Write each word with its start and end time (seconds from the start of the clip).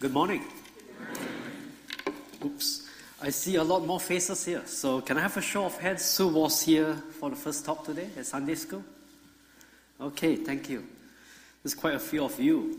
Good 0.00 0.14
morning. 0.14 0.42
Oops. 2.42 2.88
I 3.20 3.28
see 3.28 3.56
a 3.56 3.62
lot 3.62 3.84
more 3.84 4.00
faces 4.00 4.46
here. 4.46 4.62
So, 4.64 5.02
can 5.02 5.18
I 5.18 5.20
have 5.20 5.36
a 5.36 5.42
show 5.42 5.66
of 5.66 5.76
hands 5.76 6.16
who 6.16 6.28
was 6.28 6.62
here 6.62 6.94
for 7.18 7.28
the 7.28 7.36
first 7.36 7.66
talk 7.66 7.84
today 7.84 8.08
at 8.16 8.24
Sunday 8.24 8.54
school? 8.54 8.82
Okay, 10.00 10.36
thank 10.36 10.70
you. 10.70 10.86
There's 11.62 11.74
quite 11.74 11.96
a 11.96 11.98
few 11.98 12.24
of 12.24 12.40
you. 12.40 12.78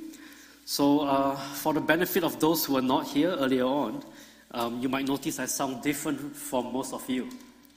So, 0.65 1.02
uh, 1.02 1.36
for 1.36 1.75
the 1.75 1.79
benefit 1.79 2.23
of 2.23 2.39
those 2.39 2.65
who 2.65 2.73
were 2.73 2.82
not 2.82 3.05
here 3.05 3.29
earlier 3.29 3.65
on, 3.65 4.04
um, 4.50 4.82
you 4.82 4.89
might 4.89 5.07
notice 5.07 5.38
I 5.38 5.46
sound 5.46 5.83
different 5.83 6.36
from 6.36 6.74
most 6.74 6.92
of 6.92 7.07
you. 7.07 7.29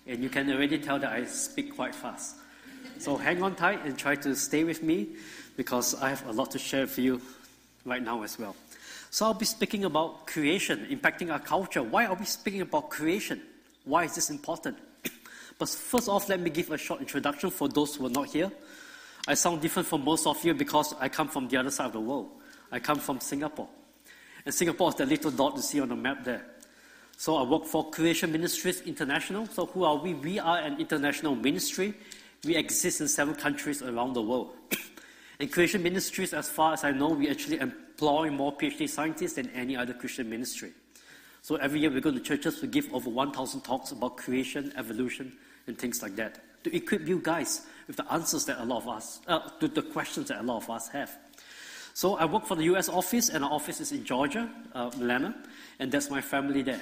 And 0.07 0.23
you 0.23 0.31
can 0.31 0.51
already 0.51 0.79
tell 0.79 0.99
that 1.01 1.13
I 1.13 1.27
speak 1.27 1.77
quite 1.77 1.95
fast. 1.95 2.37
So, 2.99 3.19
hang 3.19 3.43
on 3.43 3.57
tight 3.57 3.85
and 3.85 3.99
try 3.99 4.15
to 4.15 4.35
stay 4.37 4.65
with 4.65 4.83
me 4.83 5.09
because 5.59 5.95
I 5.97 6.09
have 6.09 6.27
a 6.29 6.33
lot 6.33 6.51
to 6.53 6.59
share 6.59 6.87
with 6.87 6.99
you 6.99 7.21
right 7.85 8.03
now 8.03 8.23
as 8.23 8.39
well. 8.39 8.57
So 9.15 9.27
I'll 9.27 9.33
be 9.33 9.45
speaking 9.45 9.85
about 9.85 10.27
creation 10.27 10.89
impacting 10.91 11.31
our 11.31 11.39
culture. 11.39 11.85
Why 11.85 12.07
are 12.07 12.17
we 12.17 12.25
speaking 12.25 12.63
about 12.63 12.91
creation? 12.91 13.41
Why 13.85 14.07
is 14.07 14.17
this 14.17 14.29
important? 14.29 14.77
but 15.61 15.69
first 15.69 16.09
off, 16.09 16.29
let 16.29 16.41
me 16.41 16.51
give 16.51 16.73
a 16.73 16.77
short 16.77 17.01
introduction 17.01 17.51
for 17.51 17.69
those 17.69 17.95
who 17.95 18.07
are 18.07 18.11
not 18.11 18.27
here. 18.31 18.51
I 19.29 19.35
sound 19.35 19.61
different 19.61 19.87
from 19.87 20.03
most 20.03 20.27
of 20.27 20.45
you 20.45 20.53
because 20.53 20.97
I 20.99 21.09
come 21.09 21.29
from 21.29 21.47
the 21.47 21.59
other 21.59 21.71
side 21.71 21.87
of 21.87 21.93
the 21.93 22.01
world. 22.01 22.29
I 22.73 22.81
come 22.81 22.99
from 22.99 23.21
Singapore. 23.21 23.69
And 24.45 24.53
Singapore 24.53 24.89
is 24.89 24.97
the 24.97 25.07
little 25.07 25.31
dot 25.31 25.55
you 25.55 25.63
see 25.63 25.79
on 25.79 25.91
the 25.91 25.95
map 25.95 26.25
there. 26.25 26.45
So 27.17 27.37
I 27.37 27.45
work 27.45 27.67
for 27.67 27.91
Creation 27.91 28.33
Ministries 28.33 28.81
International. 28.81 29.47
So 29.47 29.67
who 29.67 29.85
are 29.85 29.95
we? 29.95 30.15
We 30.15 30.41
are 30.41 30.59
an 30.59 30.81
international 30.81 31.37
ministry. 31.37 31.95
We 32.45 32.57
exist 32.57 33.01
in 33.01 33.07
seven 33.07 33.37
countries 33.37 33.81
around 33.81 34.15
the 34.15 34.23
world. 34.23 34.57
and 35.39 35.53
Creation 35.53 35.85
Ministries, 35.85 36.35
as 36.35 36.49
far 36.49 36.73
as 36.73 36.83
I 36.83 36.91
know, 36.91 37.11
we 37.11 37.31
actually 37.31 37.61
employ 37.95 38.31
more 38.31 38.53
PhD 38.57 38.89
scientists 38.89 39.35
than 39.35 39.51
any 39.51 39.77
other 39.77 39.95
Christian 39.95 40.29
ministry. 40.29 40.73
So 41.43 41.57
every 41.57 41.81
year 41.81 41.91
we 41.91 42.01
go 42.01 42.11
to 42.11 42.21
churches 42.21 42.61
to 42.61 42.67
give 42.67 42.93
over 42.93 43.09
1,000 43.09 43.61
talks 43.61 43.93
about 43.93 44.17
creation, 44.17 44.73
evolution, 44.77 45.33
and 45.67 45.79
things 45.79 46.03
like 46.03 46.17
that 46.17 46.41
to 46.65 46.75
equip 46.75 47.07
you 47.07 47.21
guys 47.23 47.63
with 47.87 47.97
the 47.97 48.13
answers 48.13 48.47
that 48.47 48.61
a 48.61 48.65
lot 48.65 48.79
of 48.79 48.89
us, 48.89 49.21
uh, 49.29 49.39
to 49.61 49.69
the 49.69 49.83
questions 49.83 50.29
that 50.29 50.41
a 50.41 50.43
lot 50.43 50.63
of 50.63 50.71
us 50.71 50.89
have. 50.89 51.17
So 51.93 52.17
I 52.17 52.25
work 52.25 52.47
for 52.47 52.57
the 52.57 52.65
U.S. 52.65 52.89
office, 52.89 53.29
and 53.29 53.45
our 53.45 53.53
office 53.53 53.81
is 53.81 53.93
in 53.93 54.05
Georgia, 54.05 54.51
uh, 54.75 54.91
Atlanta, 54.93 55.35
and 55.79 55.93
that's 55.93 56.11
my 56.11 56.21
family 56.21 56.63
there. 56.63 56.81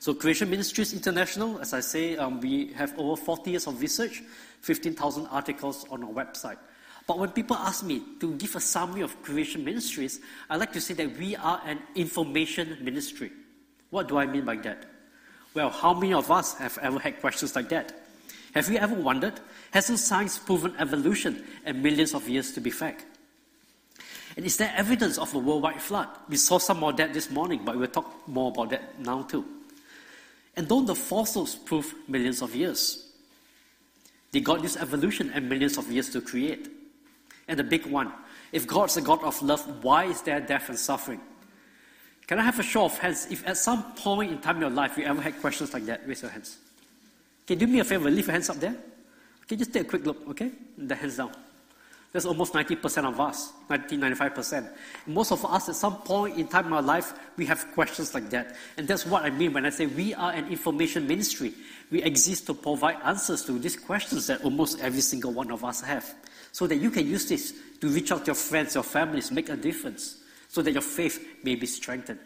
So 0.00 0.14
Creation 0.14 0.50
Ministries 0.50 0.94
International, 0.94 1.60
as 1.60 1.72
I 1.72 1.80
say, 1.80 2.16
um, 2.16 2.40
we 2.40 2.72
have 2.72 2.98
over 2.98 3.14
40 3.14 3.50
years 3.52 3.66
of 3.68 3.80
research, 3.80 4.22
15,000 4.62 5.26
articles 5.28 5.86
on 5.90 6.02
our 6.02 6.10
website. 6.10 6.56
But 7.06 7.18
when 7.18 7.30
people 7.30 7.56
ask 7.56 7.84
me 7.84 8.02
to 8.20 8.34
give 8.34 8.54
a 8.54 8.60
summary 8.60 9.02
of 9.02 9.20
creation 9.22 9.64
ministries, 9.64 10.20
I 10.48 10.56
like 10.56 10.72
to 10.72 10.80
say 10.80 10.94
that 10.94 11.16
we 11.18 11.36
are 11.36 11.60
an 11.64 11.80
information 11.94 12.78
ministry. 12.80 13.32
What 13.90 14.08
do 14.08 14.18
I 14.18 14.26
mean 14.26 14.44
by 14.44 14.56
that? 14.56 14.86
Well, 15.54 15.70
how 15.70 15.92
many 15.94 16.14
of 16.14 16.30
us 16.30 16.54
have 16.58 16.78
ever 16.78 16.98
had 16.98 17.20
questions 17.20 17.54
like 17.54 17.68
that? 17.70 17.92
Have 18.54 18.68
you 18.70 18.78
ever 18.78 18.94
wondered, 18.94 19.40
hasn't 19.70 19.98
science 19.98 20.38
proven 20.38 20.74
evolution 20.78 21.44
and 21.64 21.82
millions 21.82 22.14
of 22.14 22.28
years 22.28 22.52
to 22.52 22.60
be 22.60 22.70
fact? 22.70 23.04
And 24.36 24.46
is 24.46 24.56
there 24.56 24.72
evidence 24.76 25.18
of 25.18 25.34
a 25.34 25.38
worldwide 25.38 25.80
flood? 25.80 26.08
We 26.28 26.36
saw 26.36 26.58
some 26.58 26.80
more 26.80 26.90
of 26.90 26.96
that 26.96 27.12
this 27.12 27.30
morning, 27.30 27.62
but 27.64 27.76
we'll 27.76 27.88
talk 27.88 28.26
more 28.26 28.50
about 28.50 28.70
that 28.70 28.98
now 28.98 29.22
too. 29.22 29.44
And 30.56 30.68
don't 30.68 30.86
the 30.86 30.94
fossils 30.94 31.54
prove 31.54 31.94
millions 32.08 32.42
of 32.42 32.54
years? 32.54 33.08
They 34.32 34.40
got 34.40 34.62
this 34.62 34.76
evolution 34.76 35.30
and 35.34 35.48
millions 35.48 35.76
of 35.76 35.90
years 35.90 36.08
to 36.10 36.20
create. 36.20 36.68
And 37.48 37.58
the 37.58 37.64
big 37.64 37.86
one 37.86 38.12
if 38.52 38.66
God's 38.66 38.98
a 38.98 39.00
God 39.00 39.24
of 39.24 39.40
love, 39.42 39.82
why 39.82 40.04
is 40.04 40.20
there 40.22 40.40
death 40.40 40.68
and 40.68 40.78
suffering? 40.78 41.20
Can 42.26 42.38
I 42.38 42.42
have 42.42 42.58
a 42.58 42.62
show 42.62 42.84
of 42.84 42.96
hands? 42.98 43.26
If 43.30 43.46
at 43.46 43.56
some 43.56 43.82
point 43.94 44.30
in 44.30 44.38
time 44.38 44.56
in 44.56 44.62
your 44.62 44.70
life 44.70 44.96
you 44.96 45.04
ever 45.04 45.22
had 45.22 45.40
questions 45.40 45.72
like 45.72 45.86
that, 45.86 46.06
raise 46.06 46.22
your 46.22 46.30
hands. 46.30 46.58
Okay, 47.44 47.54
do 47.54 47.66
me 47.66 47.80
a 47.80 47.84
favor, 47.84 48.10
leave 48.10 48.26
your 48.26 48.32
hands 48.32 48.50
up 48.50 48.56
there. 48.56 48.76
Okay, 49.44 49.56
just 49.56 49.72
take 49.72 49.82
a 49.82 49.88
quick 49.88 50.06
look, 50.06 50.28
okay? 50.28 50.52
The 50.78 50.94
hands 50.94 51.16
down. 51.16 51.32
That's 52.12 52.26
almost 52.26 52.52
90% 52.52 53.06
of 53.06 53.18
us, 53.18 53.52
90, 53.70 53.96
95%. 53.96 54.68
Most 55.06 55.32
of 55.32 55.46
us, 55.46 55.70
at 55.70 55.76
some 55.76 55.96
point 55.96 56.36
in 56.36 56.46
time 56.46 56.66
in 56.66 56.74
our 56.74 56.82
life, 56.82 57.14
we 57.38 57.46
have 57.46 57.66
questions 57.72 58.12
like 58.12 58.28
that. 58.30 58.54
And 58.76 58.86
that's 58.86 59.06
what 59.06 59.24
I 59.24 59.30
mean 59.30 59.54
when 59.54 59.64
I 59.64 59.70
say 59.70 59.86
we 59.86 60.12
are 60.12 60.30
an 60.30 60.48
information 60.48 61.08
ministry. 61.08 61.54
We 61.90 62.02
exist 62.02 62.46
to 62.46 62.54
provide 62.54 62.96
answers 63.02 63.46
to 63.46 63.58
these 63.58 63.76
questions 63.76 64.26
that 64.26 64.44
almost 64.44 64.80
every 64.80 65.00
single 65.00 65.32
one 65.32 65.50
of 65.50 65.64
us 65.64 65.80
have 65.80 66.14
so 66.52 66.66
that 66.66 66.76
you 66.76 66.90
can 66.90 67.06
use 67.06 67.28
this 67.28 67.54
to 67.80 67.88
reach 67.88 68.12
out 68.12 68.20
to 68.20 68.26
your 68.26 68.34
friends, 68.34 68.74
your 68.74 68.84
families, 68.84 69.32
make 69.32 69.48
a 69.48 69.56
difference, 69.56 70.18
so 70.48 70.62
that 70.62 70.72
your 70.72 70.82
faith 70.82 71.26
may 71.42 71.56
be 71.56 71.66
strengthened. 71.66 72.20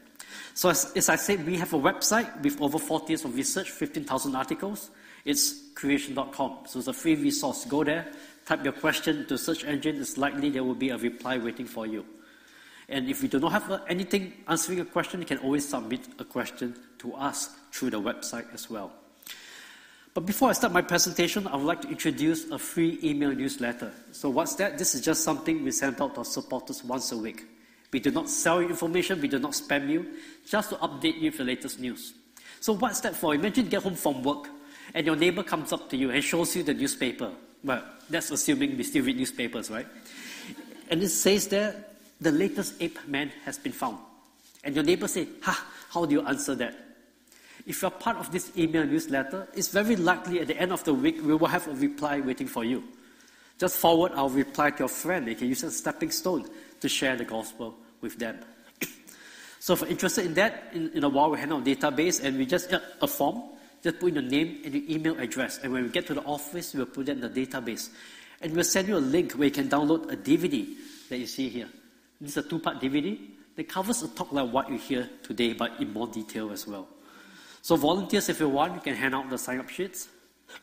So, 0.54 0.68
as, 0.68 0.92
as 0.96 1.08
I 1.08 1.16
said, 1.16 1.46
we 1.46 1.56
have 1.56 1.72
a 1.72 1.78
website 1.78 2.42
with 2.42 2.60
over 2.60 2.78
40 2.78 3.12
years 3.12 3.24
of 3.24 3.34
research, 3.34 3.70
15,000 3.70 4.34
articles. 4.34 4.90
It's 5.24 5.70
creation.com. 5.74 6.58
So, 6.66 6.78
it's 6.78 6.88
a 6.88 6.92
free 6.92 7.14
resource. 7.14 7.64
Go 7.64 7.84
there, 7.84 8.06
type 8.44 8.64
your 8.64 8.72
question 8.72 9.26
to 9.26 9.38
search 9.38 9.64
engine. 9.64 10.00
It's 10.00 10.18
likely 10.18 10.50
there 10.50 10.64
will 10.64 10.74
be 10.74 10.90
a 10.90 10.98
reply 10.98 11.38
waiting 11.38 11.66
for 11.66 11.86
you. 11.86 12.04
And 12.88 13.08
if 13.08 13.22
you 13.22 13.28
do 13.28 13.40
not 13.40 13.52
have 13.52 13.82
anything 13.88 14.32
answering 14.46 14.80
a 14.80 14.84
question, 14.84 15.20
you 15.20 15.26
can 15.26 15.38
always 15.38 15.68
submit 15.68 16.00
a 16.18 16.24
question 16.24 16.76
to 16.98 17.14
us 17.14 17.50
through 17.72 17.90
the 17.90 18.00
website 18.00 18.52
as 18.54 18.70
well. 18.70 18.92
But 20.16 20.24
before 20.24 20.48
I 20.48 20.54
start 20.54 20.72
my 20.72 20.80
presentation, 20.80 21.46
I 21.46 21.56
would 21.56 21.66
like 21.66 21.82
to 21.82 21.90
introduce 21.90 22.50
a 22.50 22.58
free 22.58 22.98
email 23.04 23.34
newsletter. 23.34 23.92
So, 24.12 24.30
what's 24.30 24.54
that? 24.54 24.78
This 24.78 24.94
is 24.94 25.02
just 25.02 25.22
something 25.22 25.62
we 25.62 25.70
send 25.70 26.00
out 26.00 26.14
to 26.14 26.20
our 26.20 26.24
supporters 26.24 26.82
once 26.82 27.12
a 27.12 27.18
week. 27.18 27.44
We 27.92 28.00
do 28.00 28.10
not 28.10 28.30
sell 28.30 28.62
you 28.62 28.70
information, 28.70 29.20
we 29.20 29.28
do 29.28 29.38
not 29.38 29.50
spam 29.50 29.90
you, 29.90 30.06
just 30.46 30.70
to 30.70 30.76
update 30.76 31.20
you 31.20 31.28
with 31.28 31.36
the 31.36 31.44
latest 31.44 31.80
news. 31.80 32.14
So, 32.60 32.72
what's 32.72 33.00
that 33.00 33.14
for? 33.14 33.34
Imagine 33.34 33.66
you 33.66 33.70
get 33.70 33.82
home 33.82 33.94
from 33.94 34.22
work 34.22 34.48
and 34.94 35.04
your 35.04 35.16
neighbor 35.16 35.42
comes 35.42 35.70
up 35.70 35.90
to 35.90 35.98
you 35.98 36.10
and 36.10 36.24
shows 36.24 36.56
you 36.56 36.62
the 36.62 36.72
newspaper. 36.72 37.30
Well, 37.62 37.84
that's 38.08 38.30
assuming 38.30 38.74
we 38.78 38.84
still 38.84 39.04
read 39.04 39.18
newspapers, 39.18 39.70
right? 39.70 39.86
And 40.88 41.02
it 41.02 41.10
says 41.10 41.48
there, 41.48 41.84
the 42.22 42.32
latest 42.32 42.80
ape 42.80 43.06
man 43.06 43.32
has 43.44 43.58
been 43.58 43.72
found. 43.72 43.98
And 44.64 44.74
your 44.74 44.84
neighbor 44.84 45.08
say, 45.08 45.28
Ha, 45.42 45.66
how 45.90 46.06
do 46.06 46.14
you 46.14 46.22
answer 46.22 46.54
that? 46.54 46.85
If 47.66 47.82
you're 47.82 47.90
part 47.90 48.16
of 48.18 48.30
this 48.30 48.56
email 48.56 48.86
newsletter, 48.86 49.48
it's 49.52 49.68
very 49.68 49.96
likely 49.96 50.40
at 50.40 50.46
the 50.46 50.56
end 50.56 50.72
of 50.72 50.84
the 50.84 50.94
week 50.94 51.16
we 51.20 51.34
will 51.34 51.48
have 51.48 51.66
a 51.66 51.72
reply 51.72 52.20
waiting 52.20 52.46
for 52.46 52.64
you. 52.64 52.84
Just 53.58 53.78
forward 53.78 54.12
our 54.12 54.28
reply 54.28 54.70
to 54.70 54.80
your 54.80 54.88
friend. 54.88 55.26
You 55.26 55.34
can 55.34 55.48
use 55.48 55.64
a 55.64 55.70
stepping 55.72 56.12
stone 56.12 56.48
to 56.80 56.88
share 56.88 57.16
the 57.16 57.24
gospel 57.24 57.74
with 58.00 58.18
them. 58.18 58.38
so 59.58 59.72
if 59.72 59.80
you're 59.80 59.90
interested 59.90 60.26
in 60.26 60.34
that, 60.34 60.70
in, 60.74 60.90
in 60.92 61.02
a 61.02 61.08
while 61.08 61.30
we 61.30 61.40
out 61.40 61.50
a 61.50 61.74
database 61.74 62.22
and 62.22 62.38
we 62.38 62.46
just 62.46 62.72
a 62.72 63.06
form, 63.06 63.42
just 63.82 63.98
put 63.98 64.10
in 64.10 64.14
your 64.14 64.24
name 64.24 64.60
and 64.64 64.72
your 64.72 64.84
email 64.88 65.18
address. 65.18 65.58
And 65.62 65.72
when 65.72 65.82
we 65.82 65.88
get 65.88 66.06
to 66.06 66.14
the 66.14 66.22
office, 66.22 66.72
we'll 66.72 66.86
put 66.86 67.06
that 67.06 67.12
in 67.12 67.20
the 67.20 67.30
database. 67.30 67.88
And 68.42 68.52
we'll 68.52 68.64
send 68.64 68.86
you 68.86 68.96
a 68.96 68.98
link 68.98 69.32
where 69.32 69.46
you 69.46 69.54
can 69.54 69.68
download 69.68 70.12
a 70.12 70.16
DVD 70.16 70.68
that 71.08 71.18
you 71.18 71.26
see 71.26 71.48
here. 71.48 71.68
This 72.20 72.36
is 72.36 72.44
a 72.44 72.48
two-part 72.48 72.80
DVD 72.80 73.18
that 73.56 73.68
covers 73.68 74.02
a 74.02 74.08
talk 74.08 74.30
like 74.30 74.52
what 74.52 74.70
you 74.70 74.78
hear 74.78 75.08
today, 75.24 75.54
but 75.54 75.80
in 75.80 75.92
more 75.92 76.06
detail 76.06 76.52
as 76.52 76.66
well. 76.66 76.86
So 77.66 77.74
volunteers, 77.74 78.28
if 78.28 78.38
you 78.38 78.48
want, 78.48 78.74
you 78.74 78.80
can 78.80 78.94
hand 78.94 79.12
out 79.12 79.28
the 79.28 79.36
sign-up 79.36 79.68
sheets. 79.68 80.06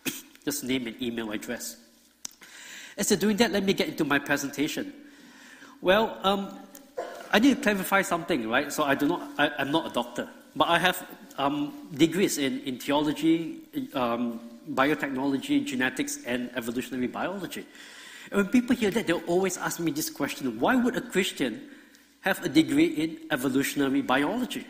Just 0.45 0.63
name 0.63 0.87
and 0.87 0.95
email 1.01 1.33
address. 1.33 1.75
As 2.97 3.11
you're 3.11 3.19
doing 3.19 3.35
that, 3.43 3.51
let 3.51 3.65
me 3.65 3.73
get 3.73 3.89
into 3.89 4.05
my 4.05 4.19
presentation. 4.19 4.93
Well, 5.81 6.17
um, 6.23 6.57
I 7.33 7.39
need 7.39 7.57
to 7.57 7.61
clarify 7.61 8.03
something, 8.03 8.47
right? 8.47 8.71
So 8.71 8.85
I 8.85 8.95
do 8.95 9.05
not, 9.05 9.21
I, 9.37 9.51
am 9.57 9.69
not 9.69 9.91
a 9.91 9.93
doctor, 9.93 10.29
but 10.55 10.69
I 10.69 10.79
have 10.79 11.05
um, 11.37 11.89
degrees 11.93 12.37
in, 12.37 12.61
in 12.61 12.79
theology, 12.79 13.59
um, 13.93 14.39
biotechnology, 14.71 15.65
genetics, 15.65 16.23
and 16.25 16.51
evolutionary 16.55 17.07
biology. 17.07 17.65
And 18.31 18.43
when 18.43 18.47
people 18.47 18.77
hear 18.77 18.91
that, 18.91 19.07
they'll 19.07 19.27
always 19.27 19.57
ask 19.57 19.77
me 19.81 19.91
this 19.91 20.09
question: 20.09 20.57
Why 20.57 20.77
would 20.77 20.95
a 20.95 21.01
Christian 21.01 21.69
have 22.21 22.41
a 22.45 22.47
degree 22.47 22.95
in 22.95 23.19
evolutionary 23.29 24.01
biology? 24.01 24.65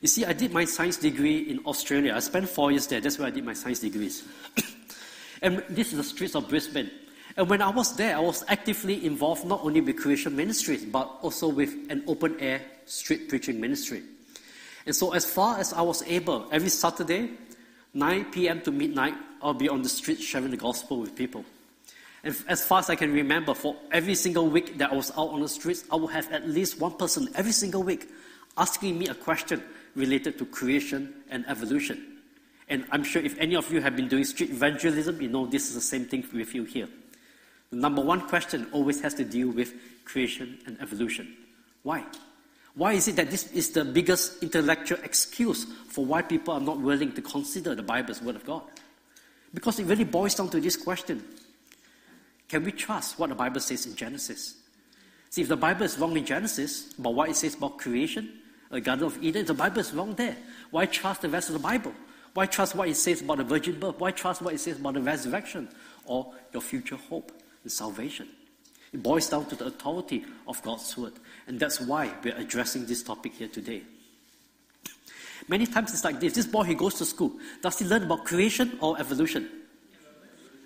You 0.00 0.06
see, 0.08 0.24
I 0.24 0.32
did 0.32 0.52
my 0.52 0.64
science 0.64 0.96
degree 0.96 1.50
in 1.50 1.58
Australia. 1.66 2.14
I 2.14 2.20
spent 2.20 2.48
four 2.48 2.70
years 2.70 2.86
there. 2.86 3.00
That's 3.00 3.18
where 3.18 3.26
I 3.26 3.30
did 3.30 3.44
my 3.44 3.54
science 3.54 3.80
degrees. 3.80 4.22
and 5.42 5.64
this 5.68 5.92
is 5.92 5.96
the 5.98 6.04
streets 6.04 6.36
of 6.36 6.48
Brisbane. 6.48 6.90
And 7.36 7.48
when 7.48 7.62
I 7.62 7.70
was 7.70 7.96
there, 7.96 8.16
I 8.16 8.20
was 8.20 8.44
actively 8.48 9.04
involved 9.04 9.44
not 9.44 9.60
only 9.62 9.80
with 9.80 9.96
creation 9.96 10.36
ministries, 10.36 10.84
but 10.84 11.18
also 11.22 11.48
with 11.48 11.72
an 11.90 12.04
open 12.06 12.38
air 12.40 12.60
street 12.86 13.28
preaching 13.28 13.60
ministry. 13.60 14.02
And 14.86 14.94
so, 14.94 15.12
as 15.12 15.24
far 15.24 15.58
as 15.58 15.72
I 15.72 15.82
was 15.82 16.02
able, 16.04 16.48
every 16.50 16.68
Saturday, 16.68 17.30
9 17.94 18.24
p.m. 18.26 18.60
to 18.62 18.72
midnight, 18.72 19.14
I'll 19.42 19.54
be 19.54 19.68
on 19.68 19.82
the 19.82 19.88
street 19.88 20.20
sharing 20.20 20.50
the 20.50 20.56
gospel 20.56 21.00
with 21.00 21.14
people. 21.14 21.44
And 22.24 22.36
as 22.48 22.64
far 22.64 22.80
as 22.80 22.90
I 22.90 22.96
can 22.96 23.12
remember, 23.12 23.54
for 23.54 23.76
every 23.92 24.14
single 24.14 24.48
week 24.48 24.78
that 24.78 24.92
I 24.92 24.94
was 24.94 25.10
out 25.12 25.28
on 25.28 25.40
the 25.40 25.48
streets, 25.48 25.84
I 25.92 25.96
would 25.96 26.10
have 26.10 26.30
at 26.32 26.48
least 26.48 26.80
one 26.80 26.92
person 26.92 27.28
every 27.34 27.52
single 27.52 27.82
week 27.82 28.08
asking 28.56 28.98
me 28.98 29.06
a 29.08 29.14
question 29.14 29.62
related 29.94 30.38
to 30.38 30.46
creation 30.46 31.14
and 31.30 31.44
evolution. 31.48 32.18
And 32.68 32.84
I'm 32.90 33.02
sure 33.02 33.22
if 33.22 33.38
any 33.38 33.56
of 33.56 33.72
you 33.72 33.80
have 33.80 33.96
been 33.96 34.08
doing 34.08 34.24
street 34.24 34.50
evangelism, 34.50 35.20
you 35.20 35.28
know 35.28 35.46
this 35.46 35.68
is 35.68 35.74
the 35.74 35.80
same 35.80 36.04
thing 36.04 36.24
with 36.32 36.54
you 36.54 36.64
here. 36.64 36.88
The 37.70 37.76
number 37.76 38.02
one 38.02 38.22
question 38.28 38.66
always 38.72 39.00
has 39.00 39.14
to 39.14 39.24
deal 39.24 39.50
with 39.50 39.74
creation 40.04 40.58
and 40.66 40.80
evolution. 40.80 41.34
Why? 41.82 42.04
Why 42.74 42.92
is 42.92 43.08
it 43.08 43.16
that 43.16 43.30
this 43.30 43.50
is 43.52 43.70
the 43.70 43.84
biggest 43.84 44.42
intellectual 44.42 44.98
excuse 45.02 45.64
for 45.88 46.04
why 46.04 46.22
people 46.22 46.54
are 46.54 46.60
not 46.60 46.78
willing 46.78 47.12
to 47.12 47.22
consider 47.22 47.74
the 47.74 47.82
Bible 47.82 48.10
as 48.10 48.22
Word 48.22 48.36
of 48.36 48.46
God? 48.46 48.62
Because 49.52 49.78
it 49.80 49.86
really 49.86 50.04
boils 50.04 50.34
down 50.34 50.48
to 50.50 50.60
this 50.60 50.76
question 50.76 51.22
Can 52.48 52.64
we 52.64 52.72
trust 52.72 53.18
what 53.18 53.30
the 53.30 53.34
Bible 53.34 53.60
says 53.60 53.86
in 53.86 53.94
Genesis? 53.96 54.54
See, 55.30 55.42
if 55.42 55.48
the 55.48 55.56
Bible 55.56 55.82
is 55.82 55.98
wrong 55.98 56.16
in 56.16 56.24
Genesis 56.24 56.92
about 56.98 57.14
what 57.14 57.28
it 57.28 57.36
says 57.36 57.54
about 57.54 57.78
creation, 57.78 58.40
Uh, 58.70 58.74
the 58.74 58.80
Garden 58.80 59.06
of 59.06 59.22
Eden, 59.22 59.46
the 59.46 59.54
Bible 59.54 59.78
is 59.78 59.92
wrong 59.92 60.14
there. 60.14 60.36
Why 60.70 60.86
trust 60.86 61.22
the 61.22 61.28
rest 61.28 61.48
of 61.48 61.54
the 61.54 61.60
Bible? 61.60 61.92
Why 62.34 62.46
trust 62.46 62.74
what 62.74 62.88
it 62.88 62.96
says 62.96 63.22
about 63.22 63.38
the 63.38 63.44
virgin 63.44 63.80
birth? 63.80 63.98
Why 63.98 64.10
trust 64.10 64.42
what 64.42 64.54
it 64.54 64.60
says 64.60 64.78
about 64.78 64.94
the 64.94 65.00
resurrection 65.00 65.68
or 66.04 66.32
your 66.52 66.62
future 66.62 66.96
hope 66.96 67.32
and 67.62 67.72
salvation? 67.72 68.28
It 68.92 69.02
boils 69.02 69.28
down 69.28 69.46
to 69.46 69.56
the 69.56 69.66
authority 69.66 70.24
of 70.46 70.62
God's 70.62 70.96
word. 70.96 71.14
And 71.46 71.58
that's 71.58 71.80
why 71.80 72.10
we're 72.22 72.36
addressing 72.36 72.86
this 72.86 73.02
topic 73.02 73.34
here 73.34 73.48
today. 73.48 73.82
Many 75.46 75.66
times 75.66 75.92
it's 75.92 76.04
like 76.04 76.20
this. 76.20 76.34
This 76.34 76.46
boy, 76.46 76.64
he 76.64 76.74
goes 76.74 76.94
to 76.94 77.04
school. 77.04 77.32
Does 77.62 77.78
he 77.78 77.86
learn 77.86 78.02
about 78.02 78.24
creation 78.24 78.78
or 78.80 78.98
evolution? 78.98 79.48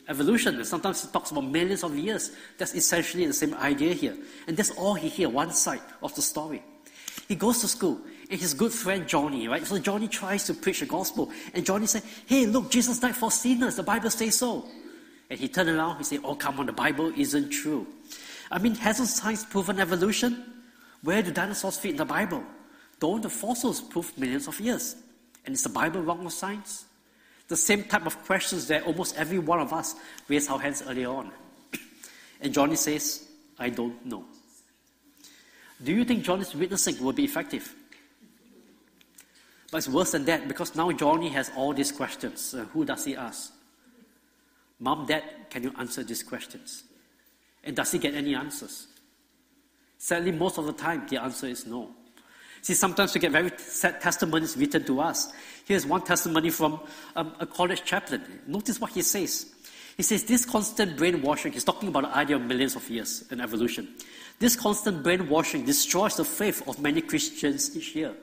Evolution. 0.09 0.65
Sometimes 0.65 1.05
he 1.05 1.13
talks 1.13 1.31
about 1.31 1.45
millions 1.45 1.85
of 1.85 1.97
years. 1.97 2.33
That's 2.59 2.75
essentially 2.75 3.27
the 3.27 3.33
same 3.33 3.55
idea 3.55 3.95
here. 3.95 4.17
And 4.47 4.57
that's 4.57 4.71
all 4.71 4.95
he 4.95 5.09
hears, 5.09 5.31
one 5.31 5.53
side 5.53 5.83
of 6.03 6.15
the 6.15 6.23
story. 6.23 6.63
He 7.33 7.37
goes 7.37 7.63
to 7.63 7.67
school, 7.67 7.99
and 8.29 8.39
his 8.39 8.53
good 8.53 8.73
friend 8.73 9.09
Johnny, 9.09 9.49
right? 9.49 9.67
So 9.67 9.79
Johnny 9.79 10.07
tries 10.07 10.45
to 10.45 10.53
preach 10.53 10.81
the 10.81 10.85
gospel, 10.85 11.31
and 11.55 11.65
Johnny 11.65 11.87
said, 11.87 12.03
Hey, 12.27 12.45
look, 12.45 12.71
Jesus 12.71 12.99
died 12.99 13.17
for 13.17 13.31
sinners. 13.31 13.77
The 13.77 13.83
Bible 13.83 14.11
says 14.11 14.37
so. 14.37 14.67
And 15.31 15.41
he 15.41 15.49
turned 15.49 15.71
around, 15.71 15.97
he 15.97 16.05
said, 16.05 16.21
Oh, 16.25 16.35
come 16.35 16.61
on, 16.61 16.67
the 16.67 16.75
Bible 16.75 17.11
isn't 17.17 17.49
true. 17.49 17.87
I 18.51 18.59
mean, 18.59 18.75
hasn't 18.75 19.09
science 19.09 19.47
proven 19.47 19.81
evolution? 19.81 20.45
Where 21.05 21.23
do 21.23 21.31
dinosaurs 21.31 21.79
fit 21.79 21.93
in 21.93 21.97
the 21.97 22.05
Bible? 22.05 22.45
Don't 23.01 23.23
the 23.23 23.31
fossils 23.31 23.81
prove 23.81 24.13
millions 24.19 24.47
of 24.47 24.61
years? 24.61 24.95
And 25.47 25.55
is 25.55 25.63
the 25.63 25.71
Bible 25.71 26.03
wrong 26.03 26.23
or 26.27 26.31
science? 26.31 26.85
The 27.49 27.57
same 27.57 27.85
type 27.85 28.05
of 28.05 28.23
questions 28.27 28.67
that 28.67 28.83
almost 28.83 29.17
every 29.17 29.39
one 29.39 29.59
of 29.59 29.73
us 29.73 29.95
raised 30.29 30.51
our 30.51 30.59
hands 30.59 30.83
earlier 30.87 31.09
on. 31.09 31.31
and 32.43 32.53
Johnny 32.53 32.77
says, 32.77 33.27
I 33.59 33.71
don't 33.71 34.05
know. 34.05 34.27
Do 35.83 35.93
you 35.93 36.05
think 36.05 36.23
Johnny's 36.23 36.55
witnessing 36.55 37.03
will 37.03 37.13
be 37.13 37.25
effective? 37.25 37.75
But 39.71 39.79
it's 39.79 39.89
worse 39.89 40.13
than 40.13 40.25
that 40.27 40.47
because 40.49 40.75
now 40.77 40.93
Johnny 40.93 41.29
has 41.31 41.51
all 41.57 41.73
these 41.73 41.91
questions. 41.91 42.55
Uh, 42.55 42.65
who 42.73 42.85
does 42.85 43.05
he 43.05 43.17
ask? 43.17 43.53
Mom, 44.79 45.07
Dad, 45.07 45.23
can 45.49 45.63
you 45.63 45.73
answer 45.79 46.03
these 46.03 46.23
questions? 46.23 46.85
And 47.65 47.75
does 47.75 47.91
he 47.93 47.99
get 47.99 48.15
any 48.15 48.35
answers? 48.35 48.89
Sadly, 49.97 50.33
most 50.33 50.59
of 50.59 50.67
the 50.67 50.73
time, 50.73 51.07
the 51.09 51.23
answer 51.23 51.47
is 51.47 51.67
no. 51.67 51.91
See, 52.61 52.75
sometimes 52.75 53.15
we 53.15 53.21
get 53.21 53.33
very 53.33 53.51
sad 53.57 54.01
testimonies 54.01 54.57
written 54.57 54.85
to 54.85 55.01
us. 55.01 55.33
Here's 55.65 55.87
one 55.87 56.03
testimony 56.03 56.51
from 56.51 56.81
um, 57.17 57.35
a 57.41 57.47
college 57.47 57.85
chaplain. 57.85 58.23
Notice 58.47 58.81
what 58.81 58.93
he 58.93 59.03
says. 59.03 59.52
He 59.97 60.03
says, 60.03 60.25
This 60.25 60.45
constant 60.45 60.97
brainwashing, 60.97 61.53
he's 61.53 61.65
talking 61.65 61.89
about 61.89 62.05
the 62.05 62.17
idea 62.17 62.37
of 62.37 62.43
millions 62.43 62.77
of 62.77 62.89
years 62.89 63.25
in 63.31 63.41
evolution. 63.41 63.89
This 64.39 64.57
constant 64.57 65.03
brainwashing 65.03 65.65
destroys 65.65 66.17
the 66.17 66.25
faith 66.25 66.67
of 66.67 66.81
many 66.81 67.01
Christians 67.01 67.77
each 67.77 67.95
year. 67.95 68.15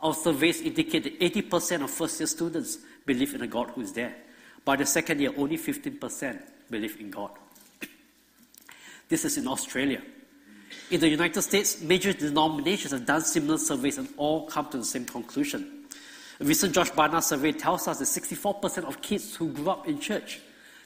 Our 0.00 0.14
surveys 0.14 0.60
indicate 0.60 1.04
that 1.04 1.20
80% 1.20 1.82
of 1.82 1.90
first 1.90 2.20
year 2.20 2.26
students 2.26 2.78
believe 3.06 3.34
in 3.34 3.42
a 3.42 3.46
God 3.46 3.70
who 3.70 3.80
is 3.80 3.92
there. 3.92 4.14
By 4.64 4.76
the 4.76 4.86
second 4.86 5.20
year, 5.20 5.32
only 5.36 5.56
15% 5.56 6.40
believe 6.70 7.00
in 7.00 7.10
God. 7.10 7.30
This 9.08 9.24
is 9.24 9.38
in 9.38 9.46
Australia. 9.46 10.02
In 10.90 11.00
the 11.00 11.08
United 11.08 11.42
States, 11.42 11.80
major 11.80 12.12
denominations 12.12 12.92
have 12.92 13.06
done 13.06 13.22
similar 13.22 13.58
surveys 13.58 13.98
and 13.98 14.08
all 14.16 14.46
come 14.46 14.68
to 14.70 14.78
the 14.78 14.84
same 14.84 15.04
conclusion. 15.04 15.84
A 16.40 16.44
recent 16.44 16.74
Josh 16.74 16.90
Barna 16.90 17.22
survey 17.22 17.52
tells 17.52 17.88
us 17.88 17.98
that 17.98 18.22
64% 18.22 18.84
of 18.84 19.00
kids 19.00 19.34
who 19.36 19.48
grew 19.48 19.70
up 19.70 19.88
in 19.88 19.98
church, 19.98 20.40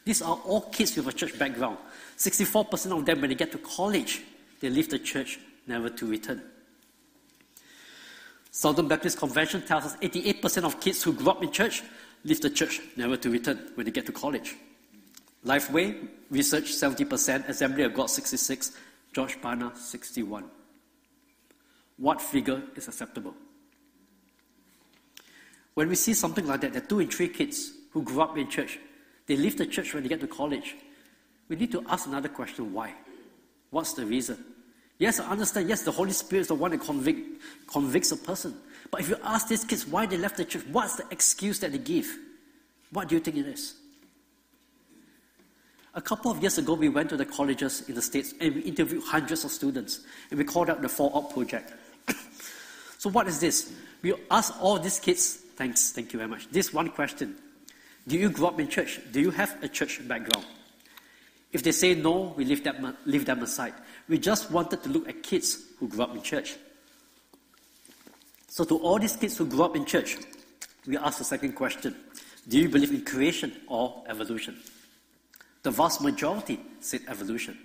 these 0.05 0.23
are 0.23 0.39
all 0.45 0.63
kids 0.63 0.97
with 0.97 1.07
a 1.07 1.13
church 1.13 1.39
background, 1.39 1.79
64% 2.17 2.99
of 2.99 3.05
them, 3.05 3.21
when 3.21 3.31
they 3.31 3.37
get 3.37 3.53
to 3.53 3.59
college, 3.59 4.23
they 4.61 4.71
leave 4.71 4.89
the 4.89 4.99
church 4.99 5.39
never 5.67 5.89
to 5.89 6.07
return. 6.07 6.43
Southern 8.51 8.89
Baptist 8.89 9.19
Convention 9.19 9.63
tells 9.63 9.85
us 9.85 9.97
88% 9.99 10.65
of 10.65 10.81
kids 10.81 11.03
who 11.03 11.13
grew 11.13 11.31
up 11.31 11.43
in 11.43 11.51
church 11.53 11.83
leave 12.25 12.41
the 12.41 12.51
church 12.51 12.81
never 12.97 13.17
to 13.17 13.31
return 13.31 13.59
when 13.75 13.87
they 13.87 13.93
get 13.93 14.07
to 14.07 14.13
college. 14.13 14.57
Lifeway 15.45 16.09
Research 16.31 16.73
70%, 16.73 17.49
Assembly 17.49 17.83
of 17.83 17.95
God 17.95 18.07
66, 18.07 18.73
George 19.13 19.41
Barna 19.41 19.77
61. 19.77 20.45
What 21.97 22.21
figure 22.21 22.63
is 22.77 22.87
acceptable? 22.87 23.35
When 25.75 25.89
we 25.89 25.97
see 25.97 26.15
something 26.15 26.47
like 26.47 26.61
that, 26.61 26.73
that 26.75 26.89
two 26.89 27.01
in 27.01 27.09
three 27.09 27.29
kids 27.29 27.73
who 27.91 28.03
grew 28.03 28.23
up 28.23 28.39
in 28.39 28.49
church, 28.49 28.79
they 29.27 29.37
leave 29.37 29.57
the 29.57 29.67
church 29.67 29.95
when 29.95 30.03
they 30.03 30.09
get 30.09 30.21
to 30.21 30.27
college, 30.27 30.77
we 31.49 31.57
need 31.57 31.73
to 31.73 31.85
ask 31.89 32.07
another 32.07 32.29
question 32.29 32.73
why? 32.73 32.95
What's 33.71 33.93
the 33.95 34.07
reason? 34.07 34.45
Yes, 34.99 35.19
I 35.19 35.31
understand. 35.31 35.69
Yes, 35.69 35.83
the 35.83 35.93
Holy 35.93 36.13
Spirit 36.13 36.43
is 36.43 36.49
the 36.49 36.55
one 36.55 36.73
that 36.73 36.81
convict, 36.81 37.43
convicts 37.67 38.13
a 38.13 38.17
person. 38.17 38.55
But 38.91 39.01
if 39.01 39.09
you 39.09 39.17
ask 39.23 39.49
these 39.49 39.65
kids 39.65 39.87
why 39.87 40.07
they 40.07 40.17
left 40.17 40.37
the 40.37 40.45
church, 40.45 40.65
what's 40.71 40.97
the 40.97 41.05
excuse 41.11 41.59
that 41.61 41.73
they 41.73 41.79
give? 41.79 42.07
What 42.91 43.09
do 43.09 43.15
you 43.15 43.21
think 43.21 43.37
it 43.37 43.47
is? 43.47 43.75
A 45.95 46.01
couple 46.01 46.31
of 46.31 46.41
years 46.41 46.59
ago, 46.59 46.75
we 46.75 46.89
went 46.89 47.09
to 47.11 47.17
the 47.17 47.25
colleges 47.25 47.89
in 47.89 47.95
the 47.95 48.03
States 48.03 48.35
and 48.41 48.55
we 48.55 48.61
interviewed 48.61 49.03
hundreds 49.05 49.45
of 49.45 49.51
students. 49.51 50.01
And 50.31 50.39
we 50.39 50.45
called 50.45 50.71
out 50.71 50.83
the 50.83 50.89
4 50.89 51.11
Out 51.15 51.33
Project. 51.33 51.73
so, 52.99 53.11
what 53.11 53.27
is 53.27 53.41
this? 53.41 53.73
We 54.03 54.15
asked 54.31 54.55
all 54.61 54.79
these 54.79 55.01
kids, 55.01 55.37
thanks, 55.57 55.93
thank 55.93 56.13
you 56.13 56.19
very 56.19 56.29
much, 56.29 56.49
this 56.51 56.73
one 56.73 56.91
question 56.91 57.37
Do 58.11 58.19
you 58.19 58.29
grow 58.29 58.49
up 58.49 58.59
in 58.59 58.67
church? 58.67 58.99
Do 59.13 59.21
you 59.21 59.31
have 59.31 59.57
a 59.63 59.69
church 59.69 60.01
background? 60.09 60.45
If 61.53 61.63
they 61.63 61.71
say 61.71 61.95
no, 61.95 62.35
we 62.37 62.45
leave 62.45 62.65
them, 62.65 62.97
leave 63.07 63.25
them 63.25 63.41
aside. 63.41 63.73
We 64.09 64.19
just 64.19 64.51
wanted 64.51 64.83
to 64.83 64.89
look 64.89 65.09
at 65.09 65.23
kids 65.23 65.63
who 65.79 65.87
grew 65.87 66.03
up 66.03 66.17
in 66.17 66.21
church. 66.21 66.57
So, 68.49 68.65
to 68.65 68.79
all 68.79 68.99
these 68.99 69.15
kids 69.15 69.37
who 69.37 69.47
grew 69.47 69.63
up 69.63 69.77
in 69.77 69.85
church, 69.85 70.17
we 70.89 70.97
ask 70.97 71.19
the 71.19 71.25
second 71.25 71.53
question 71.53 71.95
Do 72.49 72.59
you 72.59 72.69
believe 72.69 72.91
in 72.91 73.05
creation 73.05 73.53
or 73.69 74.03
evolution? 74.09 74.59
The 75.63 75.71
vast 75.71 76.03
majority 76.03 76.59
said 76.81 77.03
evolution. 77.07 77.57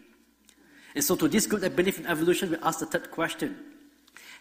And 0.93 1.03
so, 1.03 1.15
to 1.15 1.27
this 1.27 1.47
group 1.47 1.61
that 1.61 1.75
believe 1.75 1.97
in 1.97 2.05
evolution, 2.05 2.51
we 2.51 2.57
ask 2.61 2.81
the 2.81 2.85
third 2.85 3.09
question 3.09 3.57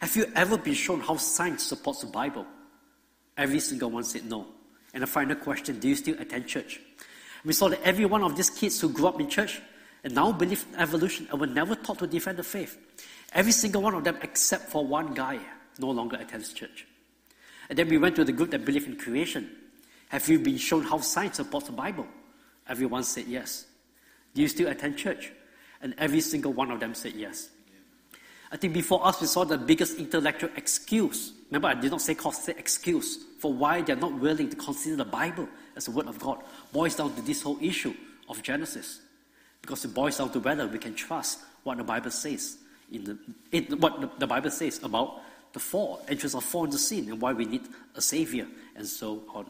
Have 0.00 0.14
you 0.16 0.26
ever 0.37 0.58
been 0.58 0.75
shown 0.75 1.00
how 1.00 1.16
science 1.16 1.62
supports 1.62 2.02
the 2.02 2.08
Bible? 2.08 2.44
Every 3.38 3.61
single 3.61 3.90
one 3.90 4.04
said 4.04 4.26
no. 4.26 4.49
And 4.94 5.02
the 5.02 5.06
final 5.06 5.36
question 5.36 5.80
Do 5.80 5.88
you 5.88 5.96
still 5.96 6.18
attend 6.18 6.46
church? 6.46 6.80
We 7.44 7.52
saw 7.52 7.68
that 7.68 7.82
every 7.82 8.06
one 8.06 8.22
of 8.22 8.36
these 8.36 8.48
kids 8.48 8.80
who 8.80 8.88
grew 8.88 9.08
up 9.08 9.20
in 9.20 9.28
church 9.28 9.60
and 10.02 10.14
now 10.14 10.32
believe 10.32 10.64
in 10.72 10.80
evolution 10.80 11.28
and 11.30 11.38
were 11.38 11.46
never 11.46 11.74
taught 11.74 11.98
to 11.98 12.06
defend 12.06 12.38
the 12.38 12.42
faith. 12.42 12.78
Every 13.32 13.52
single 13.52 13.82
one 13.82 13.94
of 13.94 14.04
them, 14.04 14.16
except 14.22 14.70
for 14.70 14.86
one 14.86 15.12
guy, 15.12 15.40
no 15.78 15.90
longer 15.90 16.16
attends 16.16 16.52
church. 16.52 16.86
And 17.68 17.78
then 17.78 17.88
we 17.88 17.98
went 17.98 18.16
to 18.16 18.24
the 18.24 18.32
group 18.32 18.50
that 18.52 18.64
believe 18.64 18.86
in 18.86 18.96
creation. 18.96 19.50
Have 20.08 20.28
you 20.28 20.38
been 20.38 20.56
shown 20.56 20.84
how 20.84 20.98
science 20.98 21.36
supports 21.36 21.66
the 21.66 21.72
Bible? 21.72 22.06
Everyone 22.68 23.02
said 23.02 23.26
yes. 23.26 23.66
Do 24.34 24.42
you 24.42 24.48
still 24.48 24.68
attend 24.68 24.96
church? 24.96 25.32
And 25.82 25.94
every 25.98 26.20
single 26.20 26.52
one 26.52 26.70
of 26.70 26.80
them 26.80 26.94
said 26.94 27.14
yes. 27.14 27.50
I 28.54 28.56
think 28.56 28.73
before 28.73 29.04
us, 29.04 29.20
we 29.20 29.26
saw 29.26 29.42
the 29.42 29.58
biggest 29.58 29.99
intellectual 29.99 30.49
excuse. 30.54 31.32
Remember, 31.50 31.66
I 31.66 31.75
did 31.75 31.90
not 31.90 32.00
say 32.00 32.14
cause, 32.14 32.44
say 32.44 32.54
excuse 32.56 33.18
for 33.40 33.52
why 33.52 33.82
they're 33.82 33.96
not 33.96 34.14
willing 34.14 34.49
to 34.49 34.54
consider 34.54 34.94
the 34.94 35.04
Bible 35.04 35.49
as 35.75 35.87
the 35.87 35.90
Word 35.90 36.06
of 36.06 36.20
God. 36.20 36.38
Boils 36.73 36.94
down 36.94 37.12
to 37.16 37.23
this 37.23 37.42
whole 37.42 37.58
issue 37.61 37.92
of 38.28 38.40
Genesis. 38.44 39.00
Because 39.61 39.84
it 39.84 39.92
boils 39.92 40.18
down 40.18 40.30
to 40.30 40.38
whether 40.38 40.68
we 40.68 40.78
can 40.78 40.94
trust 40.94 41.40
what 41.64 41.78
the 41.78 41.82
Bible 41.82 42.12
says, 42.12 42.58
in 42.92 43.02
the, 43.02 43.18
in, 43.50 43.64
what 43.80 44.20
the, 44.20 44.26
Bible 44.28 44.50
says 44.50 44.80
about 44.84 45.20
the 45.52 45.58
fall, 45.58 46.04
entrance 46.06 46.37
of 46.37 46.44
fall 46.44 46.64
into 46.64 46.78
sin, 46.78 47.08
and 47.08 47.20
why 47.20 47.32
we 47.32 47.46
need 47.46 47.62
a 47.96 48.00
Savior, 48.00 48.46
and 48.76 48.87
so 48.87 49.25
on. 49.34 49.46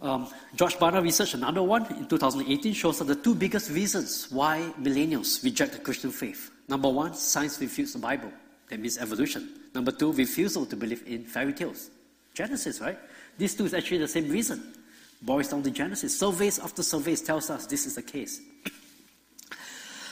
Um, 0.00 0.28
Josh 0.54 0.76
Barna 0.76 1.02
research, 1.02 1.34
another 1.34 1.62
one 1.62 1.84
in 1.96 2.06
2018, 2.06 2.72
shows 2.72 2.98
that 2.98 3.06
the 3.06 3.16
two 3.16 3.34
biggest 3.34 3.70
reasons 3.70 4.30
why 4.30 4.72
millennials 4.80 5.42
reject 5.42 5.72
the 5.72 5.78
Christian 5.78 6.10
faith. 6.10 6.50
Number 6.68 6.88
one, 6.88 7.14
science 7.14 7.60
refutes 7.60 7.94
the 7.94 7.98
Bible. 7.98 8.32
That 8.70 8.78
means 8.78 8.98
evolution. 8.98 9.48
Number 9.74 9.90
two, 9.90 10.12
refusal 10.12 10.66
to 10.66 10.76
believe 10.76 11.02
in 11.06 11.24
fairy 11.24 11.52
tales. 11.52 11.90
Genesis, 12.34 12.80
right? 12.80 12.98
These 13.36 13.56
two 13.56 13.64
is 13.64 13.74
actually 13.74 13.98
the 13.98 14.08
same 14.08 14.28
reason 14.28 14.74
boils 15.22 15.48
down 15.48 15.62
to 15.62 15.70
Genesis. 15.70 16.18
Surveys 16.18 16.58
after 16.58 16.82
surveys 16.82 17.20
tells 17.20 17.50
us 17.50 17.66
this 17.66 17.86
is 17.86 17.94
the 17.96 18.02
case. 18.02 18.40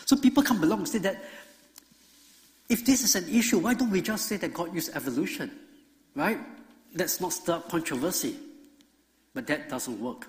so 0.04 0.16
people 0.16 0.42
come 0.42 0.62
along 0.62 0.80
and 0.80 0.88
say 0.88 0.98
that 0.98 1.24
if 2.68 2.84
this 2.84 3.02
is 3.04 3.14
an 3.14 3.28
issue, 3.32 3.58
why 3.58 3.74
don't 3.74 3.90
we 3.90 4.00
just 4.00 4.26
say 4.26 4.36
that 4.38 4.52
God 4.52 4.74
used 4.74 4.94
evolution? 4.96 5.50
Right? 6.14 6.38
Let's 6.94 7.20
not 7.20 7.32
start 7.32 7.68
controversy. 7.68 8.36
But 9.36 9.46
that 9.48 9.68
doesn't 9.68 10.00
work. 10.00 10.26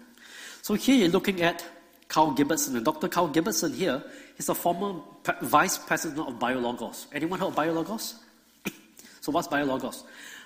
So 0.62 0.74
here 0.74 0.98
you're 0.98 1.08
looking 1.08 1.42
at 1.42 1.64
Karl 2.10 2.36
Giberson. 2.36 2.76
And 2.76 2.84
Dr. 2.84 3.08
Karl 3.08 3.30
Giberson 3.30 3.74
here 3.74 4.04
is 4.38 4.50
a 4.50 4.54
former 4.54 5.00
vice 5.44 5.78
president 5.78 6.28
of 6.28 6.34
BioLogos. 6.38 7.06
Anyone 7.14 7.40
heard 7.40 7.48
of 7.48 7.56
BioLogos? 7.56 8.16
so 9.22 9.32
what's 9.32 9.48
BioLogos? 9.48 10.04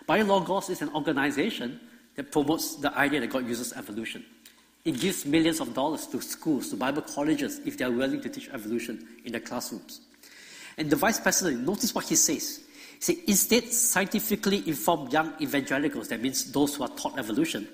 BioLogos 0.07 0.69
is 0.69 0.83
an 0.83 0.89
organization 0.93 1.79
that 2.15 2.31
promotes 2.31 2.75
the 2.75 2.95
idea 2.95 3.19
that 3.21 3.31
God 3.31 3.47
uses 3.47 3.73
evolution. 3.73 4.23
It 4.85 4.99
gives 4.99 5.25
millions 5.25 5.59
of 5.59 5.73
dollars 5.73 6.05
to 6.07 6.21
schools, 6.21 6.69
to 6.69 6.75
Bible 6.75 7.01
colleges, 7.01 7.61
if 7.65 7.79
they 7.79 7.85
are 7.85 7.91
willing 7.91 8.21
to 8.21 8.29
teach 8.29 8.47
evolution 8.49 9.07
in 9.25 9.31
their 9.31 9.41
classrooms. 9.41 10.01
And 10.77 10.87
the 10.87 10.97
vice 10.97 11.19
president, 11.19 11.65
notice 11.65 11.95
what 11.95 12.05
he 12.05 12.15
says. 12.15 12.59
He 12.95 13.01
said, 13.01 13.15
instead, 13.25 13.73
scientifically 13.73 14.67
informed 14.67 15.11
young 15.11 15.33
evangelicals, 15.41 16.09
that 16.09 16.21
means 16.21 16.51
those 16.51 16.75
who 16.75 16.83
are 16.83 16.89
taught 16.89 17.17
evolution, 17.17 17.67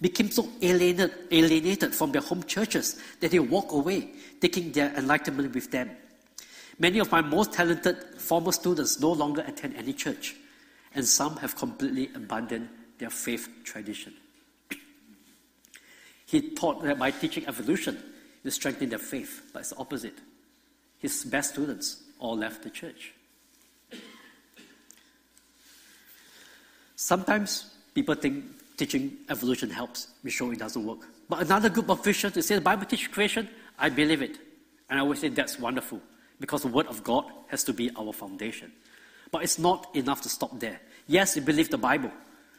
became 0.00 0.30
so 0.30 0.48
alienated, 0.62 1.12
alienated 1.30 1.94
from 1.94 2.12
their 2.12 2.22
home 2.22 2.42
churches 2.44 3.00
that 3.20 3.30
they 3.30 3.38
walk 3.38 3.72
away, 3.72 4.10
taking 4.40 4.72
their 4.72 4.92
enlightenment 4.96 5.54
with 5.54 5.70
them. 5.70 5.90
Many 6.78 6.98
of 6.98 7.10
my 7.10 7.22
most 7.22 7.52
talented 7.52 7.96
former 8.18 8.52
students 8.52 9.00
no 9.00 9.12
longer 9.12 9.42
attend 9.46 9.76
any 9.76 9.92
church, 9.92 10.36
and 10.94 11.04
some 11.04 11.36
have 11.36 11.56
completely 11.56 12.10
abandoned 12.14 12.68
their 12.98 13.10
faith 13.10 13.48
tradition. 13.64 14.14
He 16.26 16.50
taught 16.50 16.82
that 16.82 16.98
by 16.98 17.12
teaching 17.12 17.46
evolution, 17.46 17.98
to 18.46 18.52
strengthen 18.52 18.88
their 18.88 19.00
faith, 19.00 19.42
but 19.52 19.60
it's 19.60 19.70
the 19.70 19.76
opposite. 19.76 20.16
His 20.98 21.24
best 21.24 21.54
students 21.54 22.04
all 22.20 22.36
left 22.36 22.62
the 22.62 22.70
church. 22.70 23.12
Sometimes 26.94 27.74
people 27.92 28.14
think 28.14 28.44
teaching 28.76 29.16
evolution 29.28 29.70
helps. 29.70 30.08
We 30.22 30.30
show 30.30 30.50
it 30.50 30.58
doesn't 30.58 30.84
work. 30.84 31.08
But 31.28 31.42
another 31.42 31.68
group 31.68 31.90
of 31.90 32.02
Christians 32.02 32.34
who 32.34 32.42
say 32.42 32.54
the 32.56 32.60
Bible 32.60 32.86
teaches 32.86 33.08
creation, 33.08 33.48
I 33.78 33.88
believe 33.88 34.22
it. 34.22 34.38
And 34.88 34.98
I 34.98 35.02
always 35.02 35.20
say 35.20 35.28
that's 35.28 35.58
wonderful 35.58 36.00
because 36.38 36.62
the 36.62 36.68
Word 36.68 36.86
of 36.86 37.02
God 37.02 37.24
has 37.48 37.64
to 37.64 37.72
be 37.72 37.90
our 37.96 38.12
foundation. 38.12 38.72
But 39.32 39.42
it's 39.42 39.58
not 39.58 39.94
enough 39.94 40.20
to 40.22 40.28
stop 40.28 40.60
there. 40.60 40.80
Yes, 41.06 41.34
we 41.34 41.42
believe 41.42 41.70
the 41.70 41.78
Bible. 41.78 42.10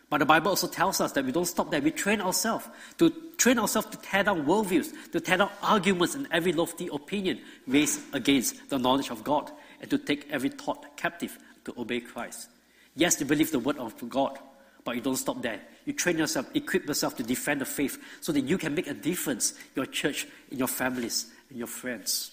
But 0.10 0.20
the 0.20 0.26
Bible 0.26 0.50
also 0.50 0.68
tells 0.68 1.02
us 1.02 1.12
that 1.14 1.26
we 1.26 1.32
don't 1.32 1.46
stop 1.46 1.70
there. 1.70 1.82
We 1.82 1.92
train 1.92 2.22
ourselves 2.22 2.66
to 2.98 3.14
train 3.38 3.60
ourselves 3.60 3.90
to 3.90 3.98
tear 3.98 4.24
down 4.24 4.46
worldviews, 4.46 4.94
to 5.12 5.20
tear 5.20 5.38
down 5.38 5.52
arguments 5.62 6.16
and 6.16 6.28
every 6.32 6.54
lofty 6.54 6.88
opinion 6.92 7.42
raised 7.68 8.02
against 8.14 8.70
the 8.70 8.80
knowledge 8.80 9.10
of 9.10 9.24
God, 9.24 9.52
and 9.82 9.90
to 9.90 9.98
take 9.98 10.28
every 10.32 10.50
thought 10.50 10.96
captive 10.96 11.38
to 11.66 11.74
obey 11.78 12.00
Christ. 12.00 12.50
Yes, 12.96 13.20
you 13.20 13.26
believe 13.26 13.52
the 13.52 13.60
word 13.60 13.78
of 13.78 13.94
God, 14.10 14.40
but 14.88 14.96
you 14.96 15.02
don't 15.02 15.18
stop 15.18 15.42
there. 15.42 15.60
You 15.84 15.92
train 15.92 16.18
yourself, 16.18 16.48
equip 16.54 16.88
yourself 16.88 17.18
to 17.18 17.24
defend 17.24 17.60
the 17.60 17.66
faith 17.66 18.02
so 18.22 18.32
that 18.32 18.40
you 18.40 18.58
can 18.58 18.74
make 18.74 18.88
a 18.88 18.94
difference 18.94 19.52
in 19.52 19.58
your 19.76 19.86
church, 19.86 20.26
in 20.50 20.60
your 20.60 20.70
families, 20.70 21.26
in 21.52 21.58
your 21.58 21.68
friends. 21.68 22.32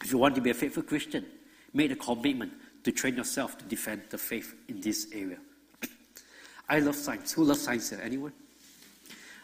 If 0.00 0.12
you 0.12 0.18
want 0.18 0.36
to 0.36 0.40
be 0.40 0.50
a 0.50 0.54
faithful 0.54 0.84
Christian, 0.84 1.26
make 1.72 1.90
a 1.90 1.96
commitment 1.96 2.52
to 2.84 2.92
train 2.92 3.16
yourself 3.16 3.58
to 3.58 3.64
defend 3.64 4.02
the 4.10 4.18
faith 4.18 4.54
in 4.68 4.82
this 4.82 5.08
area. 5.12 5.38
I 6.68 6.78
love 6.78 6.94
science. 6.94 7.32
Who 7.32 7.42
loves 7.42 7.62
science 7.62 7.90
here? 7.90 7.98
Anyone? 8.00 8.32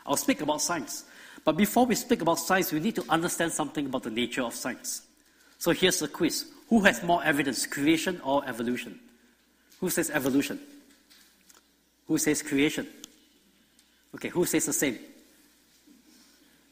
I'll 0.06 0.16
speak 0.16 0.40
about 0.40 0.62
science. 0.62 1.02
But 1.44 1.56
before 1.56 1.84
we 1.84 1.96
speak 1.96 2.22
about 2.22 2.38
science, 2.38 2.70
we 2.70 2.78
need 2.78 2.94
to 2.94 3.04
understand 3.08 3.50
something 3.50 3.86
about 3.86 4.04
the 4.04 4.10
nature 4.12 4.42
of 4.42 4.54
science. 4.54 5.02
So 5.58 5.72
here's 5.72 6.00
a 6.00 6.06
quiz. 6.06 6.46
Who 6.68 6.78
has 6.82 7.02
more 7.02 7.24
evidence, 7.24 7.66
creation 7.66 8.20
or 8.22 8.46
evolution? 8.46 9.00
Who 9.80 9.90
says 9.90 10.10
evolution? 10.10 10.60
Who 12.10 12.18
says 12.18 12.42
creation? 12.42 12.88
Okay, 14.16 14.30
who 14.30 14.44
says 14.44 14.66
the 14.66 14.72
same? 14.72 14.98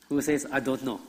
Who 0.08 0.20
says, 0.20 0.48
I 0.50 0.58
don't 0.58 0.82
know? 0.82 1.00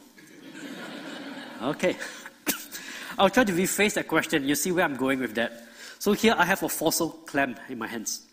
okay. 1.63 1.97
I'll 3.17 3.31
try 3.31 3.43
to 3.43 3.51
rephrase 3.51 3.95
that 3.95 4.07
question. 4.07 4.47
You 4.47 4.53
see 4.53 4.71
where 4.71 4.85
I'm 4.85 4.97
going 4.97 5.19
with 5.19 5.33
that. 5.33 5.63
So 5.97 6.13
here 6.13 6.35
I 6.37 6.45
have 6.45 6.61
a 6.61 6.69
fossil 6.69 7.09
clam 7.09 7.55
in 7.69 7.79
my 7.79 7.87
hands. 7.87 8.27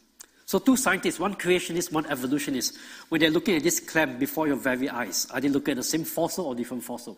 So 0.45 0.59
two 0.59 0.77
scientists, 0.77 1.19
one 1.19 1.35
creationist, 1.35 1.91
one 1.91 2.05
evolutionist, 2.05 2.77
when 3.09 3.23
they're 3.23 3.31
looking 3.31 3.57
at 3.57 3.63
this 3.63 3.81
clam 3.81 4.19
before 4.19 4.47
your 4.47 4.57
very 4.57 4.91
eyes, 4.91 5.27
are 5.31 5.41
they 5.41 5.49
looking 5.49 5.73
at 5.73 5.79
the 5.79 5.83
same 5.83 6.05
fossil 6.05 6.45
or 6.45 6.55
different 6.55 6.85
fossil? 6.85 7.17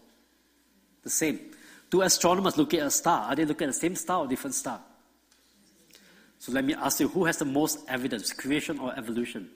The 1.02 1.11
same. 1.11 1.40
Two 1.90 2.02
astronomers 2.02 2.56
looking 2.56 2.78
at 2.78 2.87
a 2.87 2.90
star, 2.92 3.25
are 3.25 3.35
they 3.35 3.44
looking 3.44 3.66
at 3.66 3.75
the 3.75 3.80
same 3.80 3.97
star 3.97 4.20
or 4.20 4.28
different 4.28 4.54
star? 4.54 4.80
So 6.38 6.52
let 6.52 6.64
me 6.64 6.75
ask 6.75 7.00
you, 7.00 7.09
who 7.09 7.25
has 7.25 7.38
the 7.38 7.45
most 7.45 7.80
evidence, 7.88 8.33
creation 8.33 8.78
or 8.78 8.97
evolution? 8.97 9.50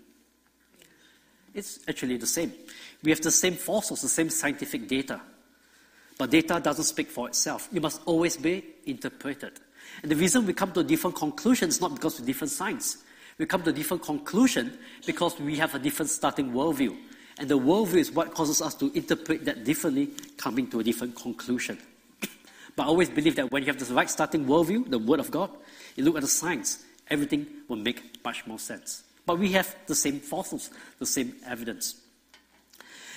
It's 1.55 1.81
actually 1.89 2.17
the 2.17 2.27
same. 2.27 2.53
We 3.03 3.11
have 3.11 3.21
the 3.21 3.31
same 3.31 3.55
fossils, 3.55 4.03
the 4.03 4.09
same 4.09 4.31
scientific 4.31 4.89
data. 4.89 5.21
But 6.19 6.31
data 6.31 6.61
doesn't 6.63 6.85
speak 6.85 7.09
for 7.09 7.29
itself. 7.29 7.69
It 7.73 7.83
must 7.83 8.01
always 8.07 8.37
be 8.37 8.65
interpreted. 8.87 9.53
And 10.03 10.11
the 10.11 10.17
reason 10.17 10.47
we 10.47 10.53
come 10.53 10.73
to 10.73 10.83
different 10.83 11.17
conclusion 11.17 11.69
is 11.69 11.81
not 11.81 11.95
because 11.95 12.19
of 12.19 12.27
different 12.27 12.51
science. 12.51 12.99
We 13.39 13.47
come 13.47 13.63
to 13.63 13.73
different 13.73 14.03
conclusion 14.03 14.79
because 15.07 15.39
we 15.39 15.57
have 15.57 15.75
a 15.75 15.79
different 15.79 16.11
starting 16.11 16.53
worldview. 16.53 16.97
And 17.39 17.49
the 17.49 17.59
worldview 17.59 17.97
is 17.97 18.11
what 18.11 18.35
causes 18.35 18.61
us 18.61 18.75
to 18.77 18.93
interpret 18.95 19.45
that 19.47 19.65
differently, 19.65 20.11
coming 20.37 20.69
to 20.69 20.81
a 20.81 20.85
different 20.85 21.17
conclusion. 21.17 21.79
but 22.77 22.85
I 22.85 22.87
always 22.87 23.09
believe 23.09 23.37
that 23.37 23.51
when 23.51 23.63
you 23.63 23.73
have 23.73 23.79
the 23.79 23.93
right 23.95 24.11
starting 24.11 24.45
worldview, 24.47 24.91
the 24.91 24.99
Word 24.99 25.21
of 25.21 25.31
God, 25.31 25.51
you 25.97 26.05
look 26.05 26.17
at 26.17 26.23
the 26.23 26.29
science, 26.29 26.85
everything 27.09 27.47
will 27.69 27.77
make 27.77 28.25
much 28.25 28.47
more 28.47 28.59
sense. 28.59 29.05
But 29.27 29.39
we 29.39 29.53
have 29.53 29.75
the 29.87 29.95
same 29.95 30.21
fossils, 30.21 30.71
the 30.99 31.07
same 31.07 31.35
evidence. 31.47 31.97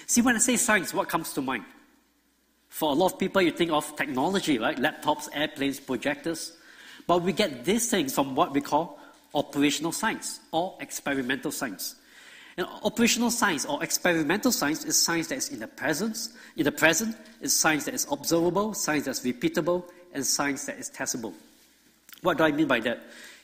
See, 0.08 0.22
when 0.22 0.36
I 0.36 0.40
say 0.40 0.58
science, 0.58 0.94
what 0.94 1.10
comes 1.10 1.34
to 1.34 1.42
mind? 1.42 1.66
For 2.70 2.92
a 2.92 2.94
lot 2.94 3.14
of 3.14 3.20
people, 3.20 3.42
you 3.42 3.52
think 3.52 3.72
of 3.72 3.96
technology, 3.96 4.60
right? 4.60 4.78
Laptops, 4.78 5.30
airplanes, 5.34 5.80
projectors. 5.80 6.58
But 7.08 7.22
we 7.22 7.34
get 7.34 7.66
these 7.66 7.90
things 7.90 8.14
from 8.14 8.36
what 8.36 8.54
we 8.54 8.62
call 8.62 9.00
operational 9.34 9.92
science 9.92 10.40
or 10.52 10.78
experimental 10.80 11.52
science. 11.52 11.96
And 12.58 12.68
operational 12.84 13.32
science 13.32 13.66
or 13.66 13.84
experimental 13.84 14.52
science 14.52 14.86
is 14.86 14.98
science 14.98 15.28
that 15.28 15.38
is 15.38 15.50
in 15.50 15.60
the 15.60 15.68
present. 15.68 16.18
In 16.56 16.64
the 16.64 16.72
present, 16.72 17.16
it's 17.42 17.54
science 17.54 17.86
that 17.86 17.94
is 17.94 18.08
observable, 18.12 18.74
science 18.74 19.06
that's 19.06 19.22
repeatable, 19.22 19.90
and 20.14 20.26
science 20.26 20.66
that 20.66 20.78
is 20.78 20.90
testable. 20.90 21.34
What 22.26 22.40
do 22.40 22.44
I 22.44 22.52
mean 22.52 22.68
by 22.68 22.80
that? 22.82 23.00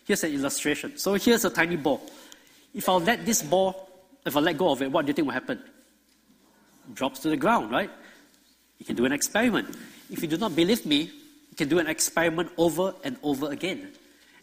Here's 0.05 0.23
an 0.23 0.33
illustration. 0.33 0.97
So 0.97 1.13
here's 1.13 1.45
a 1.45 1.49
tiny 1.49 1.75
ball. 1.75 2.01
If 2.73 2.89
I 2.89 2.93
let 2.93 3.25
this 3.25 3.43
ball, 3.43 3.89
if 4.25 4.35
I 4.35 4.39
let 4.39 4.57
go 4.57 4.71
of 4.71 4.81
it, 4.81 4.91
what 4.91 5.05
do 5.05 5.09
you 5.09 5.13
think 5.13 5.27
will 5.27 5.33
happen? 5.33 5.59
It 6.89 6.95
drops 6.95 7.19
to 7.19 7.29
the 7.29 7.37
ground, 7.37 7.71
right? 7.71 7.91
You 8.79 8.85
can 8.85 8.95
do 8.95 9.05
an 9.05 9.11
experiment. 9.11 9.77
If 10.09 10.23
you 10.23 10.27
do 10.27 10.37
not 10.37 10.55
believe 10.55 10.85
me, 10.85 11.11
you 11.51 11.55
can 11.55 11.69
do 11.69 11.77
an 11.77 11.87
experiment 11.87 12.49
over 12.57 12.95
and 13.03 13.17
over 13.21 13.51
again. 13.51 13.91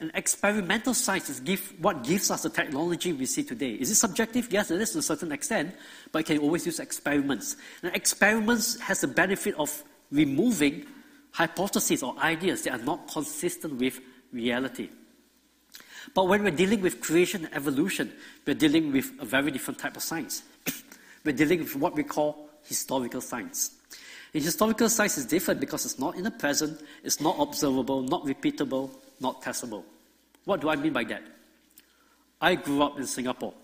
And 0.00 0.12
experimental 0.14 0.94
science 0.94 1.28
is 1.28 1.40
give, 1.40 1.74
what 1.80 2.04
gives 2.04 2.30
us 2.30 2.44
the 2.44 2.50
technology 2.50 3.12
we 3.12 3.26
see 3.26 3.42
today. 3.42 3.72
Is 3.72 3.90
it 3.90 3.96
subjective? 3.96 4.52
Yes, 4.52 4.70
it 4.70 4.80
is 4.80 4.92
to 4.92 4.98
a 4.98 5.02
certain 5.02 5.32
extent, 5.32 5.74
but 6.12 6.20
you 6.20 6.36
can 6.36 6.44
always 6.44 6.64
use 6.64 6.78
experiments. 6.78 7.56
And 7.82 7.92
experiments 7.96 8.78
has 8.78 9.00
the 9.00 9.08
benefit 9.08 9.56
of 9.56 9.82
removing 10.12 10.86
hypotheses 11.32 12.04
or 12.04 12.16
ideas 12.20 12.62
that 12.62 12.78
are 12.78 12.84
not 12.84 13.08
consistent 13.08 13.74
with 13.74 14.00
reality. 14.32 14.88
But 16.14 16.28
when 16.28 16.42
we're 16.42 16.50
dealing 16.50 16.80
with 16.80 17.00
creation 17.00 17.44
and 17.44 17.54
evolution, 17.54 18.12
we're 18.46 18.54
dealing 18.54 18.92
with 18.92 19.12
a 19.20 19.24
very 19.24 19.50
different 19.50 19.78
type 19.78 19.96
of 19.96 20.02
science. 20.02 20.42
we're 21.24 21.32
dealing 21.32 21.60
with 21.60 21.76
what 21.76 21.94
we 21.94 22.02
call 22.02 22.48
historical 22.64 23.20
science. 23.20 23.72
And 24.34 24.42
historical 24.42 24.88
science 24.88 25.18
is 25.18 25.26
different 25.26 25.60
because 25.60 25.84
it's 25.84 25.98
not 25.98 26.16
in 26.16 26.24
the 26.24 26.30
present, 26.30 26.80
it's 27.02 27.20
not 27.20 27.36
observable, 27.38 28.02
not 28.02 28.24
repeatable, 28.24 28.90
not 29.20 29.42
testable. 29.42 29.84
What 30.44 30.60
do 30.60 30.68
I 30.68 30.76
mean 30.76 30.92
by 30.92 31.04
that? 31.04 31.22
I 32.40 32.54
grew 32.54 32.82
up 32.82 32.98
in 32.98 33.06
Singapore. 33.06 33.54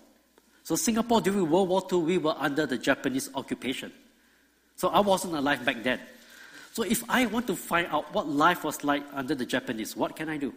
So, 0.63 0.75
Singapore 0.75 1.21
during 1.21 1.49
World 1.49 1.69
War 1.69 1.83
II, 1.91 1.99
we 1.99 2.17
were 2.17 2.35
under 2.37 2.65
the 2.65 2.77
Japanese 2.77 3.29
occupation. 3.35 3.91
So, 4.75 4.89
I 4.89 4.99
wasn't 4.99 5.35
alive 5.35 5.63
back 5.63 5.83
then. 5.83 5.99
So, 6.75 6.83
if 6.83 7.09
I 7.09 7.25
want 7.25 7.47
to 7.47 7.55
find 7.55 7.87
out 7.87 8.13
what 8.13 8.27
life 8.27 8.65
was 8.65 8.83
like 8.83 9.01
under 9.13 9.33
the 9.33 9.45
Japanese, 9.45 9.95
what 9.95 10.13
can 10.13 10.27
I 10.27 10.35
do? 10.35 10.53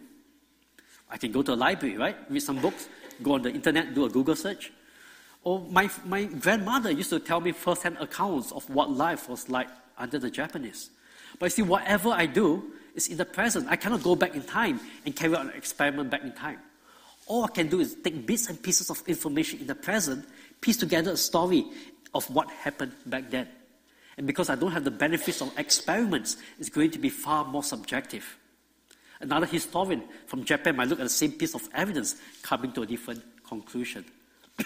I 1.09 1.17
can 1.17 1.31
go 1.31 1.41
to 1.41 1.53
a 1.53 1.55
library, 1.55 1.95
right? 1.95 2.17
Read 2.29 2.41
some 2.41 2.59
books, 2.59 2.89
go 3.23 3.35
on 3.35 3.41
the 3.41 3.49
internet, 3.49 3.95
do 3.95 4.03
a 4.03 4.09
Google 4.09 4.35
search. 4.35 4.73
Or 5.45 5.61
my, 5.71 5.89
my 6.03 6.25
grandmother 6.25 6.91
used 6.91 7.09
to 7.11 7.21
tell 7.21 7.39
me 7.39 7.53
first-hand 7.53 7.99
accounts 8.01 8.51
of 8.51 8.69
what 8.69 8.91
life 8.91 9.29
was 9.29 9.47
like 9.47 9.69
under 9.97 10.19
the 10.19 10.29
Japanese. 10.29 10.89
But 11.39 11.45
you 11.45 11.49
see, 11.51 11.61
whatever 11.61 12.09
I 12.09 12.25
do, 12.25 12.73
is 12.95 13.07
in 13.07 13.15
the 13.15 13.23
present. 13.23 13.67
I 13.69 13.77
cannot 13.77 14.03
go 14.03 14.13
back 14.17 14.35
in 14.35 14.43
time 14.43 14.81
and 15.05 15.15
carry 15.15 15.37
out 15.37 15.45
an 15.45 15.53
experiment 15.55 16.09
back 16.09 16.23
in 16.23 16.33
time. 16.33 16.57
All 17.27 17.45
I 17.45 17.47
can 17.47 17.69
do 17.69 17.79
is 17.79 17.95
take 18.03 18.27
bits 18.27 18.49
and 18.49 18.61
pieces 18.61 18.89
of 18.89 19.01
information 19.07 19.61
in 19.61 19.67
the 19.67 19.75
present, 19.75 20.27
piece 20.59 20.75
together 20.75 21.11
a 21.11 21.17
story 21.17 21.63
of 22.13 22.29
what 22.29 22.51
happened 22.51 22.91
back 23.05 23.29
then. 23.29 23.47
And 24.19 24.27
because 24.27 24.49
I 24.49 24.55
don't 24.55 24.73
have 24.73 24.83
the 24.83 24.91
benefits 24.91 25.41
of 25.41 25.57
experiments, 25.57 26.35
it's 26.59 26.67
going 26.67 26.91
to 26.91 26.99
be 26.99 27.07
far 27.07 27.45
more 27.45 27.63
subjective. 27.63 28.37
Another 29.21 29.45
historian 29.45 30.03
from 30.27 30.43
Japan 30.43 30.75
might 30.75 30.89
look 30.89 30.99
at 30.99 31.03
the 31.03 31.09
same 31.09 31.31
piece 31.31 31.55
of 31.55 31.67
evidence, 31.73 32.17
coming 32.41 32.73
to 32.73 32.81
a 32.81 32.85
different 32.85 33.23
conclusion. 33.47 34.03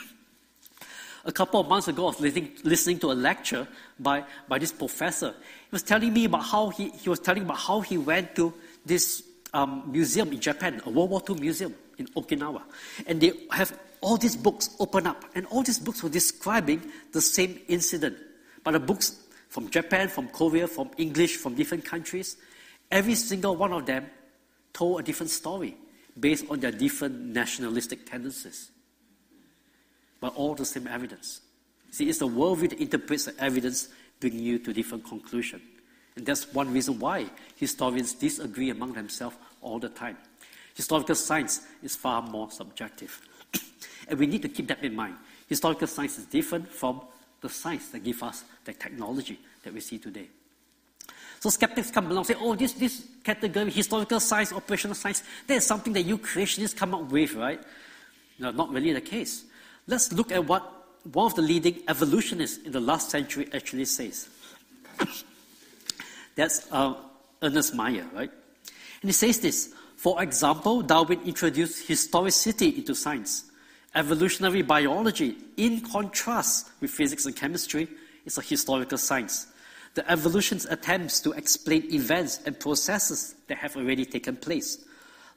A 1.26 1.32
couple 1.32 1.60
of 1.60 1.68
months 1.68 1.88
ago, 1.88 2.06
I 2.06 2.08
was 2.08 2.20
listening, 2.20 2.98
to 2.98 3.12
a 3.12 3.14
lecture 3.14 3.68
by, 4.00 4.24
by 4.48 4.58
this 4.58 4.72
professor. 4.72 5.30
He 5.30 5.70
was 5.72 5.84
telling 5.84 6.12
me 6.12 6.26
about 6.26 6.46
how 6.46 6.70
he, 6.70 6.90
he 6.90 7.08
was 7.08 7.20
telling 7.20 7.44
about 7.44 7.60
how 7.60 7.82
he 7.82 8.00
went 8.00 8.36
to 8.38 8.56
this 8.84 9.22
um, 9.54 9.84
museum 9.86 10.32
in 10.32 10.40
Japan, 10.40 10.82
a 10.84 10.90
World 10.90 11.12
War 11.12 11.22
II 11.30 11.36
museum 11.36 11.76
in 12.00 12.08
Okinawa. 12.08 12.64
And 13.06 13.22
they 13.22 13.34
have 13.52 13.78
all 14.02 14.18
these 14.18 14.36
books 14.36 14.72
open 14.80 15.06
up, 15.06 15.24
and 15.36 15.46
all 15.46 15.62
these 15.62 15.78
books 15.78 16.02
were 16.02 16.10
describing 16.10 16.82
the 17.12 17.22
same 17.22 17.60
incident. 17.68 18.18
But 18.64 18.72
the 18.72 18.80
books 18.80 19.23
from 19.54 19.70
Japan, 19.70 20.08
from 20.08 20.30
Korea, 20.30 20.68
from 20.68 20.90
English, 20.98 21.38
from 21.38 21.54
different 21.54 21.86
countries, 21.86 22.38
every 22.90 23.14
single 23.14 23.56
one 23.56 23.72
of 23.72 23.86
them 23.86 24.10
told 24.74 25.00
a 25.00 25.04
different 25.04 25.30
story 25.30 25.78
based 26.20 26.46
on 26.50 26.60
their 26.60 26.72
different 26.72 27.20
nationalistic 27.20 28.10
tendencies. 28.10 28.72
But 30.20 30.34
all 30.36 30.56
the 30.56 30.66
same 30.66 30.88
evidence. 30.88 31.42
See, 31.92 32.10
it's 32.10 32.18
the 32.18 32.28
worldview 32.28 32.72
that 32.72 32.80
interprets 32.80 33.26
the 33.26 33.40
evidence, 33.40 33.90
bringing 34.20 34.40
you 34.40 34.58
to 34.58 34.74
different 34.74 35.06
conclusion. 35.06 35.62
And 36.16 36.26
that's 36.26 36.52
one 36.52 36.74
reason 36.74 36.98
why 36.98 37.28
historians 37.56 38.16
disagree 38.16 38.72
among 38.72 38.94
themselves 38.94 39.36
all 39.62 39.78
the 39.78 39.90
time. 39.90 40.18
Historical 40.74 41.14
science 41.14 41.62
is 41.84 41.96
far 41.96 42.24
more 42.24 42.50
subjective. 42.50 43.22
and 44.08 44.18
we 44.18 44.26
need 44.26 44.42
to 44.42 44.50
keep 44.50 44.66
that 44.70 44.84
in 44.84 44.96
mind. 44.96 45.14
Historical 45.48 45.86
science 45.86 46.18
is 46.18 46.26
different 46.26 46.72
from 46.72 47.02
the 47.44 47.50
science 47.50 47.90
that 47.90 48.04
gives 48.04 48.22
us 48.24 48.44
the 48.66 48.74
technology 48.74 49.40
that 49.64 49.74
we 49.74 49.80
see 49.80 50.00
today. 50.00 50.28
So 51.40 51.50
skeptics 51.50 51.92
come 51.92 52.06
along 52.06 52.20
and 52.20 52.28
say, 52.28 52.36
oh, 52.40 52.56
this, 52.56 52.74
this 52.74 53.06
category, 53.24 53.70
historical 53.70 54.22
science, 54.22 54.54
operational 54.54 54.96
science, 54.96 55.24
that 55.46 55.56
is 55.56 55.66
something 55.66 55.92
that 55.94 56.04
you 56.04 56.18
creationists 56.18 56.76
come 56.76 56.96
up 56.96 57.12
with, 57.12 57.36
right? 57.36 57.62
No, 58.40 58.52
not 58.52 58.72
really 58.72 58.94
the 58.94 59.02
case. 59.02 59.44
Let's 59.86 60.14
look 60.14 60.32
at 60.32 60.46
what 60.46 60.64
one 61.12 61.26
of 61.26 61.36
the 61.36 61.42
leading 61.42 61.84
evolutionists 61.90 62.64
in 62.66 62.72
the 62.72 62.80
last 62.80 63.10
century 63.10 63.50
actually 63.54 63.86
says. 63.86 64.30
That's 66.36 66.66
uh, 66.72 66.96
Ernst 67.42 67.76
Mayr, 67.76 68.08
right? 68.14 68.32
And 69.02 69.10
he 69.10 69.12
says 69.12 69.40
this 69.40 69.74
For 69.98 70.24
example, 70.24 70.82
Darwin 70.82 71.20
introduced 71.26 71.88
historicity 71.88 72.70
into 72.70 72.96
science. 72.96 73.52
Evolutionary 73.96 74.62
biology, 74.64 75.38
in 75.58 75.82
contrast 75.82 76.72
with 76.82 76.92
physics 76.92 77.26
and 77.26 77.36
chemistry, 77.36 77.88
is 78.26 78.38
a 78.38 78.42
historical 78.42 78.98
science 78.98 79.48
the 79.94 80.12
evolution's 80.12 80.66
attempts 80.66 81.20
to 81.20 81.32
explain 81.34 81.94
events 81.94 82.40
and 82.46 82.60
processes 82.60 83.36
that 83.48 83.58
have 83.58 83.78
already 83.78 84.06
taken 84.06 84.36
place. 84.36 84.84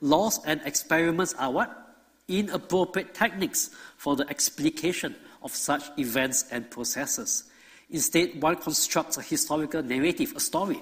Laws 0.01 0.41
and 0.47 0.61
experiments 0.65 1.35
are 1.35 1.51
what? 1.51 1.95
Inappropriate 2.29 3.15
techniques 3.15 3.71
for 3.99 4.17
the 4.17 4.29
explication 4.29 5.15
of 5.43 5.55
such 5.55 5.85
events 5.99 6.47
and 6.51 6.71
processes. 6.71 7.45
Instead, 7.91 8.43
one 8.43 8.57
constructs 8.57 9.17
a 9.17 9.23
historical 9.23 9.83
narrative, 9.83 10.33
a 10.35 10.41
story, 10.41 10.81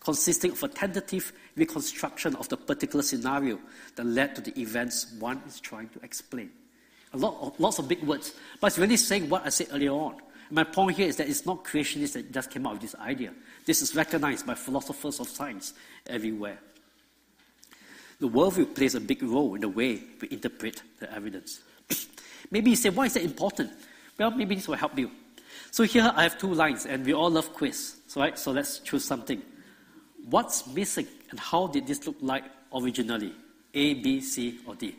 consisting 0.00 0.52
of 0.52 0.62
a 0.62 0.68
tentative 0.68 1.32
reconstruction 1.56 2.36
of 2.36 2.48
the 2.48 2.56
particular 2.56 3.02
scenario 3.02 3.58
that 3.96 4.06
led 4.06 4.34
to 4.36 4.40
the 4.40 4.58
events 4.60 5.14
one 5.18 5.40
is 5.46 5.58
trying 5.58 5.88
to 5.88 6.00
explain. 6.04 6.50
A 7.14 7.16
lot 7.16 7.36
of, 7.40 7.58
lots 7.60 7.78
of 7.78 7.88
big 7.88 8.02
words, 8.02 8.34
but 8.60 8.66
it's 8.66 8.78
really 8.78 8.96
saying 8.96 9.28
what 9.28 9.46
I 9.46 9.48
said 9.48 9.68
earlier 9.72 9.92
on. 9.92 10.16
My 10.50 10.64
point 10.64 10.96
here 10.96 11.06
is 11.06 11.16
that 11.16 11.28
it's 11.28 11.46
not 11.46 11.64
creationists 11.64 12.12
that 12.14 12.32
just 12.32 12.50
came 12.50 12.66
up 12.66 12.72
with 12.72 12.82
this 12.82 12.94
idea. 12.96 13.32
This 13.64 13.82
is 13.82 13.94
recognized 13.94 14.46
by 14.46 14.54
philosophers 14.54 15.20
of 15.20 15.28
science 15.28 15.74
everywhere. 16.06 16.58
The 18.18 18.28
worldview 18.28 18.74
plays 18.74 18.94
a 18.94 19.00
big 19.00 19.22
role 19.22 19.54
in 19.54 19.60
the 19.60 19.68
way 19.68 20.02
we 20.20 20.28
interpret 20.30 20.82
the 20.98 21.12
evidence. 21.12 21.60
maybe 22.50 22.70
you 22.70 22.76
say, 22.76 22.90
why 22.90 23.06
is 23.06 23.14
that 23.14 23.22
important? 23.22 23.70
Well, 24.18 24.32
maybe 24.32 24.56
this 24.56 24.68
will 24.68 24.76
help 24.76 24.98
you. 24.98 25.10
So 25.70 25.84
here 25.84 26.12
I 26.14 26.24
have 26.24 26.38
two 26.38 26.52
lines, 26.52 26.84
and 26.86 27.04
we 27.04 27.14
all 27.14 27.30
love 27.30 27.52
quiz. 27.52 27.96
Right, 28.16 28.38
so 28.38 28.52
let's 28.52 28.78
choose 28.80 29.04
something. 29.04 29.42
What's 30.30 30.66
missing, 30.66 31.06
and 31.30 31.38
how 31.38 31.68
did 31.68 31.86
this 31.86 32.06
look 32.06 32.16
like 32.20 32.44
originally? 32.72 33.32
A, 33.72 33.94
B, 33.94 34.20
C, 34.20 34.60
or 34.66 34.74
D? 34.74 34.94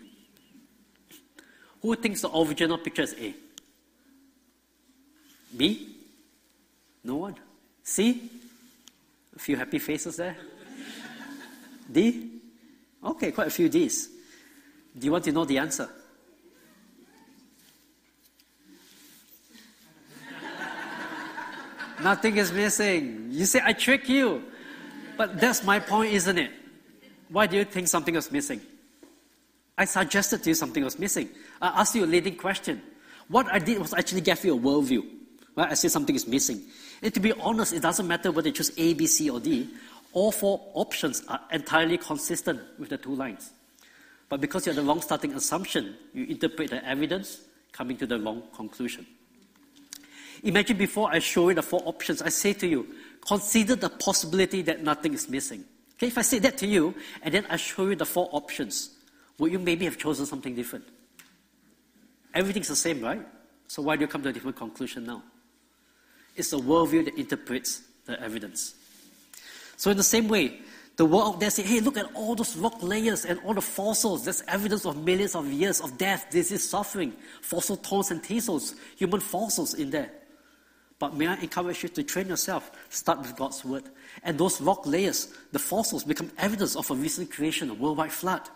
Who 1.86 1.93
thinks 1.93 2.21
the 2.21 2.36
original 2.36 2.80
picture 2.80 3.04
is 3.04 3.13
A? 3.13 3.36
B? 5.56 5.88
No 7.04 7.17
one. 7.17 7.36
C? 7.84 8.28
A 9.36 9.39
few 9.39 9.56
happy 9.56 9.78
faces 9.78 10.15
there. 10.15 10.36
D? 11.91 12.32
Okay, 13.04 13.32
quite 13.32 13.50
a 13.50 13.52
few 13.52 13.69
Ds. 13.69 14.08
Do 14.98 15.06
you 15.06 15.12
want 15.12 15.26
to 15.26 15.32
know 15.32 15.45
the 15.45 15.60
answer? 15.60 15.88
Nothing 22.02 22.38
is 22.38 22.52
missing. 22.52 23.28
You 23.30 23.45
say, 23.45 23.62
I 23.63 23.74
trick 23.74 24.10
you. 24.10 24.41
But 25.17 25.39
that's 25.39 25.63
my 25.63 25.80
point, 25.80 26.13
isn't 26.15 26.39
it? 26.39 26.50
Why 27.30 27.45
do 27.45 27.58
you 27.58 27.63
think 27.63 27.88
something 27.88 28.15
was 28.15 28.32
missing? 28.32 28.60
I 29.77 29.85
suggested 29.85 30.43
to 30.43 30.49
you 30.49 30.55
something 30.55 30.83
was 30.83 30.97
missing. 30.97 31.29
I 31.61 31.81
asked 31.81 31.95
you 31.95 32.05
a 32.05 32.07
leading 32.07 32.35
question. 32.35 32.81
What 33.27 33.47
I 33.51 33.59
did 33.59 33.79
was 33.79 33.93
actually 33.93 34.21
give 34.21 34.43
you 34.45 34.55
a 34.55 34.59
worldview. 34.59 35.05
Right? 35.55 35.71
I 35.71 35.73
said 35.73 35.91
something 35.91 36.15
is 36.15 36.27
missing. 36.27 36.61
And 37.01 37.13
to 37.13 37.19
be 37.19 37.33
honest, 37.33 37.73
it 37.73 37.81
doesn't 37.81 38.07
matter 38.07 38.31
whether 38.31 38.47
you 38.49 38.53
choose 38.53 38.71
A, 38.77 38.93
B, 38.93 39.07
C, 39.07 39.29
or 39.29 39.39
D. 39.39 39.69
All 40.13 40.31
four 40.31 40.61
options 40.73 41.23
are 41.27 41.41
entirely 41.51 41.97
consistent 41.97 42.61
with 42.79 42.89
the 42.89 42.97
two 42.97 43.15
lines. 43.15 43.51
But 44.29 44.41
because 44.41 44.65
you 44.65 44.71
have 44.71 44.77
the 44.77 44.88
wrong 44.88 45.01
starting 45.01 45.33
assumption, 45.33 45.95
you 46.13 46.25
interpret 46.25 46.69
the 46.69 46.85
evidence, 46.88 47.41
coming 47.71 47.97
to 47.97 48.07
the 48.07 48.19
wrong 48.19 48.43
conclusion. 48.55 49.05
Imagine 50.43 50.77
before 50.77 51.11
I 51.11 51.19
show 51.19 51.49
you 51.49 51.55
the 51.55 51.61
four 51.61 51.81
options, 51.85 52.21
I 52.21 52.29
say 52.29 52.53
to 52.53 52.67
you, 52.67 52.88
consider 53.27 53.75
the 53.75 53.89
possibility 53.89 54.61
that 54.63 54.81
nothing 54.81 55.13
is 55.13 55.27
missing. 55.27 55.65
Okay, 55.97 56.07
if 56.07 56.17
I 56.17 56.21
say 56.21 56.39
that 56.39 56.57
to 56.59 56.67
you, 56.67 56.93
and 57.21 57.33
then 57.33 57.45
I 57.49 57.57
show 57.57 57.88
you 57.88 57.95
the 57.95 58.05
four 58.05 58.29
options, 58.31 58.94
would 59.38 59.52
you 59.52 59.60
maybe 59.60 59.86
have 59.86 59.98
chosen 59.98 60.26
something 60.26 60.56
different? 60.56 60.86
Everything's 62.34 62.67
the 62.67 62.76
same, 62.76 63.02
right? 63.02 63.26
So 63.67 63.82
why 63.82 63.95
do 63.95 64.02
you 64.02 64.08
come 64.08 64.21
to 64.24 64.30
a 64.30 64.34
different 64.34 64.58
conclusion 64.58 65.06
now? 65.06 65.24
It's 66.36 66.50
the 66.50 66.60
worldview 66.60 67.06
that 67.06 67.15
interprets 67.15 67.82
the 68.06 68.21
evidence. 68.21 68.76
So, 69.78 69.91
in 69.91 69.98
the 69.98 70.04
same 70.04 70.28
way, 70.28 70.60
the 70.98 71.06
world 71.06 71.36
out 71.36 71.39
there 71.41 71.50
say, 71.50 71.63
hey, 71.63 71.82
look 71.82 71.98
at 71.98 72.10
all 72.13 72.36
those 72.36 72.56
rock 72.56 72.82
layers 72.82 73.26
and 73.26 73.39
all 73.43 73.54
the 73.54 73.62
fossils. 73.62 74.24
There's 74.24 74.41
evidence 74.48 74.86
of 74.86 75.04
millions 75.04 75.36
of 75.36 75.52
years 75.52 75.82
of 75.82 75.98
death, 75.98 76.28
disease, 76.30 76.67
suffering, 76.69 77.13
fossil 77.41 77.76
thorns 77.76 78.12
and 78.12 78.24
thistles, 78.24 78.76
human 78.95 79.19
fossils 79.19 79.74
in 79.74 79.89
there. 79.89 80.12
But 80.98 81.13
may 81.13 81.28
I 81.28 81.36
encourage 81.36 81.84
you 81.84 81.89
to 81.89 82.04
train 82.04 82.30
yourself, 82.30 82.71
start 82.89 83.19
with 83.19 83.36
God's 83.36 83.65
word. 83.65 83.84
And 84.24 84.38
those 84.38 84.62
rock 84.62 84.86
layers, 84.86 85.34
the 85.52 85.60
fossils, 85.60 86.06
become 86.06 86.32
evidence 86.38 86.78
of 86.78 86.89
a 86.89 86.95
recent 86.95 87.30
creation, 87.30 87.69
a 87.69 87.74
worldwide 87.74 88.13
flood, 88.13 88.50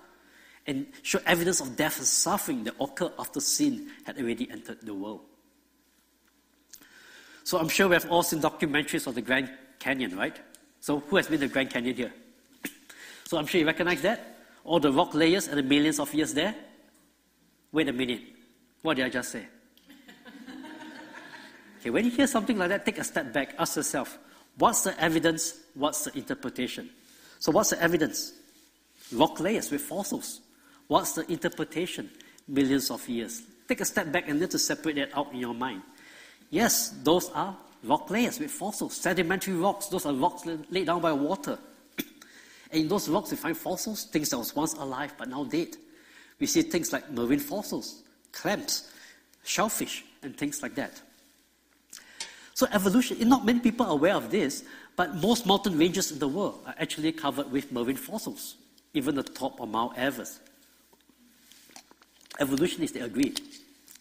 and 0.67 0.87
show 1.01 1.19
evidence 1.25 1.61
of 1.61 1.75
death 1.75 1.97
and 1.97 2.05
suffering 2.05 2.63
that 2.63 2.75
occurred 2.79 3.13
after 3.17 3.39
sin 3.39 3.89
had 4.05 4.17
already 4.17 4.49
entered 4.49 4.77
the 4.83 4.93
world. 4.93 5.21
So 7.43 7.57
I'm 7.57 7.69
sure 7.69 7.87
we 7.87 7.95
have 7.95 8.09
all 8.11 8.21
seen 8.21 8.41
documentaries 8.41 9.07
of 9.07 9.15
the 9.15 9.21
Grand 9.21 9.49
Canyon, 9.79 10.15
right? 10.15 10.39
So 10.79 10.99
who 10.99 11.15
has 11.15 11.27
been 11.27 11.39
the 11.39 11.47
Grand 11.47 11.71
Canyon 11.71 11.95
here? 11.95 12.13
so 13.25 13.37
I'm 13.37 13.47
sure 13.47 13.59
you 13.59 13.65
recognize 13.65 14.01
that. 14.03 14.37
All 14.63 14.79
the 14.79 14.91
rock 14.91 15.15
layers 15.15 15.47
and 15.47 15.57
the 15.57 15.63
millions 15.63 15.99
of 15.99 16.13
years 16.13 16.33
there. 16.33 16.53
Wait 17.71 17.87
a 17.87 17.93
minute. 17.93 18.21
What 18.81 18.97
did 18.97 19.05
I 19.05 19.09
just 19.09 19.31
say? 19.31 19.47
okay, 21.79 21.89
when 21.89 22.05
you 22.05 22.11
hear 22.11 22.27
something 22.27 22.57
like 22.57 22.69
that, 22.69 22.85
take 22.85 22.99
a 22.99 23.03
step 23.03 23.33
back. 23.33 23.55
Ask 23.57 23.77
yourself, 23.77 24.19
what's 24.57 24.83
the 24.83 24.99
evidence? 25.01 25.59
What's 25.73 26.03
the 26.03 26.15
interpretation? 26.17 26.89
So 27.39 27.51
what's 27.51 27.71
the 27.71 27.81
evidence? 27.81 28.33
Rock 29.11 29.39
layers 29.39 29.71
with 29.71 29.81
fossils. 29.81 30.41
What's 30.89 31.13
the 31.13 31.31
interpretation? 31.31 32.09
Millions 32.47 32.89
of 32.89 33.07
years. 33.07 33.43
Take 33.67 33.81
a 33.81 33.85
step 33.85 34.11
back 34.11 34.27
and 34.27 34.39
need 34.39 34.49
to 34.49 34.57
separate 34.57 34.95
that 34.95 35.15
out 35.15 35.31
in 35.31 35.39
your 35.39 35.53
mind. 35.53 35.83
Yes, 36.49 36.89
those 37.03 37.29
are 37.29 37.55
rock 37.83 38.09
layers 38.09 38.39
with 38.39 38.49
fossils, 38.49 38.95
sedimentary 38.95 39.53
rocks. 39.53 39.85
Those 39.85 40.07
are 40.07 40.13
rocks 40.13 40.47
laid 40.71 40.87
down 40.87 40.99
by 40.99 41.13
water. 41.13 41.59
and 42.71 42.81
in 42.81 42.87
those 42.87 43.07
rocks, 43.07 43.29
we 43.29 43.37
find 43.37 43.55
fossils, 43.55 44.05
things 44.05 44.31
that 44.31 44.39
was 44.39 44.55
once 44.55 44.73
alive 44.73 45.13
but 45.15 45.29
now 45.29 45.43
dead. 45.43 45.77
We 46.39 46.47
see 46.47 46.63
things 46.63 46.91
like 46.91 47.11
marine 47.11 47.37
fossils, 47.37 48.01
clams, 48.31 48.91
shellfish, 49.43 50.03
and 50.23 50.35
things 50.35 50.63
like 50.63 50.73
that. 50.73 50.99
So 52.55 52.65
evolution, 52.71 53.17
eh, 53.21 53.25
not 53.25 53.45
many 53.45 53.59
people 53.59 53.85
are 53.85 53.91
aware 53.91 54.15
of 54.15 54.31
this, 54.31 54.63
but 54.95 55.13
most 55.17 55.45
mountain 55.45 55.77
ranges 55.77 56.11
in 56.11 56.17
the 56.17 56.27
world 56.27 56.63
are 56.65 56.75
actually 56.79 57.11
covered 57.11 57.51
with 57.51 57.71
marine 57.71 57.95
fossils, 57.95 58.55
even 58.95 59.13
the 59.13 59.21
top 59.21 59.61
of 59.61 59.69
Mount 59.69 59.95
Everest. 59.95 60.39
Evolutionists, 62.39 62.97
they 62.97 63.03
agree. 63.03 63.35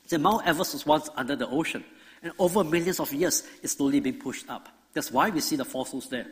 The 0.09 0.19
Mount 0.19 0.47
Everest 0.47 0.73
was 0.73 0.87
once 0.87 1.11
under 1.17 1.37
the 1.37 1.49
ocean, 1.49 1.85
and 2.23 2.33
over 2.39 2.65
millions 2.65 3.01
of 3.01 3.13
years, 3.13 3.43
it's 3.63 3.75
slowly 3.75 4.01
being 4.01 4.19
pushed 4.19 4.49
up. 4.49 4.69
That's 4.93 5.13
why 5.13 5.31
we 5.31 5.41
see 5.41 5.57
the 5.57 5.65
fossils 5.65 6.09
there. 6.09 6.27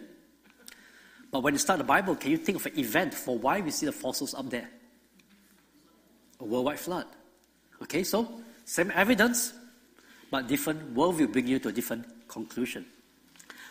But 1.31 1.43
when 1.43 1.55
you 1.55 1.59
start 1.59 1.79
the 1.79 1.85
Bible, 1.85 2.17
can 2.17 2.31
you 2.31 2.39
think 2.39 2.59
of 2.59 2.67
an 2.67 2.79
event 2.79 3.13
for 3.13 3.37
why 3.37 3.61
we 3.61 3.71
see 3.71 3.87
the 3.87 3.93
fossils 3.93 4.35
up 4.35 4.49
there? 4.49 4.69
A 6.41 6.45
worldwide 6.45 6.79
flood. 6.79 7.07
Okay, 7.83 8.05
so 8.05 8.41
same 8.65 8.91
evidence, 8.95 9.53
but 10.31 10.49
different 10.49 10.95
worldview 10.95 11.31
bring 11.31 11.47
you 11.47 11.59
to 11.59 11.69
a 11.69 11.73
different 11.73 12.07
conclusion. 12.29 12.87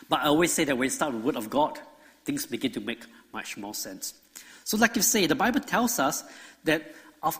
But 0.08 0.20
I 0.20 0.26
always 0.26 0.52
say 0.52 0.64
that 0.64 0.76
when 0.76 0.86
you 0.86 0.90
start 0.90 1.12
with 1.12 1.22
the 1.22 1.26
Word 1.26 1.36
of 1.36 1.50
God, 1.50 1.78
things 2.24 2.46
begin 2.46 2.72
to 2.72 2.80
make 2.80 3.04
much 3.32 3.56
more 3.56 3.74
sense. 3.74 4.14
So, 4.64 4.76
like 4.76 4.96
you 4.96 5.02
say, 5.02 5.26
the 5.26 5.34
Bible 5.34 5.60
tells 5.60 5.98
us 5.98 6.24
that 6.64 6.94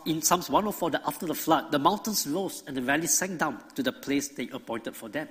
in 0.07 0.23
Psalms 0.23 0.51
104, 0.51 0.91
that 0.91 1.03
after 1.07 1.27
the 1.27 1.35
flood, 1.35 1.71
the 1.71 1.79
mountains 1.79 2.27
rose 2.27 2.63
and 2.67 2.77
the 2.77 2.81
valleys 2.81 3.15
sank 3.15 3.39
down 3.39 3.63
to 3.75 3.83
the 3.83 3.93
place 3.93 4.29
they 4.29 4.49
appointed 4.49 4.97
for 4.97 5.09
them. 5.09 5.29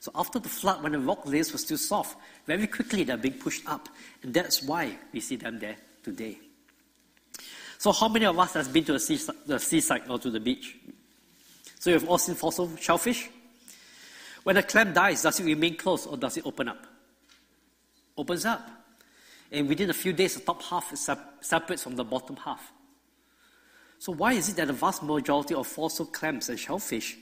So, 0.00 0.12
after 0.14 0.38
the 0.38 0.48
flood, 0.48 0.82
when 0.82 0.92
the 0.92 1.00
rock 1.00 1.26
layers 1.26 1.52
were 1.52 1.58
still 1.58 1.78
soft, 1.78 2.16
very 2.46 2.68
quickly 2.68 3.02
they're 3.02 3.16
being 3.16 3.34
pushed 3.34 3.68
up. 3.68 3.88
And 4.22 4.32
that's 4.32 4.62
why 4.62 4.96
we 5.12 5.20
see 5.20 5.36
them 5.36 5.58
there 5.58 5.76
today. 6.04 6.38
So, 7.78 7.90
how 7.92 8.08
many 8.08 8.26
of 8.26 8.38
us 8.38 8.54
has 8.54 8.68
been 8.68 8.84
to 8.84 8.92
the, 8.92 9.00
sea, 9.00 9.18
the 9.46 9.58
seaside 9.58 10.02
or 10.08 10.18
to 10.20 10.30
the 10.30 10.38
beach? 10.38 10.76
So, 11.80 11.90
you've 11.90 12.08
all 12.08 12.18
seen 12.18 12.36
fossil 12.36 12.76
shellfish? 12.76 13.28
When 14.44 14.56
a 14.56 14.62
clam 14.62 14.92
dies, 14.92 15.22
does 15.22 15.40
it 15.40 15.44
remain 15.44 15.76
closed 15.76 16.06
or 16.08 16.16
does 16.16 16.36
it 16.36 16.46
open 16.46 16.68
up? 16.68 16.86
Opens 18.16 18.44
up. 18.44 18.68
And 19.50 19.68
within 19.68 19.90
a 19.90 19.94
few 19.94 20.12
days, 20.12 20.34
the 20.34 20.40
top 20.40 20.62
half 20.62 20.92
is 20.92 21.10
separates 21.40 21.82
from 21.82 21.96
the 21.96 22.04
bottom 22.04 22.36
half. 22.36 22.72
So, 23.98 24.12
why 24.12 24.34
is 24.34 24.48
it 24.48 24.56
that 24.56 24.68
the 24.68 24.72
vast 24.72 25.02
majority 25.02 25.54
of 25.54 25.66
fossil 25.66 26.06
clams 26.06 26.48
and 26.48 26.58
shellfish 26.58 27.16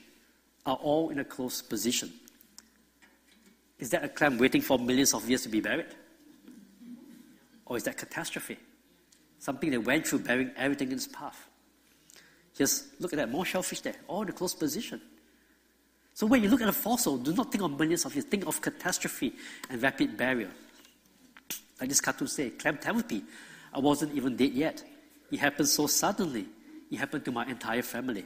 are 0.65 0.75
all 0.75 1.09
in 1.09 1.19
a 1.19 1.25
closed 1.25 1.69
position? 1.69 2.11
Is 3.79 3.89
that 3.91 4.03
a 4.03 4.09
clam 4.09 4.37
waiting 4.37 4.61
for 4.61 4.77
millions 4.77 5.13
of 5.13 5.27
years 5.27 5.43
to 5.43 5.49
be 5.49 5.61
buried? 5.61 5.95
Or 7.65 7.77
is 7.77 7.83
that 7.83 7.97
catastrophe? 7.97 8.57
Something 9.39 9.71
that 9.71 9.81
went 9.81 10.07
through 10.07 10.19
burying 10.19 10.51
everything 10.57 10.89
in 10.89 10.95
its 10.95 11.07
path. 11.07 11.47
Just 12.55 12.99
look 12.99 13.13
at 13.13 13.17
that, 13.17 13.29
more 13.29 13.45
shellfish 13.45 13.81
there, 13.81 13.95
all 14.07 14.23
in 14.23 14.29
a 14.29 14.33
close 14.33 14.55
position. 14.55 14.99
So 16.15 16.25
when 16.25 16.41
you 16.41 16.49
look 16.49 16.61
at 16.61 16.67
a 16.67 16.73
fossil, 16.73 17.17
do 17.17 17.33
not 17.33 17.51
think 17.51 17.63
of 17.63 17.77
millions 17.77 18.05
of 18.05 18.15
years, 18.15 18.25
think 18.25 18.47
of 18.47 18.59
catastrophe 18.59 19.33
and 19.69 19.81
rapid 19.81 20.17
burial. 20.17 20.49
Like 21.79 21.89
this 21.89 22.01
cartoon 22.01 22.27
say, 22.27 22.49
clam 22.51 22.77
therapy. 22.77 23.23
I 23.71 23.79
wasn't 23.79 24.15
even 24.15 24.35
dead 24.35 24.53
yet. 24.53 24.83
It 25.31 25.39
happened 25.39 25.67
so 25.67 25.85
suddenly. 25.85 26.47
It 26.91 26.97
happened 26.97 27.25
to 27.25 27.31
my 27.31 27.45
entire 27.45 27.81
family. 27.81 28.25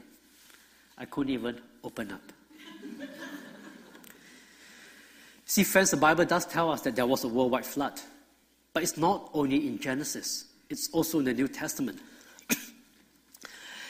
I 0.98 1.06
couldn't 1.06 1.34
even 1.34 1.60
open 1.84 2.12
up. 2.12 2.22
See, 5.46 5.64
friends, 5.64 5.92
the 5.92 5.98
Bible 5.98 6.24
does 6.26 6.46
tell 6.46 6.72
us 6.72 6.82
that 6.82 6.96
there 6.96 7.06
was 7.06 7.24
a 7.24 7.28
worldwide 7.28 7.66
flood. 7.66 8.00
But 8.74 8.84
it's 8.84 8.98
not 8.98 9.30
only 9.34 9.68
in 9.68 9.80
Genesis, 9.80 10.46
it's 10.70 10.90
also 10.92 11.20
in 11.20 11.26
the 11.26 11.34
New 11.34 11.48
Testament. 11.48 12.00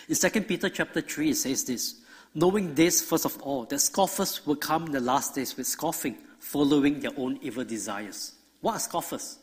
in 0.10 0.16
2 0.16 0.42
Peter 0.42 0.70
chapter 0.70 1.02
3, 1.02 1.30
it 1.30 1.36
says 1.36 1.64
this 1.66 2.02
Knowing 2.34 2.74
this, 2.74 3.02
first 3.02 3.26
of 3.26 3.40
all, 3.42 3.66
that 3.66 3.80
scoffers 3.80 4.46
will 4.46 4.56
come 4.56 4.88
in 4.88 4.92
the 4.92 5.00
last 5.00 5.36
days 5.36 5.56
with 5.58 5.68
scoffing, 5.68 6.18
following 6.40 7.00
their 7.00 7.12
own 7.18 7.38
evil 7.42 7.64
desires. 7.64 8.34
What 8.62 8.76
are 8.76 8.80
scoffers? 8.80 9.38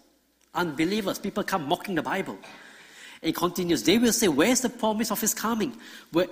Unbelievers. 0.54 1.18
People 1.18 1.44
come 1.44 1.68
mocking 1.68 1.94
the 1.94 2.02
Bible. 2.02 2.38
It 3.20 3.35
continues, 3.35 3.83
they 3.83 3.98
will 3.98 4.12
say, 4.12 4.28
Where's 4.28 4.61
the 4.61 4.68
promise 4.68 5.11
of 5.11 5.20
his 5.20 5.35
coming? 5.35 5.76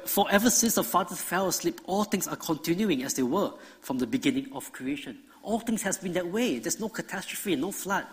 For 0.05 0.27
ever 0.31 0.51
since 0.51 0.75
the 0.77 0.85
fathers 0.85 1.21
fell 1.21 1.49
asleep, 1.49 1.81
all 1.85 2.05
things 2.05 2.29
are 2.29 2.37
continuing 2.37 3.03
as 3.03 3.15
they 3.15 3.25
were 3.25 3.53
from 3.81 3.99
the 3.99 4.07
beginning 4.07 4.49
of 4.53 4.71
creation. 4.73 5.19
All 5.43 5.59
things 5.59 5.83
has 5.83 5.99
been 5.99 6.13
that 6.13 6.27
way. 6.27 6.59
There's 6.59 6.81
no 6.81 6.89
catastrophe, 6.89 7.57
no 7.57 7.73
flood. 7.73 8.07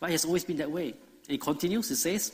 Right? 0.00 0.10
it 0.10 0.12
has 0.12 0.24
always 0.24 0.44
been 0.44 0.56
that 0.58 0.70
way. 0.70 0.94
It 1.28 1.40
continues, 1.40 1.90
it 1.90 1.96
says, 1.96 2.32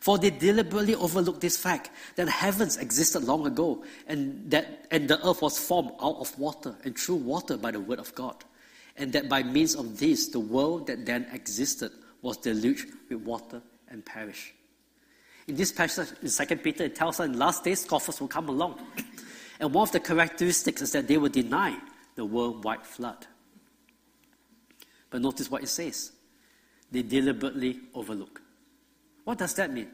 For 0.00 0.18
they 0.18 0.30
deliberately 0.30 0.94
overlooked 0.94 1.40
this 1.40 1.58
fact 1.58 1.90
that 2.16 2.28
heavens 2.28 2.76
existed 2.76 3.24
long 3.24 3.46
ago, 3.46 3.84
and 4.06 4.50
that 4.50 4.86
and 4.90 5.08
the 5.08 5.18
earth 5.26 5.42
was 5.42 5.58
formed 5.58 5.92
out 6.02 6.16
of 6.16 6.38
water 6.38 6.74
and 6.84 6.98
through 6.98 7.16
water 7.16 7.56
by 7.56 7.70
the 7.70 7.80
word 7.80 7.98
of 7.98 8.14
God. 8.14 8.36
And 8.96 9.12
that 9.12 9.28
by 9.28 9.42
means 9.42 9.74
of 9.74 9.98
this 9.98 10.28
the 10.28 10.40
world 10.40 10.86
that 10.88 11.06
then 11.06 11.26
existed 11.32 11.92
was 12.20 12.36
deluged 12.36 12.88
with 13.08 13.20
water 13.20 13.62
and 13.88 14.04
perished. 14.04 14.52
In 15.48 15.56
this 15.56 15.72
passage 15.72 16.08
in 16.22 16.28
2 16.30 16.56
Peter, 16.56 16.84
it 16.84 16.94
tells 16.94 17.18
us 17.20 17.26
in 17.26 17.32
the 17.32 17.38
last 17.38 17.64
days 17.64 17.80
scoffers 17.80 18.20
will 18.20 18.28
come 18.28 18.48
along. 18.48 18.80
And 19.58 19.72
one 19.72 19.82
of 19.82 19.92
the 19.92 20.00
characteristics 20.00 20.82
is 20.82 20.92
that 20.92 21.08
they 21.08 21.16
will 21.16 21.28
deny 21.28 21.76
the 22.14 22.24
worldwide 22.24 22.84
flood. 22.84 23.26
But 25.10 25.20
notice 25.20 25.50
what 25.50 25.62
it 25.62 25.68
says 25.68 26.12
they 26.90 27.02
deliberately 27.02 27.80
overlook. 27.94 28.42
What 29.24 29.38
does 29.38 29.54
that 29.54 29.72
mean? 29.72 29.88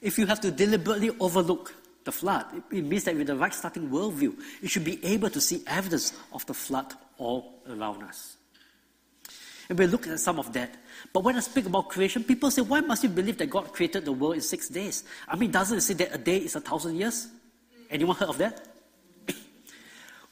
If 0.00 0.18
you 0.18 0.26
have 0.26 0.40
to 0.40 0.50
deliberately 0.50 1.10
overlook 1.20 1.74
the 2.04 2.12
flood, 2.12 2.46
it 2.70 2.84
means 2.84 3.04
that 3.04 3.14
with 3.14 3.26
the 3.26 3.36
right 3.36 3.52
starting 3.52 3.90
worldview, 3.90 4.34
you 4.62 4.68
should 4.68 4.84
be 4.84 5.04
able 5.04 5.28
to 5.28 5.40
see 5.40 5.62
evidence 5.66 6.14
of 6.32 6.46
the 6.46 6.54
flood 6.54 6.94
all 7.18 7.60
around 7.68 8.02
us. 8.02 8.36
And 9.70 9.78
we're 9.78 9.86
looking 9.86 10.12
at 10.12 10.18
some 10.18 10.40
of 10.40 10.52
that. 10.54 10.74
But 11.12 11.22
when 11.22 11.36
I 11.36 11.40
speak 11.40 11.64
about 11.64 11.88
creation, 11.88 12.24
people 12.24 12.50
say, 12.50 12.60
why 12.60 12.80
must 12.80 13.04
you 13.04 13.08
believe 13.08 13.38
that 13.38 13.48
God 13.48 13.72
created 13.72 14.04
the 14.04 14.10
world 14.10 14.34
in 14.34 14.40
six 14.40 14.68
days? 14.68 15.04
I 15.28 15.36
mean, 15.36 15.52
doesn't 15.52 15.78
it 15.78 15.82
say 15.82 15.94
that 15.94 16.12
a 16.12 16.18
day 16.18 16.38
is 16.38 16.56
a 16.56 16.60
thousand 16.60 16.96
years? 16.96 17.28
Anyone 17.88 18.16
heard 18.16 18.30
of 18.30 18.38
that? 18.38 18.66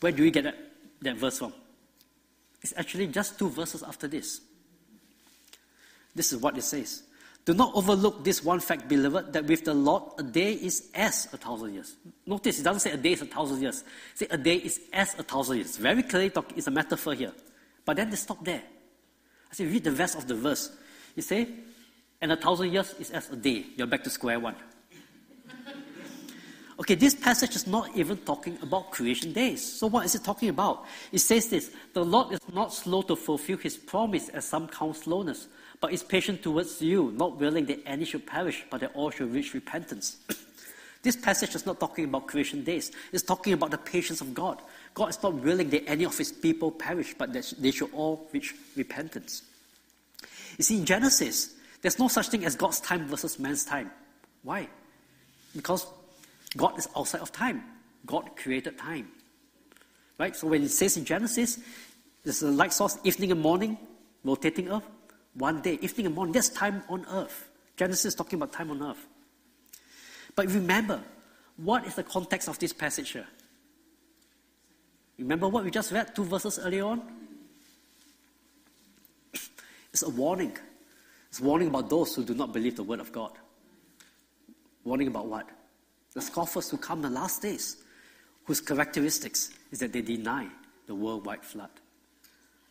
Where 0.01 0.11
do 0.11 0.25
we 0.25 0.33
get 0.33 0.43
that, 0.43 0.59
that 1.03 1.17
verse 1.19 1.39
from? 1.39 1.53
It's 2.63 2.75
actually 2.77 3.07
just 3.07 3.39
two 3.39 3.49
verses 3.49 3.85
after 3.85 4.09
this. 4.09 4.41
This 6.17 6.33
is 6.33 6.41
what 6.41 6.59
it 6.59 6.63
says. 6.63 7.05
Do 7.45 7.55
not 7.55 7.77
overlook 7.77 8.25
this 8.25 8.43
one 8.43 8.59
fact, 8.59 8.89
beloved, 8.89 9.33
that 9.35 9.47
with 9.47 9.65
the 9.65 9.73
Lord 9.73 10.03
a 10.19 10.25
day 10.25 10.55
is 10.55 10.91
as 10.93 11.33
a 11.33 11.37
thousand 11.37 11.75
years. 11.75 11.95
Notice 12.27 12.59
it 12.59 12.65
doesn't 12.65 12.81
say 12.81 12.91
a 12.91 12.97
day 12.97 13.13
is 13.13 13.23
a 13.23 13.27
thousand 13.27 13.63
years. 13.63 13.85
It 14.15 14.19
says 14.19 14.29
a 14.33 14.37
day 14.37 14.57
is 14.57 14.81
as 14.93 15.15
a 15.17 15.23
thousand 15.23 15.59
years. 15.59 15.77
Very 15.77 16.03
clearly 16.03 16.31
talk, 16.31 16.51
it's 16.57 16.67
a 16.67 16.73
metaphor 16.73 17.15
here. 17.15 17.33
But 17.85 17.97
then 17.99 18.11
they 18.11 18.17
stop 18.17 18.45
there. 18.45 18.63
I 19.51 19.55
say 19.55 19.67
read 19.67 19.85
the 19.85 19.93
rest 19.93 20.17
of 20.17 20.27
the 20.27 20.35
verse. 20.35 20.71
You 21.17 21.23
say, 21.23 21.49
and 22.21 22.33
a 22.33 22.37
thousand 22.37 22.73
years 22.73 22.95
is 22.99 23.11
as 23.11 23.31
a 23.31 23.37
day. 23.37 23.67
You're 23.77 23.87
back 23.87 24.05
to 24.05 24.11
square 24.11 24.41
one. 24.41 24.55
Okay, 26.81 26.95
this 26.95 27.13
passage 27.13 27.57
is 27.57 27.67
not 27.67 27.97
even 27.97 28.17
talking 28.19 28.57
about 28.63 28.93
creation 28.93 29.33
days. 29.33 29.61
So, 29.61 29.89
what 29.89 30.05
is 30.05 30.15
it 30.15 30.23
talking 30.23 30.49
about? 30.49 30.85
It 31.11 31.19
says 31.19 31.49
this 31.49 31.73
The 31.93 32.05
Lord 32.05 32.33
is 32.33 32.39
not 32.53 32.73
slow 32.73 33.03
to 33.03 33.17
fulfill 33.17 33.57
his 33.57 33.77
promise, 33.77 34.29
as 34.29 34.45
some 34.45 34.69
count 34.69 34.95
slowness, 34.95 35.49
but 35.81 35.93
is 35.93 36.05
patient 36.05 36.41
towards 36.41 36.81
you, 36.81 37.13
not 37.17 37.37
willing 37.37 37.67
that 37.67 37.81
any 37.85 38.05
should 38.05 38.27
perish, 38.27 38.65
but 38.71 38.81
that 38.81 38.93
all 38.95 39.11
should 39.11 39.33
reach 39.33 39.55
repentance. 39.55 40.19
this 41.03 41.17
passage 41.17 41.57
is 41.57 41.67
not 41.67 41.81
talking 41.81 42.05
about 42.05 42.29
creation 42.29 42.63
days, 42.63 42.93
it's 43.13 43.25
talking 43.25 43.55
about 43.55 43.73
the 43.73 43.79
patience 43.79 44.21
of 44.21 44.33
God. 44.33 44.63
God 44.99 45.11
is 45.11 45.23
not 45.23 45.35
willing 45.35 45.71
that 45.71 45.89
any 45.89 46.05
of 46.05 46.19
his 46.19 46.33
people 46.33 46.73
perish, 46.73 47.15
but 47.17 47.33
that 47.33 47.55
they 47.61 47.71
should 47.71 47.95
all 47.95 48.29
reach 48.33 48.57
repentance. 48.75 49.43
You 50.59 50.65
see, 50.65 50.79
in 50.79 50.85
Genesis, 50.85 51.55
there's 51.81 52.01
no 52.01 52.09
such 52.09 52.31
thing 52.31 52.45
as 52.45 52.57
God's 52.57 52.81
time 52.81 53.07
versus 53.07 53.39
man's 53.39 53.65
time. 53.65 53.93
Why? 54.43 54.69
Because 55.55 55.87
God 56.57 56.77
is 56.77 56.89
outside 56.97 57.21
of 57.21 57.31
time. 57.31 57.63
God 58.07 58.31
created 58.35 58.77
time. 58.77 59.09
Right? 60.19 60.35
So 60.35 60.49
when 60.49 60.65
it 60.65 60.71
says 60.71 60.97
in 60.97 61.05
Genesis, 61.05 61.61
there's 62.25 62.43
a 62.43 62.51
light 62.51 62.73
source, 62.73 62.99
evening 63.05 63.31
and 63.31 63.41
morning, 63.41 63.79
rotating 64.25 64.69
earth, 64.69 64.83
one 65.35 65.63
day, 65.63 65.79
evening 65.81 66.07
and 66.07 66.15
morning, 66.17 66.33
that's 66.33 66.49
time 66.49 66.83
on 66.89 67.07
earth. 67.09 67.49
Genesis 67.77 68.07
is 68.07 68.15
talking 68.17 68.37
about 68.37 68.53
time 68.53 68.73
on 68.73 68.83
earth. 68.83 69.07
But 70.35 70.49
remember, 70.49 71.01
what 71.57 71.87
is 71.87 71.95
the 71.95 72.03
context 72.03 72.49
of 72.49 72.59
this 72.59 72.73
passage 72.73 73.11
here? 73.11 73.29
Remember 75.19 75.49
what 75.49 75.65
we 75.65 75.71
just 75.71 75.93
read 75.93 76.15
two 76.15 76.25
verses 76.25 76.59
earlier 76.59 76.85
on? 76.85 77.03
It's 79.93 80.03
a 80.03 80.09
warning. 80.09 80.57
It's 81.29 81.41
a 81.41 81.45
warning 81.45 81.69
about 81.69 81.91
those 81.91 82.15
who 82.15 82.25
do 82.25 82.35
not 82.35 82.53
believe 82.53 82.77
the 82.77 82.83
word 82.83 83.01
of 83.01 83.11
God. 83.11 83.33
Warning 84.85 85.09
about 85.09 85.27
what? 85.27 85.49
the 86.19 86.25
scoffers 86.25 86.69
who 86.69 86.77
come 86.77 86.99
in 87.05 87.13
the 87.13 87.21
last 87.21 87.43
days, 87.43 87.77
whose 88.45 88.61
characteristics 88.61 89.51
is 89.71 89.79
that 89.79 89.93
they 89.93 90.03
deny 90.03 90.49
the 90.87 90.95
worldwide 90.95 91.45
flood. 91.45 91.71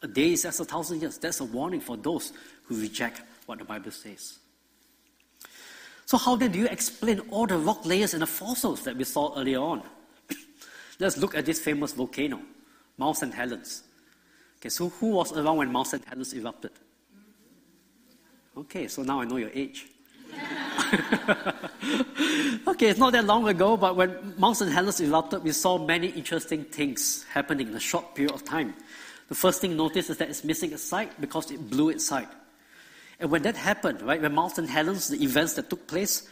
A 0.02 0.08
day 0.08 0.34
is 0.34 0.44
as 0.44 0.60
a 0.60 0.66
thousand 0.66 1.02
years. 1.02 1.18
That's 1.18 1.40
a 1.40 1.46
warning 1.46 1.80
for 1.80 1.96
those 1.96 2.34
who 2.64 2.80
reject 2.80 3.22
what 3.46 3.60
the 3.60 3.66
Bible 3.66 3.92
says. 3.92 4.40
So, 6.06 6.18
how 6.18 6.36
then 6.36 6.52
do 6.52 6.60
you 6.60 6.68
explain 6.68 7.22
all 7.32 7.48
the 7.48 7.58
rock 7.58 7.86
layers 7.86 8.14
and 8.14 8.22
the 8.22 8.28
fossils 8.28 8.84
that 8.84 8.98
we 8.98 9.06
saw 9.06 9.38
earlier 9.38 9.60
on? 9.60 9.82
Let's 11.00 11.18
look 11.18 11.36
at 11.36 11.46
this 11.46 11.60
famous 11.60 11.94
volcano, 11.94 12.42
Mount 12.98 13.18
St. 13.18 13.34
Helens. 13.34 13.84
Okay, 14.60 14.70
so 14.70 14.90
who 14.90 15.12
was 15.12 15.32
around 15.38 15.58
when 15.58 15.72
Mount 15.72 15.88
St. 15.88 16.04
Helens 16.06 16.34
erupted? 16.34 16.72
Okay, 18.56 18.88
so 18.88 19.04
now 19.04 19.22
I 19.22 19.26
know 19.26 19.38
your 19.38 19.52
age. 19.54 19.86
okay, 22.68 22.88
it's 22.88 23.00
not 23.00 23.14
that 23.14 23.26
long 23.26 23.48
ago, 23.48 23.78
but 23.78 23.96
when 23.96 24.34
Mount 24.38 24.58
St. 24.58 24.72
Helens 24.72 25.00
erupted, 25.00 25.44
we 25.44 25.52
saw 25.52 25.78
many 25.78 26.08
interesting 26.08 26.64
things 26.66 27.24
happening 27.32 27.68
in 27.68 27.76
a 27.76 27.80
short 27.80 28.16
period 28.16 28.34
of 28.34 28.44
time. 28.44 28.74
The 29.30 29.36
first 29.36 29.62
thing 29.62 29.78
noticed 29.78 30.10
is 30.10 30.18
that 30.18 30.30
it's 30.30 30.44
missing 30.44 30.74
a 30.74 30.78
side 30.78 31.10
because 31.20 31.52
it 31.52 31.70
blew 31.70 31.90
its 31.90 32.06
side. 32.06 32.30
And 33.20 33.30
when 33.30 33.44
that 33.44 33.56
happened, 33.56 34.02
right, 34.02 34.22
when 34.22 34.34
Mount 34.34 34.54
St. 34.54 34.70
Helens, 34.70 35.10
the 35.10 35.24
events 35.24 35.54
that 35.54 35.70
took 35.70 35.88
place, 35.88 36.28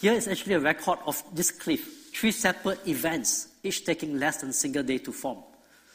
here 0.00 0.14
is 0.14 0.26
actually 0.26 0.54
a 0.54 0.60
record 0.60 0.98
of 1.06 1.22
this 1.34 1.50
cliff. 1.50 2.07
Three 2.18 2.32
separate 2.32 2.84
events, 2.88 3.46
each 3.62 3.84
taking 3.84 4.18
less 4.18 4.38
than 4.38 4.50
a 4.50 4.52
single 4.52 4.82
day 4.82 4.98
to 4.98 5.12
form. 5.12 5.38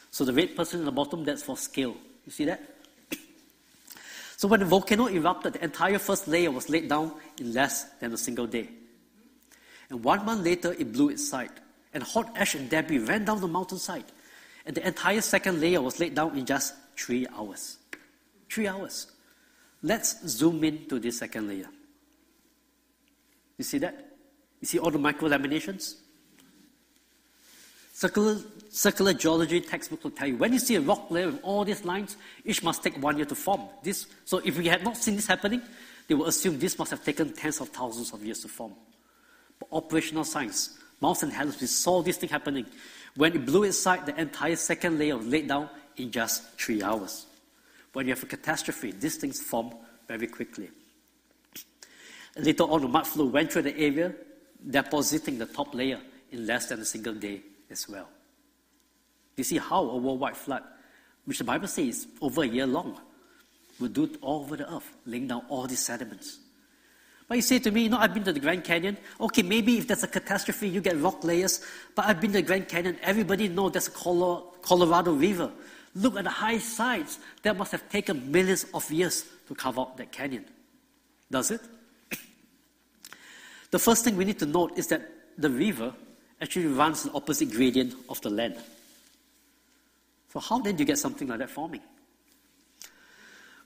So 0.09 0.23
the 0.23 0.31
red 0.31 0.55
person 0.55 0.79
in 0.79 0.85
the 0.85 0.91
bottom, 0.93 1.25
that's 1.25 1.43
for 1.43 1.57
scale. 1.57 1.97
You 2.25 2.31
see 2.31 2.45
that? 2.45 2.61
So 4.37 4.47
when 4.47 4.61
the 4.61 4.65
volcano 4.65 5.07
erupted, 5.07 5.53
the 5.53 5.63
entire 5.65 5.99
first 5.99 6.29
layer 6.29 6.49
was 6.49 6.69
laid 6.69 6.87
down 6.87 7.11
in 7.41 7.51
less 7.53 7.83
than 7.99 8.13
a 8.13 8.17
single 8.17 8.47
day. 8.47 8.69
And 9.89 10.01
one 10.01 10.23
month 10.23 10.45
later, 10.45 10.71
it 10.71 10.93
blew 10.93 11.09
its 11.09 11.27
side, 11.27 11.51
and 11.93 12.01
hot 12.01 12.31
ash 12.37 12.55
and 12.55 12.69
debris 12.69 12.99
ran 12.99 13.25
down 13.25 13.41
the 13.41 13.47
mountainside. 13.49 14.05
And 14.65 14.77
the 14.77 14.87
entire 14.87 15.19
second 15.19 15.59
layer 15.59 15.81
was 15.81 15.99
laid 15.99 16.15
down 16.15 16.37
in 16.37 16.45
just 16.45 16.73
three 16.95 17.27
hours. 17.35 17.79
Three 18.49 18.67
hours. 18.67 19.07
Let's 19.81 20.25
zoom 20.25 20.63
in 20.63 20.87
to 20.87 20.99
this 20.99 21.19
second 21.19 21.49
layer. 21.49 21.67
You 23.57 23.65
see 23.65 23.79
that? 23.79 24.15
You 24.61 24.67
see 24.67 24.79
all 24.79 24.89
the 24.89 24.99
micro 24.99 25.27
laminations? 25.27 25.97
Circular, 27.95 28.37
circular 28.71 29.13
geology 29.13 29.61
textbook 29.61 30.03
will 30.03 30.11
tell 30.11 30.27
you 30.27 30.35
when 30.35 30.51
you 30.51 30.57
see 30.57 30.75
a 30.75 30.81
rock 30.81 31.11
layer 31.11 31.27
with 31.27 31.39
all 31.43 31.63
these 31.63 31.85
lines, 31.85 32.17
each 32.43 32.63
must 32.63 32.81
take 32.81 32.99
one 32.99 33.17
year 33.17 33.25
to 33.27 33.35
form. 33.35 33.61
This, 33.83 34.07
so 34.25 34.39
if 34.39 34.57
we 34.57 34.65
had 34.65 34.83
not 34.83 34.97
seen 34.97 35.15
this 35.15 35.27
happening, 35.27 35.61
they 36.07 36.15
will 36.15 36.25
assume 36.25 36.57
this 36.57 36.77
must 36.79 36.89
have 36.89 37.05
taken 37.05 37.31
tens 37.33 37.61
of 37.61 37.69
thousands 37.69 38.11
of 38.11 38.25
years 38.25 38.39
to 38.39 38.47
form. 38.47 38.73
But 39.59 39.69
operational 39.71 40.23
science, 40.23 40.75
Mount 41.01 41.17
St. 41.17 41.31
Helens, 41.31 41.61
we 41.61 41.67
saw 41.67 42.01
this 42.01 42.17
thing 42.17 42.29
happening. 42.29 42.65
When 43.15 43.35
it 43.35 43.45
blew 43.45 43.61
inside, 43.61 44.07
the 44.07 44.19
entire 44.19 44.55
second 44.55 44.97
layer 44.97 45.15
was 45.15 45.27
laid 45.27 45.47
down 45.47 45.69
in 45.95 46.09
just 46.09 46.59
three 46.59 46.81
hours. 46.81 47.27
When 47.93 48.07
you 48.07 48.15
have 48.15 48.23
a 48.23 48.25
catastrophe, 48.25 48.91
these 48.91 49.17
things 49.17 49.39
form 49.39 49.71
very 50.07 50.25
quickly. 50.25 50.71
Later 52.35 52.63
on, 52.63 52.81
the 52.81 52.87
mud 52.87 53.05
flow 53.05 53.25
went 53.25 53.53
through 53.53 53.61
the 53.61 53.77
area, 53.77 54.15
depositing 54.67 55.37
the 55.37 55.45
top 55.45 55.75
layer 55.75 55.99
in 56.31 56.47
less 56.47 56.69
than 56.69 56.79
a 56.79 56.85
single 56.85 57.13
day 57.13 57.43
as 57.73 57.89
well. 57.89 58.07
You 59.35 59.43
see 59.43 59.57
how 59.57 59.81
a 59.89 59.97
worldwide 59.97 60.37
flood, 60.37 60.63
which 61.25 61.39
the 61.39 61.43
Bible 61.43 61.67
says 61.67 61.87
is 61.87 62.07
over 62.21 62.43
a 62.43 62.47
year 62.47 62.65
long, 62.65 62.97
will 63.79 63.89
do 63.89 64.05
it 64.05 64.17
all 64.21 64.41
over 64.41 64.55
the 64.55 64.73
earth, 64.73 64.95
laying 65.05 65.27
down 65.27 65.43
all 65.49 65.67
these 65.67 65.79
sediments. 65.79 66.39
But 67.27 67.35
you 67.35 67.41
say 67.41 67.59
to 67.59 67.71
me, 67.71 67.83
you 67.83 67.89
know, 67.89 67.97
I've 67.97 68.13
been 68.13 68.23
to 68.25 68.33
the 68.33 68.39
Grand 68.39 68.63
Canyon. 68.63 68.97
Okay, 69.19 69.41
maybe 69.41 69.77
if 69.77 69.87
there's 69.87 70.03
a 70.03 70.07
catastrophe, 70.07 70.67
you 70.67 70.81
get 70.81 70.99
rock 70.99 71.23
layers. 71.23 71.61
But 71.95 72.05
I've 72.05 72.21
been 72.21 72.31
to 72.31 72.39
the 72.39 72.43
Grand 72.43 72.67
Canyon. 72.67 72.97
Everybody 73.01 73.47
knows 73.47 73.71
there's 73.71 73.87
a 73.87 73.91
Colorado 73.91 75.13
River. 75.13 75.51
Look 75.95 76.17
at 76.17 76.25
the 76.25 76.29
high 76.29 76.59
sides. 76.59 77.19
That 77.41 77.57
must 77.57 77.71
have 77.71 77.89
taken 77.89 78.31
millions 78.31 78.65
of 78.73 78.89
years 78.91 79.25
to 79.47 79.55
carve 79.55 79.79
out 79.79 79.97
that 79.97 80.11
canyon. 80.11 80.45
Does 81.31 81.51
it? 81.51 81.61
the 83.71 83.79
first 83.79 84.03
thing 84.03 84.15
we 84.15 84.25
need 84.25 84.39
to 84.39 84.45
note 84.45 84.77
is 84.77 84.87
that 84.87 85.09
the 85.37 85.49
river 85.49 85.93
actually 86.43 86.67
runs 86.67 87.03
the 87.03 87.11
opposite 87.13 87.49
gradient 87.51 87.95
of 88.09 88.19
the 88.21 88.29
land. 88.29 88.57
So, 90.31 90.39
how 90.39 90.59
then 90.59 90.75
do 90.75 90.81
you 90.81 90.85
get 90.85 90.97
something 90.97 91.27
like 91.27 91.39
that 91.39 91.49
forming? 91.49 91.81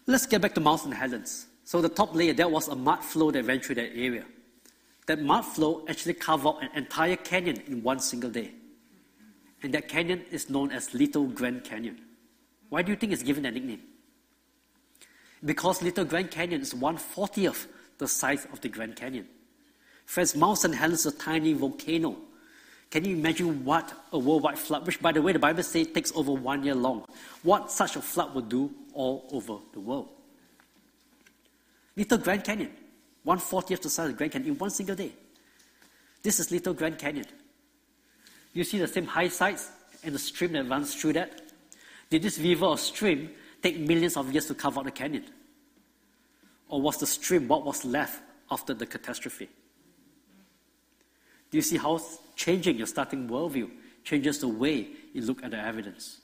Let's 0.05 0.27
get 0.27 0.41
back 0.41 0.53
to 0.53 0.61
Mount 0.61 0.81
St. 0.81 0.93
Helens. 0.93 1.47
So, 1.65 1.81
the 1.81 1.89
top 1.89 2.15
layer, 2.15 2.33
there 2.33 2.47
was 2.47 2.67
a 2.67 2.75
mud 2.75 3.03
flow 3.03 3.31
that 3.31 3.43
ran 3.45 3.61
through 3.61 3.75
that 3.75 3.91
area. 3.95 4.25
That 5.07 5.21
mud 5.21 5.43
flow 5.43 5.85
actually 5.87 6.17
out 6.29 6.63
an 6.63 6.69
entire 6.75 7.15
canyon 7.15 7.63
in 7.67 7.81
one 7.81 7.99
single 7.99 8.29
day. 8.29 8.51
And 9.63 9.73
that 9.73 9.87
canyon 9.87 10.23
is 10.29 10.49
known 10.49 10.71
as 10.71 10.93
Little 10.93 11.25
Grand 11.25 11.63
Canyon. 11.63 11.99
Why 12.69 12.83
do 12.83 12.91
you 12.91 12.97
think 12.97 13.11
it's 13.11 13.23
given 13.23 13.43
that 13.43 13.55
nickname? 13.55 13.81
Because 15.43 15.81
Little 15.81 16.05
Grand 16.05 16.29
Canyon 16.29 16.61
is 16.61 16.75
one 16.75 16.97
fortieth 16.97 17.67
the 17.97 18.07
size 18.07 18.45
of 18.53 18.61
the 18.61 18.69
Grand 18.69 18.95
Canyon. 18.95 19.27
Friends, 20.05 20.35
Mount 20.35 20.59
St. 20.59 20.75
Helens 20.75 21.05
is 21.05 21.13
a 21.13 21.17
tiny 21.17 21.53
volcano 21.53 22.17
can 22.89 23.03
you 23.03 23.15
imagine 23.15 23.65
what 23.65 23.93
a 24.13 24.17
worldwide 24.17 24.57
flood, 24.57 24.85
which 24.85 25.01
by 25.01 25.11
the 25.11 25.21
way 25.21 25.33
the 25.33 25.39
Bible 25.39 25.63
says 25.63 25.87
takes 25.87 26.11
over 26.15 26.31
one 26.31 26.63
year 26.63 26.75
long, 26.75 27.05
what 27.43 27.71
such 27.71 27.95
a 27.95 28.01
flood 28.01 28.33
would 28.33 28.49
do 28.49 28.71
all 28.93 29.27
over 29.31 29.57
the 29.73 29.79
world? 29.79 30.09
Little 31.95 32.17
Grand 32.17 32.43
Canyon, 32.43 32.71
one 33.23 33.39
fortieth 33.39 33.81
the 33.81 33.89
size 33.89 34.05
of 34.05 34.11
the 34.13 34.17
Grand 34.17 34.31
Canyon 34.31 34.53
in 34.53 34.57
one 34.57 34.69
single 34.69 34.95
day. 34.95 35.11
This 36.23 36.39
is 36.39 36.51
Little 36.51 36.73
Grand 36.73 36.97
Canyon. 36.97 37.25
You 38.53 38.63
see 38.63 38.79
the 38.79 38.87
same 38.87 39.05
high 39.05 39.27
sides 39.27 39.69
and 40.03 40.15
the 40.15 40.19
stream 40.19 40.53
that 40.53 40.69
runs 40.69 40.95
through 40.95 41.13
that? 41.13 41.41
Did 42.09 42.21
this 42.21 42.39
river 42.39 42.65
or 42.65 42.77
stream 42.77 43.31
take 43.61 43.77
millions 43.79 44.15
of 44.15 44.31
years 44.31 44.45
to 44.47 44.67
out 44.67 44.83
the 44.83 44.91
canyon? 44.91 45.25
Or 46.69 46.81
was 46.81 46.97
the 46.97 47.05
stream 47.07 47.47
what 47.47 47.65
was 47.65 47.83
left 47.85 48.21
after 48.49 48.73
the 48.73 48.85
catastrophe? 48.85 49.49
Do 51.49 51.57
you 51.57 51.61
see 51.61 51.77
how 51.77 51.99
changing 52.35 52.77
your 52.77 52.87
starting 52.87 53.27
worldview 53.27 53.69
changes 54.03 54.39
the 54.39 54.47
way 54.47 54.87
you 55.13 55.21
look 55.21 55.43
at 55.43 55.51
the 55.51 55.59
evidence? 55.59 56.21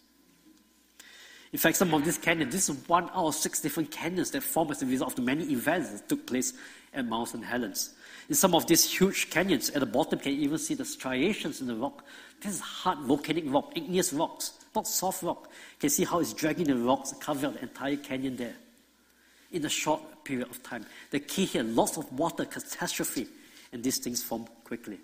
In 1.53 1.59
fact, 1.59 1.77
some 1.77 1.93
of 1.93 2.03
these 2.03 2.17
canyons, 2.17 2.51
this 2.51 2.67
is 2.67 2.87
one 2.87 3.05
out 3.11 3.27
of 3.27 3.35
six 3.35 3.61
different 3.61 3.91
canyons 3.91 4.31
that 4.31 4.41
form 4.41 4.71
as 4.71 4.81
a 4.81 4.87
result 4.87 5.11
of 5.11 5.15
the 5.17 5.21
many 5.21 5.43
events 5.45 5.91
that 5.91 6.09
took 6.09 6.25
place 6.25 6.53
at 6.93 7.05
Mount 7.05 7.29
St. 7.29 7.45
Helens. 7.45 7.93
In 8.27 8.33
some 8.33 8.55
of 8.55 8.65
these 8.65 8.91
huge 8.91 9.29
canyons, 9.29 9.69
at 9.69 9.79
the 9.79 9.85
bottom, 9.85 10.17
you 10.19 10.23
can 10.23 10.33
even 10.33 10.57
see 10.57 10.73
the 10.73 10.83
striations 10.83 11.61
in 11.61 11.67
the 11.67 11.75
rock. 11.75 12.03
This 12.41 12.55
is 12.55 12.59
hard 12.59 12.99
volcanic 12.99 13.43
rock, 13.47 13.71
igneous 13.75 14.13
rocks, 14.13 14.53
not 14.73 14.87
soft 14.87 15.21
rock. 15.21 15.49
You 15.75 15.81
can 15.81 15.89
see 15.91 16.05
how 16.05 16.19
it's 16.19 16.33
dragging 16.33 16.65
the 16.65 16.75
rocks, 16.75 17.13
covering 17.19 17.53
the 17.53 17.61
entire 17.61 17.97
canyon 17.97 18.35
there 18.35 18.55
in 19.51 19.63
a 19.63 19.69
short 19.69 20.01
period 20.23 20.49
of 20.49 20.63
time. 20.63 20.85
The 21.11 21.19
key 21.19 21.45
here, 21.45 21.61
lots 21.61 21.97
of 21.97 22.11
water, 22.13 22.45
catastrophe, 22.45 23.27
and 23.71 23.83
these 23.83 23.99
things 23.99 24.23
form 24.23 24.47
quickly. 24.63 24.97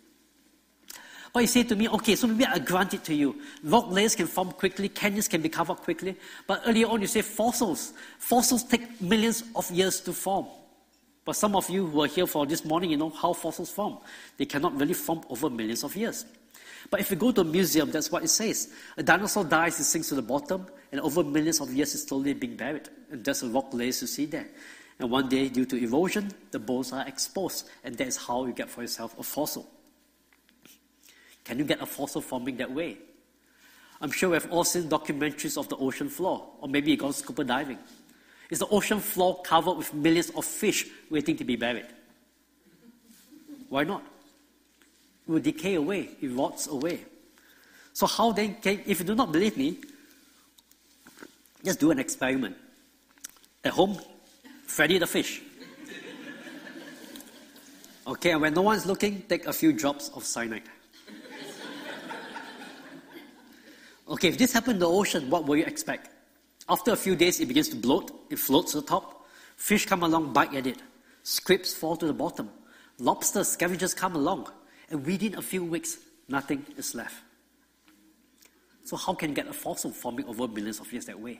Or 1.34 1.42
you 1.42 1.48
say 1.48 1.64
to 1.64 1.76
me, 1.76 1.88
okay, 1.90 2.16
so 2.16 2.28
maybe 2.28 2.46
I 2.46 2.60
grant 2.60 2.94
it 2.94 3.04
to 3.06 3.14
you. 3.14 3.36
Rock 3.64 3.92
layers 3.92 4.16
can 4.16 4.28
form 4.28 4.52
quickly, 4.52 4.90
canyons 4.90 5.28
can 5.28 5.42
be 5.42 5.50
covered 5.50 5.78
quickly. 5.78 6.16
But 6.48 6.64
earlier 6.66 6.88
on, 6.88 7.02
you 7.02 7.08
say 7.08 7.22
fossils. 7.22 7.94
Fossils 8.18 8.64
take 8.64 9.00
millions 9.02 9.44
of 9.56 9.70
years 9.70 10.02
to 10.02 10.14
form. 10.14 10.48
But 11.26 11.36
some 11.36 11.56
of 11.56 11.70
you 11.70 11.86
who 11.86 12.02
are 12.02 12.08
here 12.08 12.26
for 12.26 12.46
this 12.48 12.66
morning, 12.66 12.90
you 12.90 12.98
know 12.98 13.12
how 13.12 13.34
fossils 13.34 13.70
form. 13.70 14.00
They 14.38 14.46
cannot 14.46 14.80
really 14.80 14.96
form 14.96 15.22
over 15.30 15.50
millions 15.50 15.84
of 15.84 15.96
years. 15.96 16.26
But 16.90 17.02
if 17.02 17.12
you 17.12 17.18
go 17.18 17.32
to 17.32 17.42
a 17.42 17.44
museum, 17.44 17.92
that's 17.92 18.12
what 18.12 18.24
it 18.24 18.30
says. 18.30 18.74
A 18.98 19.04
dinosaur 19.04 19.44
dies, 19.44 19.80
it 19.80 19.84
sinks 19.84 20.10
to 20.10 20.16
the 20.16 20.24
bottom, 20.24 20.66
and 20.92 21.00
over 21.02 21.24
millions 21.24 21.62
of 21.62 21.72
years, 21.72 21.94
it's 21.94 22.08
slowly 22.08 22.34
being 22.34 22.56
buried. 22.56 22.90
And 23.12 23.24
that's 23.24 23.44
a 23.44 23.50
rock 23.50 23.74
layers 23.74 24.02
you 24.02 24.08
see 24.08 24.26
there. 24.26 24.48
And 24.98 25.12
one 25.12 25.30
day, 25.30 25.50
due 25.50 25.66
to 25.66 25.76
erosion, 25.78 26.32
the 26.52 26.60
bones 26.60 26.92
are 26.92 27.08
exposed, 27.08 27.70
and 27.84 27.96
that 27.96 28.08
is 28.08 28.18
how 28.18 28.46
you 28.46 28.54
get 28.54 28.70
for 28.70 28.82
yourself 28.82 29.18
a 29.20 29.24
fossil. 29.24 29.70
Can 31.50 31.58
you 31.58 31.66
get 31.66 31.82
a 31.82 31.86
fossil 31.88 32.22
forming 32.22 32.58
that 32.58 32.72
way? 32.72 32.96
I'm 34.00 34.12
sure 34.12 34.30
we've 34.30 34.52
all 34.52 34.64
seen 34.64 34.84
documentaries 34.84 35.58
of 35.58 35.68
the 35.68 35.78
ocean 35.78 36.08
floor, 36.08 36.48
or 36.62 36.70
maybe 36.70 36.92
you've 36.92 37.00
gone 37.00 37.12
scuba 37.12 37.44
diving. 37.44 37.80
Is 38.52 38.60
the 38.60 38.68
ocean 38.68 39.00
floor 39.00 39.42
covered 39.42 39.74
with 39.74 39.92
millions 39.92 40.30
of 40.30 40.46
fish 40.46 40.86
waiting 41.10 41.36
to 41.38 41.44
be 41.44 41.56
buried? 41.56 41.88
Why 43.68 43.84
not? 43.84 44.04
It 45.28 45.32
will 45.32 45.40
decay 45.40 45.74
away, 45.74 46.12
it 46.22 46.28
rots 46.28 46.68
away. 46.68 47.00
So, 47.94 48.06
how 48.06 48.32
then 48.32 48.58
can, 48.62 48.84
if 48.86 49.00
you 49.00 49.06
do 49.08 49.16
not 49.16 49.32
believe 49.32 49.58
me, 49.58 49.80
just 51.66 51.80
do 51.80 51.90
an 51.90 51.98
experiment. 51.98 52.58
At 53.64 53.72
home, 53.72 53.98
Freddy 54.68 55.00
the 55.00 55.08
fish. 55.08 55.42
Okay, 58.06 58.34
and 58.34 58.42
when 58.42 58.54
no 58.54 58.62
one's 58.62 58.86
looking, 58.86 59.24
take 59.24 59.48
a 59.48 59.54
few 59.54 59.74
drops 59.74 60.10
of 60.10 60.24
cyanide. 60.24 60.70
Okay, 64.10 64.30
if 64.30 64.38
this 64.38 64.54
happened 64.54 64.76
in 64.76 64.80
the 64.80 64.90
ocean, 64.90 65.30
what 65.30 65.46
will 65.46 65.56
you 65.56 65.66
expect? 65.66 66.10
After 66.68 66.92
a 66.92 66.96
few 66.96 67.16
days, 67.16 67.40
it 67.40 67.48
begins 67.48 67.70
to 67.70 67.76
bloat, 67.76 68.12
it 68.30 68.40
floats 68.40 68.72
to 68.72 68.82
the 68.82 68.88
top. 68.88 69.26
Fish 69.56 69.86
come 69.86 70.04
along, 70.04 70.34
bite 70.34 70.54
at 70.56 70.66
it. 70.66 70.78
Squibs 71.24 71.74
fall 71.74 71.96
to 71.98 72.08
the 72.08 72.14
bottom. 72.14 72.50
Lobsters, 72.98 73.50
scavengers 73.50 73.94
come 73.94 74.16
along. 74.16 74.50
And 74.90 75.06
within 75.06 75.36
a 75.36 75.42
few 75.42 75.64
weeks, 75.64 75.98
nothing 76.28 76.66
is 76.76 76.96
left. 76.96 77.16
So, 78.84 78.98
how 78.98 79.14
can 79.14 79.30
you 79.30 79.36
get 79.36 79.48
a 79.48 79.54
fossil 79.54 79.92
forming 79.92 80.26
over 80.26 80.48
millions 80.48 80.80
of 80.80 80.92
years 80.92 81.06
that 81.06 81.20
way? 81.20 81.40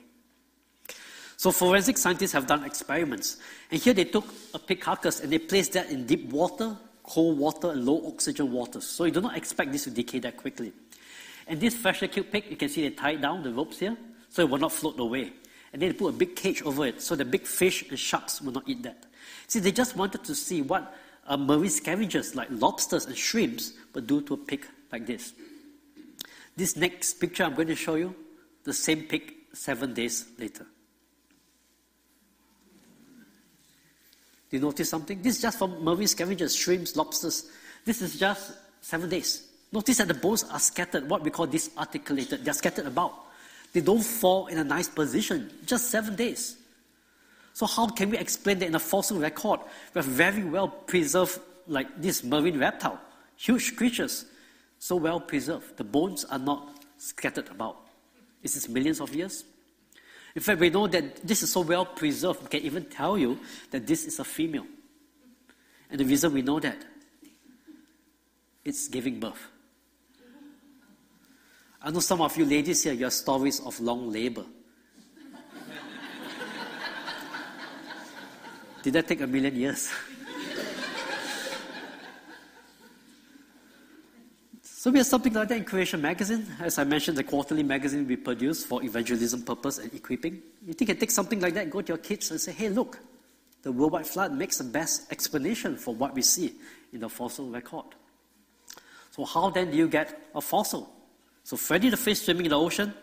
So, 1.36 1.50
forensic 1.50 1.98
scientists 1.98 2.32
have 2.32 2.46
done 2.46 2.64
experiments. 2.64 3.38
And 3.72 3.80
here 3.80 3.94
they 3.94 4.04
took 4.04 4.26
a 4.54 4.58
pig 4.58 4.80
carcass 4.80 5.20
and 5.20 5.32
they 5.32 5.38
placed 5.38 5.72
that 5.72 5.90
in 5.90 6.06
deep 6.06 6.30
water, 6.30 6.76
cold 7.02 7.38
water, 7.38 7.70
and 7.72 7.84
low 7.84 8.06
oxygen 8.06 8.52
waters. 8.52 8.86
So, 8.86 9.04
you 9.04 9.10
do 9.10 9.20
not 9.20 9.36
expect 9.36 9.72
this 9.72 9.84
to 9.84 9.90
decay 9.90 10.20
that 10.20 10.36
quickly. 10.36 10.72
And 11.50 11.60
this 11.60 11.74
freshly 11.74 12.06
killed 12.06 12.30
pig, 12.30 12.44
you 12.48 12.56
can 12.56 12.68
see 12.68 12.88
they 12.88 12.94
tied 12.94 13.22
down 13.22 13.42
the 13.42 13.52
ropes 13.52 13.80
here, 13.80 13.96
so 14.28 14.42
it 14.42 14.48
will 14.48 14.58
not 14.58 14.70
float 14.70 15.00
away. 15.00 15.32
And 15.72 15.82
then 15.82 15.88
they 15.88 15.92
put 15.92 16.14
a 16.14 16.16
big 16.16 16.36
cage 16.36 16.62
over 16.62 16.86
it, 16.86 17.02
so 17.02 17.16
the 17.16 17.24
big 17.24 17.44
fish 17.44 17.88
and 17.90 17.98
sharks 17.98 18.40
will 18.40 18.52
not 18.52 18.62
eat 18.68 18.84
that. 18.84 19.06
See, 19.48 19.58
they 19.58 19.72
just 19.72 19.96
wanted 19.96 20.22
to 20.22 20.34
see 20.36 20.62
what 20.62 20.94
uh, 21.26 21.36
marine 21.36 21.68
scavengers 21.68 22.36
like 22.36 22.46
lobsters 22.52 23.06
and 23.06 23.16
shrimps 23.16 23.72
would 23.94 24.06
do 24.06 24.22
to 24.22 24.34
a 24.34 24.36
pig 24.36 24.64
like 24.92 25.06
this. 25.06 25.32
This 26.56 26.76
next 26.76 27.14
picture 27.14 27.42
I'm 27.42 27.56
going 27.56 27.66
to 27.66 27.74
show 27.74 27.96
you, 27.96 28.14
the 28.62 28.72
same 28.72 29.02
pig 29.02 29.34
seven 29.52 29.92
days 29.92 30.26
later. 30.38 30.66
Do 34.50 34.56
you 34.56 34.60
notice 34.60 34.88
something? 34.88 35.20
This 35.20 35.34
is 35.34 35.42
just 35.42 35.58
for 35.58 35.66
marine 35.66 36.06
scavengers, 36.06 36.54
shrimps, 36.54 36.94
lobsters. 36.94 37.50
This 37.84 38.02
is 38.02 38.20
just 38.20 38.52
seven 38.80 39.08
days. 39.08 39.49
Notice 39.72 39.98
that 39.98 40.08
the 40.08 40.14
bones 40.14 40.44
are 40.44 40.58
scattered, 40.58 41.08
what 41.08 41.22
we 41.22 41.30
call 41.30 41.46
disarticulated. 41.46 42.44
They're 42.44 42.54
scattered 42.54 42.86
about. 42.86 43.14
They 43.72 43.80
don't 43.80 44.02
fall 44.02 44.48
in 44.48 44.58
a 44.58 44.64
nice 44.64 44.88
position, 44.88 45.50
just 45.64 45.90
seven 45.90 46.16
days. 46.16 46.56
So 47.52 47.66
how 47.66 47.88
can 47.88 48.10
we 48.10 48.18
explain 48.18 48.58
that 48.60 48.66
in 48.66 48.74
a 48.74 48.80
fossil 48.80 49.18
record, 49.18 49.60
we 49.94 50.00
have 50.00 50.06
very 50.06 50.42
well 50.42 50.68
preserved, 50.68 51.38
like 51.68 51.86
this 52.00 52.24
marine 52.24 52.58
reptile, 52.58 52.98
huge 53.36 53.76
creatures, 53.76 54.24
so 54.78 54.96
well 54.96 55.20
preserved. 55.20 55.76
The 55.76 55.84
bones 55.84 56.24
are 56.24 56.38
not 56.38 56.68
scattered 56.98 57.48
about. 57.48 57.76
Is 58.42 58.54
this 58.54 58.68
millions 58.68 59.00
of 59.00 59.14
years? 59.14 59.44
In 60.34 60.42
fact, 60.42 60.60
we 60.60 60.70
know 60.70 60.86
that 60.86 61.26
this 61.26 61.42
is 61.42 61.52
so 61.52 61.60
well 61.60 61.84
preserved, 61.84 62.42
we 62.42 62.48
can 62.48 62.62
even 62.62 62.84
tell 62.86 63.18
you 63.18 63.38
that 63.70 63.86
this 63.86 64.04
is 64.04 64.18
a 64.18 64.24
female. 64.24 64.66
And 65.90 66.00
the 66.00 66.04
reason 66.04 66.32
we 66.32 66.42
know 66.42 66.60
that, 66.60 66.78
it's 68.64 68.88
giving 68.88 69.18
birth. 69.18 69.48
I 71.82 71.90
know 71.90 72.00
some 72.00 72.20
of 72.20 72.36
you 72.36 72.44
ladies 72.44 72.82
here, 72.84 72.92
your 72.92 73.10
stories 73.10 73.60
of 73.60 73.80
long 73.80 74.12
labor. 74.12 74.44
Did 78.82 78.92
that 78.94 79.08
take 79.08 79.22
a 79.22 79.26
million 79.26 79.56
years? 79.56 79.90
so 84.62 84.90
we 84.90 84.98
have 84.98 85.06
something 85.06 85.32
like 85.32 85.48
that 85.48 85.56
in 85.56 85.64
Creation 85.64 86.02
Magazine. 86.02 86.46
As 86.60 86.78
I 86.78 86.84
mentioned, 86.84 87.16
the 87.16 87.24
quarterly 87.24 87.62
magazine 87.62 88.06
we 88.06 88.16
produce 88.16 88.64
for 88.64 88.82
evangelism 88.82 89.42
purpose 89.42 89.78
and 89.78 89.92
equipping. 89.94 90.42
You 90.66 90.74
think 90.74 90.88
you 90.88 90.94
take 90.94 91.10
something 91.10 91.40
like 91.40 91.54
that, 91.54 91.70
go 91.70 91.80
to 91.80 91.88
your 91.88 91.98
kids 91.98 92.30
and 92.30 92.38
say, 92.40 92.52
hey, 92.52 92.68
look, 92.68 92.98
the 93.62 93.72
worldwide 93.72 94.06
flood 94.06 94.34
makes 94.34 94.58
the 94.58 94.64
best 94.64 95.10
explanation 95.10 95.76
for 95.76 95.94
what 95.94 96.14
we 96.14 96.22
see 96.22 96.54
in 96.92 97.00
the 97.00 97.08
fossil 97.08 97.48
record. 97.50 97.86
So 99.10 99.24
how 99.24 99.48
then 99.50 99.70
do 99.70 99.76
you 99.76 99.88
get 99.88 100.30
a 100.34 100.40
fossil? 100.40 100.99
So 101.50 101.56
Freddy 101.56 101.90
the 101.90 101.96
fish 101.96 102.20
swimming 102.20 102.46
in 102.46 102.50
the 102.50 102.58
ocean, 102.60 102.94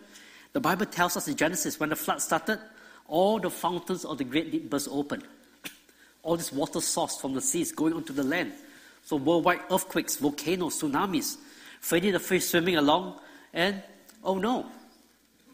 the 0.54 0.60
Bible 0.60 0.86
tells 0.86 1.18
us 1.18 1.28
in 1.28 1.36
Genesis 1.36 1.78
when 1.78 1.90
the 1.90 1.96
flood 1.96 2.22
started, 2.22 2.58
all 3.06 3.38
the 3.38 3.50
fountains 3.50 4.06
of 4.06 4.16
the 4.16 4.24
great 4.24 4.50
deep 4.50 4.70
burst 4.70 4.88
open. 4.90 5.22
All 6.22 6.34
this 6.34 6.50
water 6.50 6.80
source 6.80 7.20
from 7.20 7.34
the 7.34 7.42
seas 7.42 7.72
going 7.72 7.92
onto 7.92 8.14
the 8.14 8.22
land. 8.22 8.54
So 9.04 9.16
worldwide 9.16 9.60
earthquakes, 9.70 10.16
volcanoes, 10.16 10.80
tsunamis. 10.80 11.36
Freddy 11.82 12.10
the 12.10 12.20
fish 12.20 12.46
swimming 12.46 12.76
along, 12.76 13.20
and 13.52 13.82
oh 14.24 14.38
no, 14.38 14.64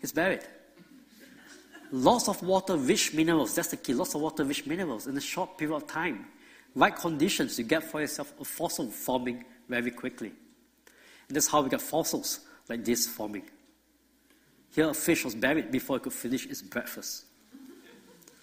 he's 0.01 0.13
buried. 0.13 0.43
Lots 1.91 2.29
of 2.29 2.45
water, 2.45 2.77
rich 2.77 3.13
minerals. 3.13 3.57
That's 3.57 3.69
the 3.69 3.77
key. 3.77 3.95
Lots 3.95 4.15
of 4.15 4.21
water, 4.21 4.45
rich 4.45 4.67
minerals 4.67 5.09
in 5.09 5.17
a 5.17 5.21
short 5.21 5.59
period 5.59 5.75
of 5.75 5.89
time. 5.89 6.27
Right 6.77 6.95
conditions, 6.95 7.59
you 7.59 7.65
get 7.65 7.83
for 7.83 8.01
yourself 8.01 8.33
a 8.41 8.45
fossil 8.45 8.89
forming 8.89 9.45
very 9.69 9.91
quickly. 9.91 10.33
And 11.27 11.35
that's 11.35 11.49
how 11.49 11.61
we 11.61 11.71
get 11.71 11.83
fossils 11.83 12.39
like 12.69 12.85
this 12.85 13.07
forming. 13.07 13.45
Here, 14.75 14.89
a 14.89 14.95
fish 14.95 15.25
was 15.25 15.35
buried 15.35 15.71
before 15.71 15.97
it 15.97 16.03
could 16.03 16.13
finish 16.13 16.47
its 16.47 16.63
breakfast. 16.63 17.25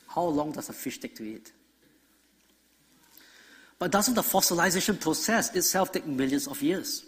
How 0.08 0.24
long 0.24 0.52
does 0.52 0.70
a 0.70 0.74
fish 0.74 0.98
take 1.00 1.16
to 1.16 1.24
eat? 1.24 1.52
But 3.80 3.92
doesn't 3.92 4.14
the 4.14 4.22
fossilization 4.22 5.00
process 5.00 5.56
itself 5.56 5.92
take 5.92 6.06
millions 6.06 6.48
of 6.48 6.62
years? 6.62 7.04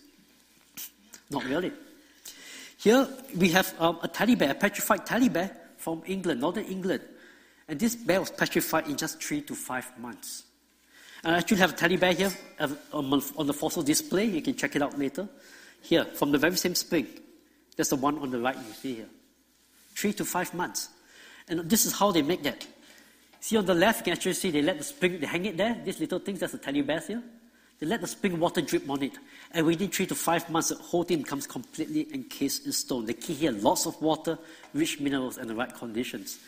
Not 1.30 1.46
really. 1.46 1.72
Here 2.78 3.08
we 3.38 3.50
have 3.50 3.74
um, 3.80 4.00
a 4.02 4.08
teddy 4.08 4.36
bear, 4.36 4.52
a 4.52 4.56
petrified 4.56 5.06
teddy 5.06 5.30
bear 5.30 5.56
from 5.78 6.02
England, 6.06 6.42
northern 6.42 6.66
England. 6.66 7.02
And 7.68 7.80
this 7.80 7.96
bear 7.96 8.20
was 8.20 8.32
petrified 8.32 8.88
in 8.88 8.98
just 8.98 9.24
three 9.24 9.42
to 9.42 9.56
five 9.56 9.88
months. 10.00 10.44
And 11.24 11.36
I 11.36 11.38
actually 11.38 11.58
have 11.58 11.74
a 11.74 11.76
teddy 11.76 11.96
bear 11.96 12.14
here 12.14 12.32
uh, 12.60 12.68
on 12.92 13.48
the 13.48 13.54
fossil 13.54 13.84
display. 13.84 14.26
You 14.26 14.42
can 14.42 14.56
check 14.56 14.76
it 14.76 14.82
out 14.82 14.98
later. 15.00 15.30
Here, 15.84 16.06
from 16.06 16.32
the 16.32 16.38
very 16.38 16.56
same 16.56 16.76
spring. 16.76 17.08
That's 17.76 17.90
the 17.90 17.98
one 17.98 18.18
on 18.18 18.32
the 18.32 18.40
right 18.40 18.56
you 18.56 18.74
see 18.74 18.96
here. 18.96 19.10
Three 19.96 20.14
to 20.14 20.26
five 20.26 20.54
months. 20.54 20.90
And 21.48 21.70
this 21.70 21.86
is 21.86 21.94
how 21.94 22.12
they 22.12 22.22
make 22.22 22.42
that. 22.44 22.66
See 23.42 23.58
on 23.58 23.66
the 23.66 23.76
left, 23.76 24.00
you 24.00 24.04
can 24.06 24.14
actually 24.14 24.34
see 24.34 24.50
they 24.50 24.62
let 24.62 24.78
the 24.78 24.86
spring, 24.86 25.20
they 25.20 25.28
hang 25.28 25.46
it 25.46 25.58
there, 25.58 25.80
these 25.84 26.00
little 26.00 26.20
things, 26.20 26.40
that's 26.40 26.54
the 26.54 26.58
teddy 26.58 26.82
bears 26.82 27.08
here. 27.08 27.22
They 27.80 27.86
let 27.86 28.00
the 28.00 28.08
spring 28.08 28.40
water 28.40 28.62
drip 28.62 28.90
on 28.90 29.04
it. 29.04 29.12
And 29.52 29.66
within 29.66 29.90
three 29.90 30.06
to 30.06 30.16
five 30.16 30.50
months, 30.50 30.70
the 30.70 30.76
whole 30.76 31.04
thing 31.04 31.24
becomes 31.24 31.46
completely 31.46 32.08
encased 32.14 32.66
in 32.66 32.72
stone. 32.72 33.06
The 33.06 33.14
key 33.14 33.34
here, 33.34 33.52
lots 33.52 33.86
of 33.86 34.02
water, 34.02 34.40
rich 34.74 35.02
minerals, 35.02 35.38
and 35.38 35.50
the 35.50 35.56
right 35.56 35.74
conditions. 35.76 36.40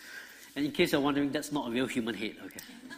And 0.56 0.66
in 0.66 0.72
case 0.72 0.94
you're 0.94 1.02
wondering, 1.02 1.34
that's 1.34 1.52
not 1.52 1.68
a 1.68 1.72
real 1.72 1.88
human 1.88 2.16
head, 2.16 2.36
okay? 2.46 2.62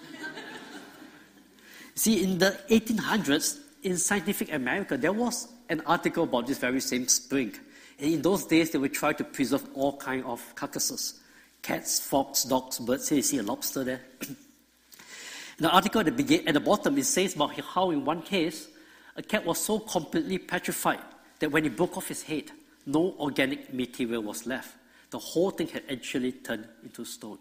See, 1.95 2.23
in 2.23 2.37
the 2.37 2.59
1800s, 2.69 3.59
in 3.81 3.97
Scientific 3.97 4.53
America, 4.53 4.97
there 4.97 5.13
was 5.13 5.47
an 5.69 5.81
article 5.85 6.23
about 6.23 6.47
this 6.47 6.57
very 6.57 6.79
same 6.79 7.07
spring. 7.07 7.53
And 7.99 8.13
in 8.13 8.21
those 8.21 8.45
days, 8.45 8.71
they 8.71 8.77
would 8.77 8.93
try 8.93 9.13
to 9.13 9.23
preserve 9.23 9.65
all 9.73 9.97
kind 9.97 10.23
of 10.25 10.55
carcasses. 10.55 11.19
Cats, 11.61 11.99
fox, 11.99 12.43
dogs, 12.43 12.79
birds. 12.79 13.09
Here 13.09 13.17
you 13.17 13.21
see 13.21 13.37
a 13.39 13.43
lobster 13.43 13.83
there. 13.83 14.01
the 15.57 15.69
article 15.69 16.01
at 16.01 16.05
the, 16.05 16.11
begin, 16.11 16.47
at 16.47 16.53
the 16.53 16.59
bottom, 16.59 16.97
it 16.97 17.05
says 17.05 17.35
about 17.35 17.59
how 17.59 17.91
in 17.91 18.05
one 18.05 18.21
case, 18.21 18.67
a 19.15 19.23
cat 19.23 19.45
was 19.45 19.59
so 19.59 19.79
completely 19.79 20.37
petrified 20.37 20.99
that 21.39 21.51
when 21.51 21.65
it 21.65 21.75
broke 21.75 21.97
off 21.97 22.07
his 22.07 22.23
head, 22.23 22.51
no 22.85 23.15
organic 23.19 23.73
material 23.73 24.21
was 24.23 24.45
left. 24.45 24.75
The 25.09 25.19
whole 25.19 25.51
thing 25.51 25.67
had 25.67 25.83
actually 25.89 26.33
turned 26.33 26.67
into 26.83 27.03
stone. 27.03 27.39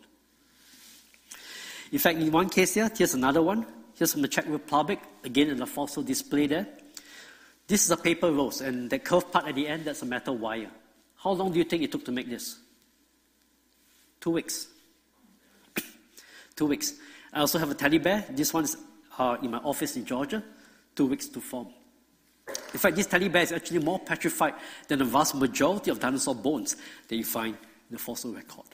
In 1.92 1.98
fact, 1.98 2.18
in 2.18 2.32
one 2.32 2.48
case 2.48 2.74
here, 2.74 2.90
here's 2.96 3.14
another 3.14 3.42
one. 3.42 3.66
Here's 3.96 4.12
from 4.12 4.22
the 4.22 4.28
Czech 4.28 4.46
Republic, 4.48 5.00
again 5.24 5.48
in 5.48 5.58
the 5.58 5.66
fossil 5.66 6.02
display 6.02 6.46
there. 6.46 6.66
This 7.66 7.84
is 7.84 7.90
a 7.90 7.96
paper 7.96 8.30
rose, 8.30 8.60
and 8.60 8.88
the 8.88 8.98
curved 8.98 9.32
part 9.32 9.46
at 9.46 9.54
the 9.54 9.66
end, 9.66 9.84
that's 9.84 10.02
a 10.02 10.06
metal 10.06 10.36
wire. 10.36 10.70
How 11.16 11.32
long 11.32 11.52
do 11.52 11.58
you 11.58 11.64
think 11.64 11.82
it 11.82 11.90
took 11.90 12.04
to 12.04 12.12
make 12.12 12.28
this? 12.28 12.58
Two 14.20 14.30
weeks. 14.30 14.68
Two 16.56 16.66
weeks. 16.66 16.94
I 17.32 17.40
also 17.40 17.58
have 17.58 17.70
a 17.70 17.74
teddy 17.74 17.98
bear. 17.98 18.24
This 18.30 18.54
one 18.54 18.64
is 18.64 18.76
uh, 19.18 19.36
in 19.42 19.50
my 19.50 19.58
office 19.58 19.96
in 19.96 20.04
Georgia. 20.04 20.42
Two 20.94 21.06
weeks 21.06 21.26
to 21.28 21.40
form. 21.40 21.68
In 22.72 22.78
fact, 22.78 22.94
this 22.94 23.06
teddy 23.06 23.28
bear 23.28 23.42
is 23.42 23.52
actually 23.52 23.80
more 23.80 23.98
petrified 23.98 24.54
than 24.86 25.00
the 25.00 25.04
vast 25.04 25.34
majority 25.34 25.90
of 25.90 25.98
dinosaur 25.98 26.34
bones 26.34 26.76
that 27.08 27.16
you 27.16 27.24
find 27.24 27.54
in 27.54 27.96
the 27.96 27.98
fossil 27.98 28.32
record. 28.32 28.66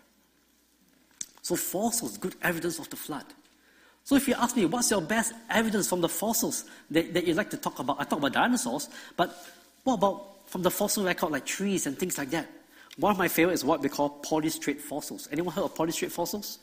So 1.40 1.56
fossils, 1.56 2.18
good 2.18 2.36
evidence 2.42 2.78
of 2.78 2.90
the 2.90 2.96
flood. 2.96 3.24
So 4.04 4.16
if 4.16 4.26
you 4.26 4.34
ask 4.34 4.56
me, 4.56 4.66
what's 4.66 4.90
your 4.90 5.00
best 5.00 5.32
evidence 5.48 5.88
from 5.88 6.00
the 6.00 6.08
fossils 6.08 6.64
that, 6.90 7.14
that 7.14 7.26
you 7.26 7.34
like 7.34 7.50
to 7.50 7.56
talk 7.56 7.78
about? 7.78 8.00
I 8.00 8.04
talk 8.04 8.18
about 8.18 8.32
dinosaurs, 8.32 8.88
but 9.16 9.34
what 9.84 9.94
about 9.94 10.48
from 10.48 10.62
the 10.62 10.70
fossil 10.70 11.04
record 11.04 11.30
like 11.30 11.46
trees 11.46 11.86
and 11.86 11.96
things 11.98 12.18
like 12.18 12.30
that? 12.30 12.48
One 12.98 13.12
of 13.12 13.18
my 13.18 13.28
favorite 13.28 13.54
is 13.54 13.64
what 13.64 13.80
we 13.80 13.88
call 13.88 14.20
polystrate 14.22 14.80
fossils. 14.80 15.28
Anyone 15.32 15.54
heard 15.54 15.64
of 15.64 15.74
polystrate 15.74 16.10
fossils? 16.10 16.58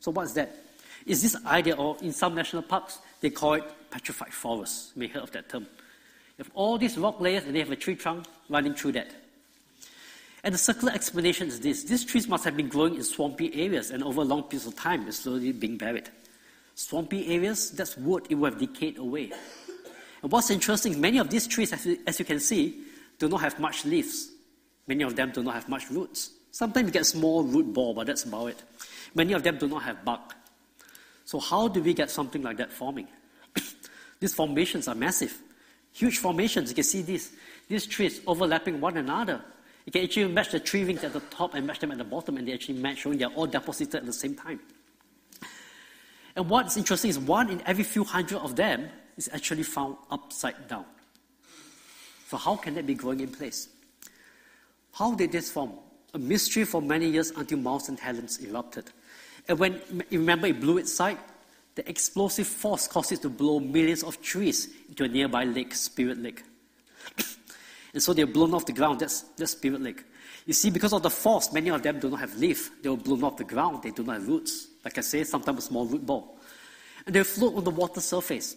So 0.00 0.10
what's 0.10 0.32
that? 0.32 0.56
Is 1.06 1.22
this 1.22 1.36
idea, 1.44 1.76
or 1.76 1.96
in 2.00 2.12
some 2.12 2.34
national 2.34 2.62
parks, 2.62 2.98
they 3.20 3.30
call 3.30 3.54
it 3.54 3.64
petrified 3.90 4.32
forests. 4.32 4.92
You 4.94 5.00
may 5.00 5.06
have 5.06 5.14
heard 5.14 5.22
of 5.24 5.32
that 5.32 5.48
term. 5.48 5.62
You 5.62 6.44
have 6.44 6.50
all 6.54 6.78
these 6.78 6.98
rock 6.98 7.20
layers 7.20 7.44
and 7.44 7.54
they 7.54 7.60
have 7.60 7.70
a 7.70 7.76
tree 7.76 7.94
trunk 7.94 8.24
running 8.48 8.74
through 8.74 8.92
that. 8.92 9.14
And 10.42 10.52
the 10.52 10.58
circular 10.58 10.92
explanation 10.92 11.48
is 11.48 11.60
this. 11.60 11.84
These 11.84 12.04
trees 12.04 12.26
must 12.26 12.44
have 12.44 12.56
been 12.56 12.68
growing 12.68 12.96
in 12.96 13.04
swampy 13.04 13.54
areas 13.54 13.90
and 13.90 14.02
over 14.02 14.24
long 14.24 14.42
periods 14.42 14.66
of 14.66 14.76
time, 14.76 15.06
it's 15.06 15.20
slowly 15.20 15.52
being 15.52 15.76
buried. 15.76 16.10
Swampy 16.74 17.34
areas, 17.34 17.70
that's 17.70 17.96
wood, 17.96 18.26
it 18.28 18.34
will 18.34 18.50
have 18.50 18.58
decayed 18.58 18.98
away. 18.98 19.30
And 20.22 20.32
what's 20.32 20.50
interesting 20.50 20.92
is 20.92 20.98
many 20.98 21.18
of 21.18 21.30
these 21.30 21.46
trees, 21.46 21.72
as 21.72 21.86
you, 21.86 21.98
as 22.06 22.18
you 22.18 22.24
can 22.24 22.40
see, 22.40 22.82
do 23.18 23.28
not 23.28 23.42
have 23.42 23.60
much 23.60 23.84
leaves. 23.84 24.30
Many 24.86 25.04
of 25.04 25.14
them 25.14 25.30
do 25.30 25.42
not 25.42 25.54
have 25.54 25.68
much 25.68 25.90
roots. 25.90 26.30
Sometimes 26.50 26.86
you 26.86 26.92
get 26.92 27.06
small 27.06 27.42
root 27.42 27.72
ball, 27.72 27.94
but 27.94 28.06
that's 28.06 28.24
about 28.24 28.46
it. 28.46 28.62
Many 29.14 29.32
of 29.32 29.42
them 29.42 29.58
do 29.58 29.68
not 29.68 29.82
have 29.82 30.04
bark. 30.04 30.34
So 31.24 31.38
how 31.38 31.68
do 31.68 31.82
we 31.82 31.94
get 31.94 32.10
something 32.10 32.42
like 32.42 32.56
that 32.58 32.72
forming? 32.72 33.08
these 34.20 34.34
formations 34.34 34.88
are 34.88 34.94
massive. 34.94 35.40
Huge 35.92 36.18
formations. 36.18 36.70
You 36.70 36.74
can 36.74 36.84
see 36.84 37.02
these, 37.02 37.32
these 37.68 37.86
trees 37.86 38.20
overlapping 38.26 38.80
one 38.80 38.96
another. 38.96 39.40
You 39.86 39.92
can 39.92 40.04
actually 40.04 40.32
match 40.32 40.50
the 40.50 40.60
tree 40.60 40.84
rings 40.84 41.04
at 41.04 41.12
the 41.12 41.20
top 41.20 41.54
and 41.54 41.66
match 41.66 41.78
them 41.78 41.92
at 41.92 41.98
the 41.98 42.04
bottom, 42.04 42.36
and 42.36 42.48
they 42.48 42.52
actually 42.52 42.78
match, 42.78 42.98
showing 42.98 43.18
they're 43.18 43.28
all 43.28 43.46
deposited 43.46 43.96
at 43.96 44.06
the 44.06 44.12
same 44.12 44.34
time. 44.34 44.60
And 46.36 46.50
what's 46.50 46.76
interesting 46.76 47.10
is 47.10 47.18
one 47.18 47.50
in 47.50 47.62
every 47.66 47.84
few 47.84 48.04
hundred 48.04 48.38
of 48.38 48.56
them 48.56 48.88
is 49.16 49.30
actually 49.32 49.62
found 49.62 49.96
upside 50.10 50.68
down. 50.68 50.84
So, 52.28 52.36
how 52.36 52.56
can 52.56 52.74
that 52.74 52.86
be 52.86 52.94
growing 52.94 53.20
in 53.20 53.28
place? 53.28 53.68
How 54.92 55.14
did 55.14 55.32
this 55.32 55.50
form? 55.50 55.72
A 56.14 56.18
mystery 56.18 56.64
for 56.64 56.80
many 56.80 57.08
years 57.08 57.30
until 57.30 57.58
Mount 57.58 57.82
St. 57.82 57.98
Helens 57.98 58.38
erupted. 58.38 58.90
And 59.48 59.58
when, 59.58 59.80
remember, 60.10 60.46
it 60.46 60.60
blew 60.60 60.78
its 60.78 60.92
side, 60.92 61.18
the 61.74 61.88
explosive 61.88 62.46
force 62.46 62.86
caused 62.86 63.12
it 63.12 63.22
to 63.22 63.28
blow 63.28 63.58
millions 63.58 64.04
of 64.04 64.22
trees 64.22 64.68
into 64.88 65.04
a 65.04 65.08
nearby 65.08 65.44
lake, 65.44 65.74
Spirit 65.74 66.18
Lake. 66.18 66.44
and 67.92 68.02
so 68.02 68.14
they're 68.14 68.26
blown 68.26 68.54
off 68.54 68.64
the 68.64 68.72
ground. 68.72 69.00
That's, 69.00 69.22
that's 69.36 69.52
Spirit 69.52 69.82
Lake. 69.82 70.04
You 70.46 70.52
see, 70.52 70.70
because 70.70 70.92
of 70.92 71.02
the 71.02 71.10
force, 71.10 71.52
many 71.52 71.70
of 71.70 71.82
them 71.82 71.98
do 71.98 72.10
not 72.10 72.20
have 72.20 72.36
leaf. 72.36 72.70
They 72.82 72.88
were 72.88 72.96
blown 72.96 73.24
off 73.24 73.36
the 73.36 73.44
ground. 73.44 73.82
They 73.82 73.90
do 73.90 74.04
not 74.04 74.14
have 74.14 74.28
roots. 74.28 74.68
Like 74.84 74.98
I 74.98 75.00
say, 75.00 75.24
sometimes 75.24 75.58
a 75.58 75.62
small 75.62 75.86
root 75.86 76.04
ball. 76.04 76.36
And 77.06 77.14
they 77.14 77.22
float 77.22 77.56
on 77.56 77.64
the 77.64 77.70
water 77.70 78.00
surface. 78.00 78.56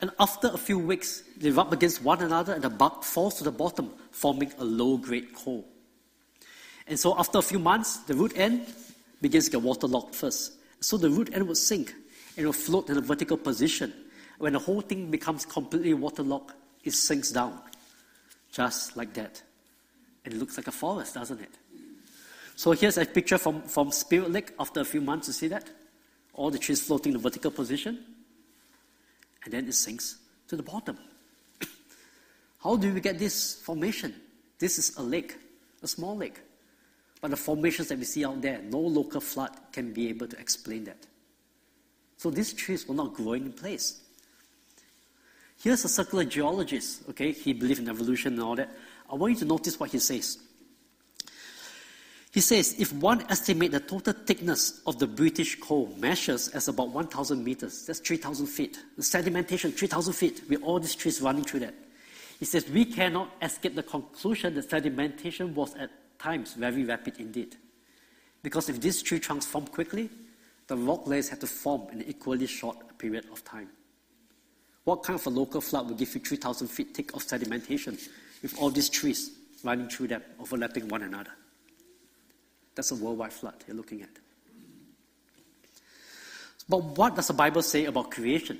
And 0.00 0.10
after 0.18 0.48
a 0.48 0.58
few 0.58 0.78
weeks, 0.78 1.22
they 1.36 1.50
rub 1.50 1.72
against 1.72 2.02
one 2.02 2.20
another 2.20 2.52
and 2.52 2.62
the 2.62 2.70
bark 2.70 3.04
falls 3.04 3.34
to 3.36 3.44
the 3.44 3.52
bottom, 3.52 3.90
forming 4.10 4.52
a 4.58 4.64
low 4.64 4.96
grade 4.96 5.34
coal. 5.34 5.64
And 6.86 6.98
so 6.98 7.18
after 7.18 7.38
a 7.38 7.42
few 7.42 7.58
months, 7.58 7.98
the 7.98 8.14
root 8.14 8.32
end 8.36 8.66
begins 9.22 9.46
to 9.46 9.52
get 9.52 9.62
waterlogged 9.62 10.14
first. 10.14 10.52
So 10.80 10.98
the 10.98 11.08
root 11.08 11.30
end 11.32 11.46
will 11.48 11.54
sink 11.54 11.94
and 12.36 12.44
it 12.44 12.46
will 12.46 12.52
float 12.52 12.90
in 12.90 12.98
a 12.98 13.00
vertical 13.00 13.36
position. 13.36 13.92
When 14.38 14.52
the 14.52 14.58
whole 14.58 14.80
thing 14.80 15.10
becomes 15.10 15.46
completely 15.46 15.94
waterlogged, 15.94 16.52
it 16.82 16.92
sinks 16.92 17.30
down. 17.30 17.58
Just 18.52 18.96
like 18.96 19.14
that. 19.14 19.42
And 20.24 20.34
it 20.34 20.38
looks 20.38 20.56
like 20.56 20.66
a 20.66 20.72
forest, 20.72 21.14
doesn't 21.14 21.40
it? 21.40 21.58
So 22.56 22.72
here's 22.72 22.98
a 22.98 23.04
picture 23.04 23.38
from, 23.38 23.62
from 23.62 23.90
Spirit 23.90 24.30
Lake 24.30 24.52
after 24.58 24.80
a 24.80 24.84
few 24.84 25.00
months. 25.00 25.28
You 25.28 25.32
see 25.32 25.48
that? 25.48 25.68
All 26.34 26.50
the 26.50 26.58
trees 26.58 26.80
floating 26.80 27.12
in 27.12 27.16
a 27.16 27.18
vertical 27.18 27.50
position. 27.50 28.04
And 29.44 29.52
then 29.52 29.68
it 29.68 29.74
sinks 29.74 30.18
to 30.48 30.56
the 30.56 30.62
bottom. 30.62 30.98
How 32.62 32.76
do 32.76 32.92
we 32.92 33.00
get 33.00 33.18
this 33.18 33.60
formation? 33.62 34.14
This 34.58 34.78
is 34.78 34.96
a 34.96 35.02
lake, 35.02 35.36
a 35.82 35.86
small 35.86 36.16
lake. 36.16 36.40
But 37.20 37.30
the 37.30 37.36
formations 37.36 37.88
that 37.88 37.98
we 37.98 38.04
see 38.04 38.24
out 38.24 38.40
there, 38.40 38.60
no 38.62 38.78
local 38.78 39.20
flood 39.20 39.50
can 39.72 39.92
be 39.92 40.08
able 40.08 40.26
to 40.28 40.38
explain 40.38 40.84
that. 40.84 41.06
So 42.16 42.30
these 42.30 42.52
trees 42.52 42.86
were 42.86 42.94
not 42.94 43.14
growing 43.14 43.46
in 43.46 43.52
place. 43.52 44.00
Here's 45.62 45.84
a 45.84 45.88
circular 45.88 46.24
geologist, 46.24 47.08
okay? 47.10 47.32
He 47.32 47.52
believed 47.52 47.80
in 47.80 47.88
evolution 47.88 48.34
and 48.34 48.42
all 48.42 48.56
that. 48.56 48.70
I 49.10 49.14
want 49.14 49.32
you 49.32 49.38
to 49.40 49.44
notice 49.44 49.78
what 49.80 49.90
he 49.90 49.98
says. 49.98 50.38
He 52.34 52.40
says 52.40 52.74
if 52.80 52.92
one 52.92 53.24
estimate 53.30 53.70
the 53.70 53.78
total 53.78 54.12
thickness 54.12 54.80
of 54.88 54.98
the 54.98 55.06
British 55.06 55.54
coal 55.60 55.94
measures 56.00 56.48
as 56.48 56.66
about 56.66 56.88
1,000 56.88 57.44
meters, 57.44 57.86
that's 57.86 58.00
3,000 58.00 58.48
feet. 58.48 58.76
The 58.96 59.04
sedimentation, 59.04 59.72
3,000 59.72 60.12
feet, 60.14 60.42
with 60.48 60.60
all 60.64 60.80
these 60.80 60.96
trees 60.96 61.22
running 61.22 61.44
through 61.44 61.60
that. 61.60 61.74
He 62.40 62.44
says 62.44 62.68
we 62.68 62.86
cannot 62.86 63.30
escape 63.40 63.76
the 63.76 63.84
conclusion 63.84 64.56
that 64.56 64.68
sedimentation 64.68 65.54
was 65.54 65.76
at 65.76 65.90
times 66.18 66.54
very 66.54 66.82
rapid 66.82 67.20
indeed. 67.20 67.54
Because 68.42 68.68
if 68.68 68.80
these 68.80 69.00
tree 69.00 69.20
trunks 69.20 69.46
form 69.46 69.68
quickly, 69.68 70.10
the 70.66 70.76
rock 70.76 71.06
layers 71.06 71.28
have 71.28 71.38
to 71.38 71.46
form 71.46 71.86
in 71.92 72.00
an 72.00 72.08
equally 72.08 72.48
short 72.48 72.98
period 72.98 73.26
of 73.30 73.44
time. 73.44 73.68
What 74.82 75.04
kind 75.04 75.20
of 75.20 75.24
a 75.24 75.30
local 75.30 75.60
flood 75.60 75.88
will 75.88 75.94
give 75.94 76.12
you 76.12 76.20
3,000 76.20 76.66
feet 76.66 76.96
thick 76.96 77.14
of 77.14 77.22
sedimentation 77.22 77.96
with 78.42 78.58
all 78.58 78.70
these 78.70 78.88
trees 78.88 79.30
running 79.62 79.88
through 79.88 80.08
them, 80.08 80.22
overlapping 80.40 80.88
one 80.88 81.02
another? 81.02 81.30
That's 82.74 82.90
a 82.90 82.96
worldwide 82.96 83.32
flood 83.32 83.54
you're 83.66 83.76
looking 83.76 84.02
at. 84.02 84.10
But 86.68 86.82
what 86.82 87.14
does 87.14 87.28
the 87.28 87.34
Bible 87.34 87.62
say 87.62 87.84
about 87.84 88.10
creation? 88.10 88.58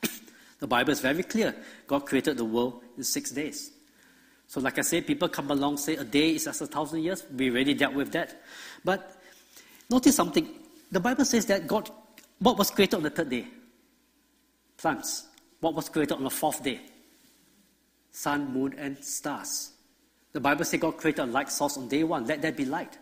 the 0.58 0.66
Bible 0.66 0.92
is 0.92 1.00
very 1.00 1.22
clear. 1.22 1.54
God 1.86 2.06
created 2.06 2.38
the 2.38 2.44
world 2.44 2.82
in 2.96 3.04
six 3.04 3.30
days. 3.30 3.72
So, 4.48 4.60
like 4.60 4.78
I 4.78 4.82
said, 4.82 5.06
people 5.06 5.28
come 5.28 5.50
along 5.50 5.76
say 5.78 5.96
a 5.96 6.04
day 6.04 6.36
is 6.36 6.46
as 6.46 6.60
a 6.60 6.66
thousand 6.66 7.02
years. 7.02 7.24
We 7.36 7.50
already 7.50 7.74
dealt 7.74 7.94
with 7.94 8.12
that. 8.12 8.40
But 8.84 9.20
notice 9.90 10.14
something. 10.14 10.48
The 10.90 11.00
Bible 11.00 11.24
says 11.24 11.46
that 11.46 11.66
God, 11.66 11.90
what 12.38 12.56
was 12.56 12.70
created 12.70 12.96
on 12.96 13.02
the 13.02 13.10
third 13.10 13.28
day? 13.28 13.46
Plants. 14.76 15.26
What 15.60 15.74
was 15.74 15.88
created 15.88 16.14
on 16.14 16.24
the 16.24 16.30
fourth 16.30 16.62
day? 16.62 16.80
Sun, 18.12 18.52
moon, 18.52 18.74
and 18.78 19.02
stars. 19.04 19.72
The 20.32 20.40
Bible 20.40 20.64
says 20.64 20.80
God 20.80 20.96
created 20.96 21.22
a 21.22 21.26
light 21.26 21.50
source 21.50 21.76
on 21.76 21.88
day 21.88 22.04
one. 22.04 22.26
Let 22.26 22.40
there 22.40 22.52
be 22.52 22.64
light. 22.64 22.96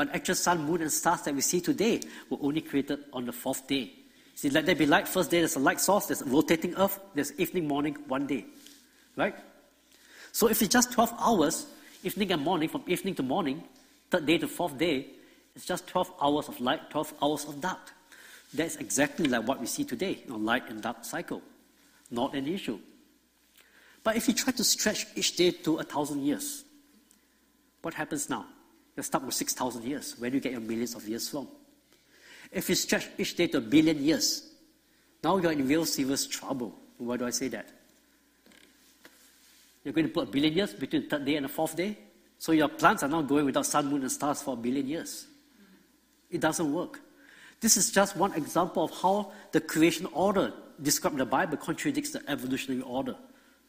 But 0.00 0.14
actual 0.14 0.34
sun, 0.34 0.64
moon, 0.64 0.80
and 0.80 0.90
stars 0.90 1.20
that 1.24 1.34
we 1.34 1.42
see 1.42 1.60
today 1.60 2.00
were 2.30 2.38
only 2.40 2.62
created 2.62 3.00
on 3.12 3.26
the 3.26 3.34
fourth 3.34 3.66
day. 3.66 3.92
See, 4.34 4.48
let 4.48 4.64
there 4.64 4.74
be 4.74 4.86
light. 4.86 5.06
First 5.06 5.30
day, 5.30 5.40
there's 5.40 5.56
a 5.56 5.58
light 5.58 5.78
source, 5.78 6.06
there's 6.06 6.22
a 6.22 6.24
rotating 6.24 6.74
earth, 6.76 6.98
there's 7.14 7.38
evening, 7.38 7.68
morning, 7.68 7.98
one 8.08 8.26
day. 8.26 8.46
Right? 9.14 9.34
So 10.32 10.48
if 10.48 10.62
it's 10.62 10.72
just 10.72 10.90
12 10.92 11.12
hours, 11.20 11.66
evening 12.02 12.32
and 12.32 12.40
morning, 12.40 12.70
from 12.70 12.82
evening 12.86 13.14
to 13.16 13.22
morning, 13.22 13.62
third 14.10 14.24
day 14.24 14.38
to 14.38 14.48
fourth 14.48 14.78
day, 14.78 15.04
it's 15.54 15.66
just 15.66 15.86
12 15.88 16.14
hours 16.22 16.48
of 16.48 16.58
light, 16.62 16.88
12 16.88 17.12
hours 17.20 17.44
of 17.44 17.60
dark. 17.60 17.92
That's 18.54 18.76
exactly 18.76 19.28
like 19.28 19.46
what 19.46 19.60
we 19.60 19.66
see 19.66 19.84
today, 19.84 20.24
know, 20.26 20.36
light 20.36 20.70
and 20.70 20.80
dark 20.80 21.04
cycle. 21.04 21.42
Not 22.10 22.34
an 22.34 22.48
issue. 22.48 22.78
But 24.02 24.16
if 24.16 24.28
you 24.28 24.32
try 24.32 24.54
to 24.54 24.64
stretch 24.64 25.04
each 25.14 25.36
day 25.36 25.50
to 25.50 25.76
a 25.76 25.82
thousand 25.82 26.22
years, 26.22 26.64
what 27.82 27.92
happens 27.92 28.30
now? 28.30 28.46
You're 28.96 29.04
stuck 29.04 29.24
with 29.24 29.34
6,000 29.34 29.84
years. 29.84 30.18
Where 30.18 30.30
do 30.30 30.36
you 30.36 30.40
get 30.40 30.52
your 30.52 30.60
millions 30.60 30.94
of 30.94 31.06
years 31.08 31.28
from? 31.28 31.48
If 32.50 32.68
you 32.68 32.74
stretch 32.74 33.06
each 33.16 33.36
day 33.36 33.46
to 33.48 33.58
a 33.58 33.60
billion 33.60 34.02
years, 34.02 34.50
now 35.22 35.36
you're 35.36 35.52
in 35.52 35.66
real 35.66 35.84
serious 35.84 36.26
trouble. 36.26 36.74
Why 36.98 37.16
do 37.16 37.26
I 37.26 37.30
say 37.30 37.48
that? 37.48 37.68
You're 39.84 39.94
going 39.94 40.08
to 40.08 40.12
put 40.12 40.28
a 40.28 40.30
billion 40.30 40.52
years 40.52 40.74
between 40.74 41.02
the 41.02 41.08
third 41.08 41.24
day 41.24 41.36
and 41.36 41.44
the 41.44 41.48
fourth 41.48 41.76
day? 41.76 41.96
So 42.38 42.52
your 42.52 42.68
plants 42.68 43.02
are 43.02 43.08
now 43.08 43.22
going 43.22 43.46
without 43.46 43.66
sun, 43.66 43.88
moon, 43.88 44.02
and 44.02 44.12
stars 44.12 44.42
for 44.42 44.54
a 44.54 44.56
billion 44.56 44.86
years. 44.86 45.26
It 46.30 46.40
doesn't 46.40 46.72
work. 46.72 47.00
This 47.60 47.76
is 47.76 47.90
just 47.90 48.16
one 48.16 48.32
example 48.34 48.84
of 48.84 48.90
how 49.02 49.32
the 49.52 49.60
creation 49.60 50.06
order 50.12 50.52
described 50.80 51.14
in 51.14 51.18
the 51.18 51.26
Bible 51.26 51.56
contradicts 51.58 52.10
the 52.10 52.22
evolutionary 52.30 52.82
order. 52.82 53.16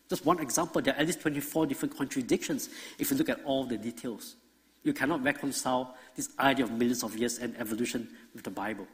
Just 0.09 0.25
one 0.25 0.39
example, 0.39 0.81
there 0.81 0.93
are 0.93 0.97
at 0.97 1.05
least 1.05 1.21
24 1.21 1.65
different 1.67 1.97
contradictions 1.97 2.69
if 2.97 3.11
you 3.11 3.17
look 3.17 3.29
at 3.29 3.43
all 3.43 3.65
the 3.65 3.77
details. 3.77 4.35
You 4.83 4.93
cannot 4.93 5.23
reconcile 5.23 5.95
this 6.15 6.29
idea 6.39 6.65
of 6.65 6.71
millions 6.71 7.03
of 7.03 7.15
years 7.15 7.39
and 7.39 7.55
evolution 7.59 8.07
with 8.33 8.43
the 8.43 8.49
Bible. 8.49 8.87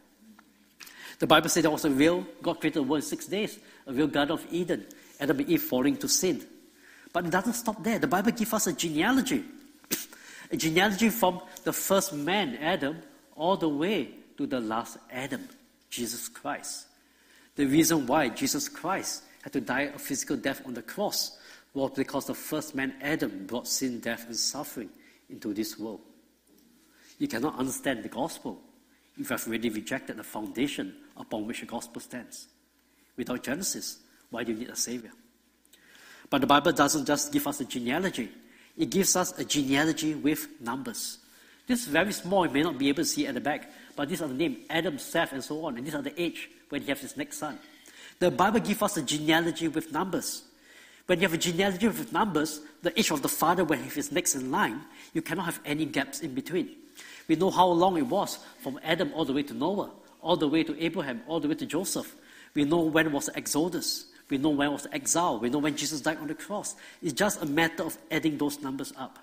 The 1.20 1.28
Bible 1.28 1.50
says 1.50 1.64
there 1.64 1.72
was 1.72 1.86
a 1.86 1.90
real, 1.90 2.26
God 2.42 2.60
created 2.60 2.80
the 2.80 2.84
world 2.84 3.04
in 3.04 3.08
six 3.08 3.26
days, 3.26 3.58
a 3.88 3.94
real 3.94 4.08
Garden 4.08 4.34
of 4.34 4.46
Eden, 4.52 4.86
Adam 5.20 5.40
and 5.40 5.50
Eve 5.50 5.64
falling 5.64 5.98
to 5.98 6.08
sin. 6.08 6.46
But 7.12 7.26
it 7.26 7.32
doesn't 7.32 7.54
stop 7.54 7.84
there. 7.84 7.98
The 7.98 8.08
Bible 8.08 8.32
gives 8.32 8.54
us 8.54 8.68
a 8.68 8.74
genealogy. 8.74 9.44
a 10.52 10.58
genealogy 10.58 11.10
from 11.10 11.42
the 11.64 11.74
first 11.74 12.14
man, 12.14 12.58
Adam, 12.58 12.98
all 13.36 13.58
the 13.58 13.70
way 13.70 14.10
to 14.38 14.46
the 14.46 14.60
last 14.60 14.98
Adam, 15.12 15.48
Jesus 15.90 16.28
Christ. 16.28 16.86
The 17.56 17.66
reason 17.66 18.06
why 18.06 18.30
Jesus 18.30 18.70
Christ 18.70 19.24
had 19.42 19.54
to 19.54 19.62
die 19.62 19.92
a 19.94 19.98
physical 19.98 20.36
death 20.36 20.62
on 20.66 20.76
the 20.76 20.84
cross 20.84 21.38
was 21.74 21.92
because 21.92 22.26
the 22.26 22.36
first 22.36 22.76
man, 22.76 22.94
Adam, 23.02 23.48
brought 23.48 23.68
sin, 23.68 24.00
death, 24.00 24.26
and 24.28 24.36
suffering 24.36 24.90
into 25.30 25.54
this 25.54 25.78
world. 25.78 26.02
You 27.20 27.28
cannot 27.28 27.58
understand 27.58 28.04
the 28.04 28.10
gospel 28.10 28.62
if 29.20 29.30
you 29.30 29.36
have 29.36 29.48
already 29.48 29.70
rejected 29.70 30.18
the 30.18 30.24
foundation 30.24 30.94
upon 31.16 31.48
which 31.48 31.62
the 31.62 31.66
gospel 31.66 32.00
stands. 32.00 32.48
Without 33.16 33.44
Genesis, 33.44 34.00
why 34.30 34.44
do 34.44 34.52
you 34.52 34.60
need 34.60 34.70
a 34.70 34.76
savior? 34.76 35.12
But 36.30 36.42
the 36.42 36.48
Bible 36.48 36.72
doesn't 36.72 37.06
just 37.06 37.32
give 37.32 37.48
us 37.48 37.60
a 37.62 37.66
genealogy, 37.66 38.30
it 38.78 38.90
gives 38.90 39.16
us 39.16 39.38
a 39.40 39.46
genealogy 39.46 40.14
with 40.14 40.48
numbers. 40.62 41.18
This 41.66 41.82
is 41.82 41.88
very 41.88 42.14
small, 42.14 42.46
you 42.46 42.54
may 42.54 42.62
not 42.62 42.78
be 42.78 42.90
able 42.90 43.04
to 43.04 43.06
see 43.06 43.26
at 43.28 43.34
the 43.34 43.42
back, 43.42 43.72
but 43.96 44.08
these 44.08 44.22
are 44.22 44.28
the 44.28 44.34
names 44.34 44.58
Adam, 44.70 45.00
Seth, 45.00 45.34
and 45.34 45.44
so 45.44 45.66
on, 45.66 45.78
and 45.78 45.86
these 45.86 45.96
are 45.96 46.02
the 46.02 46.22
age 46.22 46.50
when 46.70 46.82
he 46.82 46.90
has 46.90 47.00
his 47.00 47.18
next 47.18 47.38
son. 47.38 47.58
The 48.20 48.32
Bible 48.32 48.60
gives 48.60 48.82
us 48.82 48.98
a 48.98 49.02
genealogy 49.02 49.68
with 49.68 49.92
numbers. 49.92 50.44
When 51.08 51.20
you 51.20 51.24
have 51.24 51.34
a 51.34 51.38
genealogy 51.38 51.88
with 51.88 52.12
numbers, 52.12 52.62
the 52.84 52.98
age 53.00 53.12
of 53.12 53.22
the 53.22 53.30
father 53.30 53.64
when 53.64 53.82
he 53.82 54.00
is 54.00 54.12
next 54.12 54.36
in 54.36 54.52
line, 54.52 54.82
you 55.14 55.22
cannot 55.22 55.46
have 55.46 55.60
any 55.66 55.86
gaps 55.86 56.20
in 56.20 56.34
between. 56.34 56.70
We 57.28 57.36
know 57.36 57.50
how 57.50 57.68
long 57.68 57.98
it 57.98 58.06
was 58.08 58.40
from 58.60 58.80
Adam 58.84 59.12
all 59.14 59.26
the 59.26 59.34
way 59.34 59.44
to 59.44 59.54
Noah, 59.54 59.92
all 60.22 60.36
the 60.36 60.48
way 60.48 60.64
to 60.64 60.84
Abraham, 60.84 61.22
all 61.28 61.40
the 61.40 61.48
way 61.48 61.56
to 61.56 61.66
Joseph. 61.66 62.16
We 62.54 62.66
know 62.66 62.82
when 62.82 63.12
was 63.12 63.28
the 63.28 63.38
Exodus. 63.38 64.08
We 64.30 64.38
know 64.38 64.50
when 64.50 64.72
was 64.74 64.84
the 64.84 64.94
exile. 64.94 65.40
We 65.40 65.50
know 65.50 65.60
when 65.60 65.78
Jesus 65.78 66.02
died 66.02 66.18
on 66.18 66.28
the 66.28 66.36
cross. 66.36 66.76
It's 67.02 67.14
just 67.14 67.42
a 67.42 67.46
matter 67.46 67.84
of 67.84 67.98
adding 68.12 68.38
those 68.38 68.62
numbers 68.62 68.92
up. 68.98 69.20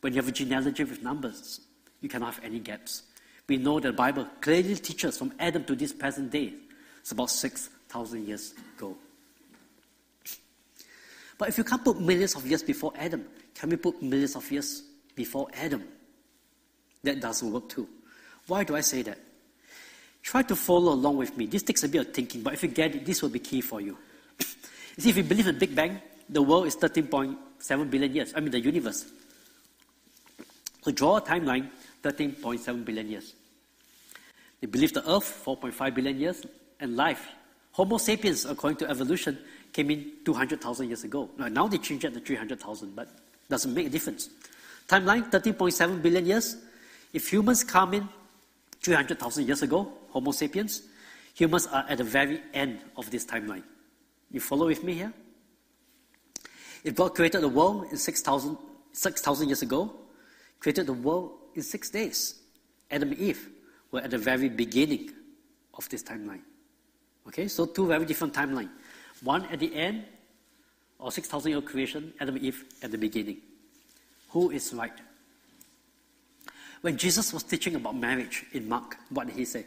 When 0.00 0.14
you 0.14 0.20
have 0.20 0.28
a 0.28 0.32
genealogy 0.32 0.84
with 0.84 1.02
numbers, 1.02 1.60
you 2.00 2.08
cannot 2.08 2.34
have 2.34 2.44
any 2.44 2.58
gaps. 2.58 3.02
We 3.46 3.58
know 3.58 3.78
that 3.80 3.88
the 3.88 3.92
Bible 3.92 4.26
clearly 4.40 4.76
teaches 4.76 5.18
from 5.18 5.34
Adam 5.38 5.64
to 5.64 5.76
this 5.76 5.92
present 5.92 6.30
day. 6.30 6.54
It's 7.00 7.12
about 7.12 7.28
6,000 7.28 8.26
years 8.26 8.54
ago. 8.78 8.96
But 11.40 11.48
if 11.48 11.56
you 11.56 11.64
can't 11.64 11.82
put 11.82 11.98
millions 11.98 12.34
of 12.36 12.46
years 12.46 12.62
before 12.62 12.92
Adam, 12.98 13.24
can 13.54 13.70
we 13.70 13.76
put 13.76 14.02
millions 14.02 14.36
of 14.36 14.52
years 14.52 14.82
before 15.14 15.48
Adam? 15.54 15.82
That 17.02 17.18
doesn't 17.18 17.50
work 17.50 17.66
too. 17.66 17.88
Why 18.46 18.62
do 18.62 18.76
I 18.76 18.82
say 18.82 19.00
that? 19.00 19.16
Try 20.22 20.42
to 20.42 20.54
follow 20.54 20.92
along 20.92 21.16
with 21.16 21.34
me. 21.38 21.46
This 21.46 21.62
takes 21.62 21.82
a 21.82 21.88
bit 21.88 22.08
of 22.08 22.12
thinking, 22.12 22.42
but 22.42 22.52
if 22.52 22.62
you 22.62 22.68
get 22.68 22.94
it, 22.94 23.06
this 23.06 23.22
will 23.22 23.30
be 23.30 23.38
key 23.38 23.62
for 23.62 23.80
you. 23.80 23.96
you 24.38 25.02
see, 25.02 25.08
if 25.08 25.16
you 25.16 25.22
believe 25.22 25.46
in 25.46 25.54
the 25.54 25.58
Big 25.66 25.74
Bang, 25.74 26.02
the 26.28 26.42
world 26.42 26.66
is 26.66 26.76
13.7 26.76 27.90
billion 27.90 28.14
years. 28.14 28.34
I 28.36 28.40
mean, 28.40 28.50
the 28.50 28.60
universe. 28.60 29.10
So 30.82 30.90
draw 30.90 31.16
a 31.16 31.22
timeline, 31.22 31.70
13.7 32.02 32.84
billion 32.84 33.08
years. 33.08 33.34
They 34.60 34.66
believe 34.66 34.92
the 34.92 35.10
Earth, 35.10 35.42
4.5 35.46 35.94
billion 35.94 36.20
years, 36.20 36.44
and 36.80 36.96
life. 36.96 37.26
Homo 37.72 37.96
sapiens, 37.96 38.44
according 38.44 38.76
to 38.78 38.90
evolution, 38.90 39.38
came 39.72 39.90
in 39.90 40.12
200,000 40.24 40.88
years 40.88 41.04
ago. 41.04 41.30
Now 41.38 41.66
they 41.68 41.78
changed 41.78 42.04
it 42.04 42.14
to 42.14 42.20
300,000, 42.20 42.94
but 42.94 43.08
doesn't 43.48 43.72
make 43.72 43.86
a 43.86 43.90
difference. 43.90 44.30
Timeline 44.88 45.30
13.7 45.30 46.02
billion 46.02 46.26
years. 46.26 46.56
If 47.12 47.32
humans 47.32 47.64
come 47.64 47.94
in 47.94 48.08
300,000 48.82 49.46
years 49.46 49.62
ago, 49.62 49.92
Homo 50.10 50.32
sapiens, 50.32 50.82
humans 51.34 51.66
are 51.66 51.84
at 51.88 51.98
the 51.98 52.04
very 52.04 52.40
end 52.54 52.80
of 52.96 53.10
this 53.10 53.24
timeline. 53.24 53.62
You 54.30 54.40
follow 54.40 54.66
with 54.66 54.84
me 54.84 54.94
here? 54.94 55.12
If 56.82 56.94
God 56.94 57.14
created 57.14 57.42
the 57.42 57.48
world 57.48 57.86
in 57.90 57.96
6,000 57.96 58.56
6,000 58.92 59.48
years 59.48 59.62
ago, 59.62 59.92
created 60.58 60.86
the 60.86 60.92
world 60.92 61.32
in 61.54 61.62
six 61.62 61.90
days. 61.90 62.34
Adam 62.90 63.10
and 63.10 63.20
Eve 63.20 63.48
were 63.90 64.00
at 64.00 64.10
the 64.10 64.18
very 64.18 64.48
beginning 64.48 65.10
of 65.74 65.88
this 65.88 66.02
timeline. 66.02 66.42
Okay, 67.26 67.48
so 67.48 67.66
two 67.66 67.86
very 67.86 68.04
different 68.04 68.34
timelines. 68.34 68.70
One 69.22 69.44
at 69.46 69.60
the 69.60 69.74
end 69.74 70.04
or 70.98 71.10
6,000 71.10 71.50
year 71.50 71.60
creation, 71.60 72.12
Adam 72.20 72.36
and 72.36 72.44
Eve 72.44 72.64
at 72.82 72.90
the 72.90 72.98
beginning. 72.98 73.38
Who 74.30 74.50
is 74.50 74.72
right? 74.72 74.92
When 76.82 76.96
Jesus 76.96 77.32
was 77.32 77.42
teaching 77.42 77.74
about 77.74 77.96
marriage 77.96 78.44
in 78.52 78.68
Mark, 78.68 78.96
what 79.10 79.26
did 79.26 79.36
he 79.36 79.44
say? 79.44 79.66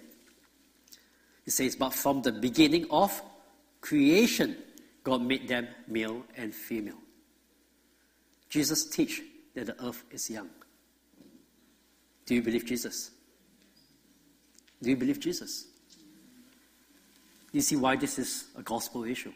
He 1.46 1.52
says, 1.52 1.76
But 1.76 1.94
from 1.94 2.22
the 2.22 2.32
beginning 2.32 2.88
of 2.90 3.22
creation, 3.82 4.56
God 5.04 5.22
made 5.22 5.48
them 5.48 5.68
male 5.88 6.24
and 6.38 6.54
female. 6.54 6.98
Jesus 8.50 8.90
teach 8.90 9.22
that 9.54 9.66
the 9.66 9.86
earth 9.86 10.04
is 10.12 10.30
young. 10.30 10.50
Do 12.26 12.36
you 12.36 12.42
believe 12.42 12.66
Jesus? 12.66 13.12
Do 14.82 14.90
you 14.90 14.96
believe 14.96 15.20
Jesus? 15.20 15.66
Do 17.52 17.58
you 17.58 17.62
see 17.62 17.76
why 17.76 17.96
this 17.96 18.18
is 18.18 18.46
a 18.58 18.62
gospel 18.62 19.04
issue. 19.04 19.34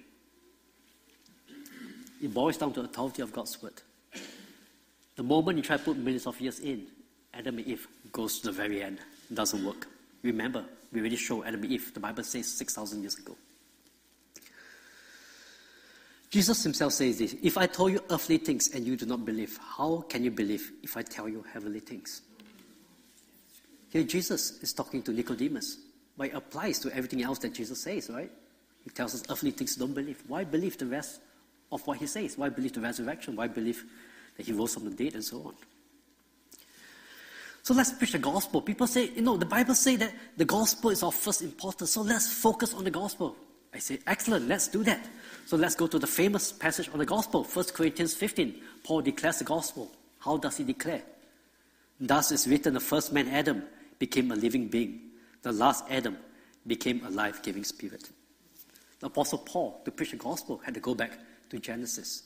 It 2.22 2.34
boils 2.34 2.58
down 2.58 2.74
to 2.74 2.82
the 2.82 2.90
authority 2.90 3.22
of 3.22 3.32
God's 3.32 3.62
word. 3.62 3.82
The 5.16 5.24
moment 5.24 5.58
you 5.58 5.64
try 5.64 5.78
to 5.78 5.84
put 5.84 5.98
millions 5.98 6.28
of 6.28 6.40
years 6.40 6.60
in, 6.60 6.88
Adam 7.34 7.58
and 7.58 7.68
Eve 7.68 7.88
goes 8.12 8.40
to 8.40 8.48
the 8.48 8.52
very 8.52 8.82
end. 8.82 9.00
It 9.30 9.36
doesn't 9.36 9.64
work. 9.64 9.88
Remember, 10.24 10.66
we 10.92 11.00
already 11.00 11.16
showed 11.16 11.46
Adam 11.46 11.64
and 11.64 11.72
Eve. 11.72 11.94
The 11.94 12.00
Bible 12.00 12.24
says 12.24 12.48
6,000 12.54 13.02
years 13.02 13.18
ago. 13.18 13.36
Jesus 16.30 16.62
himself 16.64 16.94
says 16.94 17.20
this 17.20 17.36
If 17.42 17.58
I 17.58 17.68
told 17.68 17.94
you 17.94 18.02
earthly 18.10 18.38
things 18.38 18.74
and 18.74 18.86
you 18.86 18.96
do 18.96 19.06
not 19.06 19.26
believe, 19.26 19.58
how 19.78 20.06
can 20.10 20.24
you 20.24 20.32
believe 20.32 20.72
if 20.84 20.98
I 20.98 21.02
tell 21.02 21.30
you 21.30 21.44
heavenly 21.54 21.80
things? 21.80 22.22
Here, 23.90 24.04
Jesus 24.04 24.62
is 24.62 24.74
talking 24.74 25.02
to 25.04 25.12
Nicodemus, 25.12 25.78
but 26.18 26.28
it 26.28 26.36
applies 26.36 26.80
to 26.80 26.94
everything 26.94 27.24
else 27.24 27.40
that 27.40 27.54
Jesus 27.54 27.82
says, 27.82 28.10
right? 28.10 28.32
He 28.84 28.90
tells 28.90 29.16
us 29.16 29.24
earthly 29.30 29.52
things 29.52 29.76
don't 29.76 29.94
believe. 29.94 30.22
Why 30.28 30.44
believe 30.44 30.78
the 30.78 30.86
rest 30.86 31.22
of 31.72 31.86
what 31.86 31.98
he 31.98 32.08
says? 32.08 32.38
Why 32.38 32.50
believe 32.50 32.74
the 32.74 32.82
resurrection? 32.82 33.36
Why 33.36 33.48
believe 33.48 33.84
that 34.36 34.46
he 34.46 34.54
rose 34.54 34.74
from 34.74 34.86
the 34.86 34.92
dead 34.92 35.14
and 35.16 35.24
so 35.24 35.38
on? 35.44 35.54
So 37.64 37.74
let's 37.74 37.92
preach 37.92 38.14
the 38.14 38.20
gospel. 38.20 38.62
People 38.62 38.88
say, 38.88 39.12
you 39.14 39.22
know, 39.22 39.36
the 39.36 39.46
Bible 39.46 39.76
says 39.76 39.98
that 40.00 40.14
the 40.38 40.46
gospel 40.46 40.90
is 40.90 41.04
of 41.04 41.14
first 41.14 41.42
importance, 41.42 41.92
so 41.92 42.02
let's 42.02 42.32
focus 42.32 42.74
on 42.74 42.86
the 42.86 42.92
gospel. 42.92 43.36
I 43.74 43.80
say, 43.80 44.00
excellent, 44.08 44.48
let's 44.48 44.70
do 44.70 44.84
that. 44.86 45.06
So 45.46 45.58
let's 45.58 45.76
go 45.76 45.88
to 45.88 46.00
the 46.00 46.08
famous 46.08 46.54
passage 46.54 46.90
on 46.94 47.00
the 47.00 47.06
gospel, 47.06 47.44
1 47.44 47.66
Corinthians 47.74 48.14
15. 48.14 48.56
Paul 48.84 49.02
declares 49.02 49.40
the 49.40 49.44
gospel. 49.44 49.92
How 50.20 50.38
does 50.38 50.58
he 50.58 50.64
declare? 50.64 51.02
Thus 52.00 52.32
is 52.32 52.48
written, 52.48 52.74
the 52.74 52.80
first 52.80 53.12
man, 53.12 53.28
Adam, 53.28 53.64
became 54.00 54.32
a 54.32 54.36
living 54.36 54.68
being. 54.68 55.02
The 55.42 55.52
last 55.52 55.84
Adam 55.90 56.18
became 56.66 57.04
a 57.06 57.10
life 57.10 57.44
giving 57.44 57.64
spirit. 57.64 58.10
The 59.00 59.08
Apostle 59.08 59.40
Paul, 59.40 59.82
to 59.86 59.92
preach 59.92 60.12
the 60.12 60.18
gospel, 60.18 60.62
had 60.64 60.74
to 60.74 60.80
go 60.80 60.96
back 60.96 61.20
to 61.50 61.60
Genesis. 61.60 62.24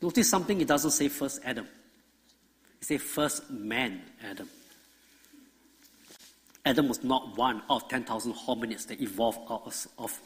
Notice 0.00 0.28
something, 0.28 0.60
it 0.60 0.68
doesn't 0.68 0.92
say 0.92 1.08
first 1.08 1.40
Adam. 1.44 1.66
It 2.80 2.84
says 2.86 3.02
first 3.02 3.50
man, 3.50 4.02
Adam. 4.22 4.48
Adam 6.64 6.88
was 6.88 7.02
not 7.02 7.36
one 7.36 7.62
of 7.70 7.88
10,000 7.88 8.32
hominids 8.34 8.86
that 8.86 9.00
evolved 9.00 9.38
out 9.50 9.62
of, 9.64 9.86
of, 9.98 10.20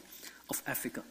of 0.49 0.63
Africa. 0.67 1.03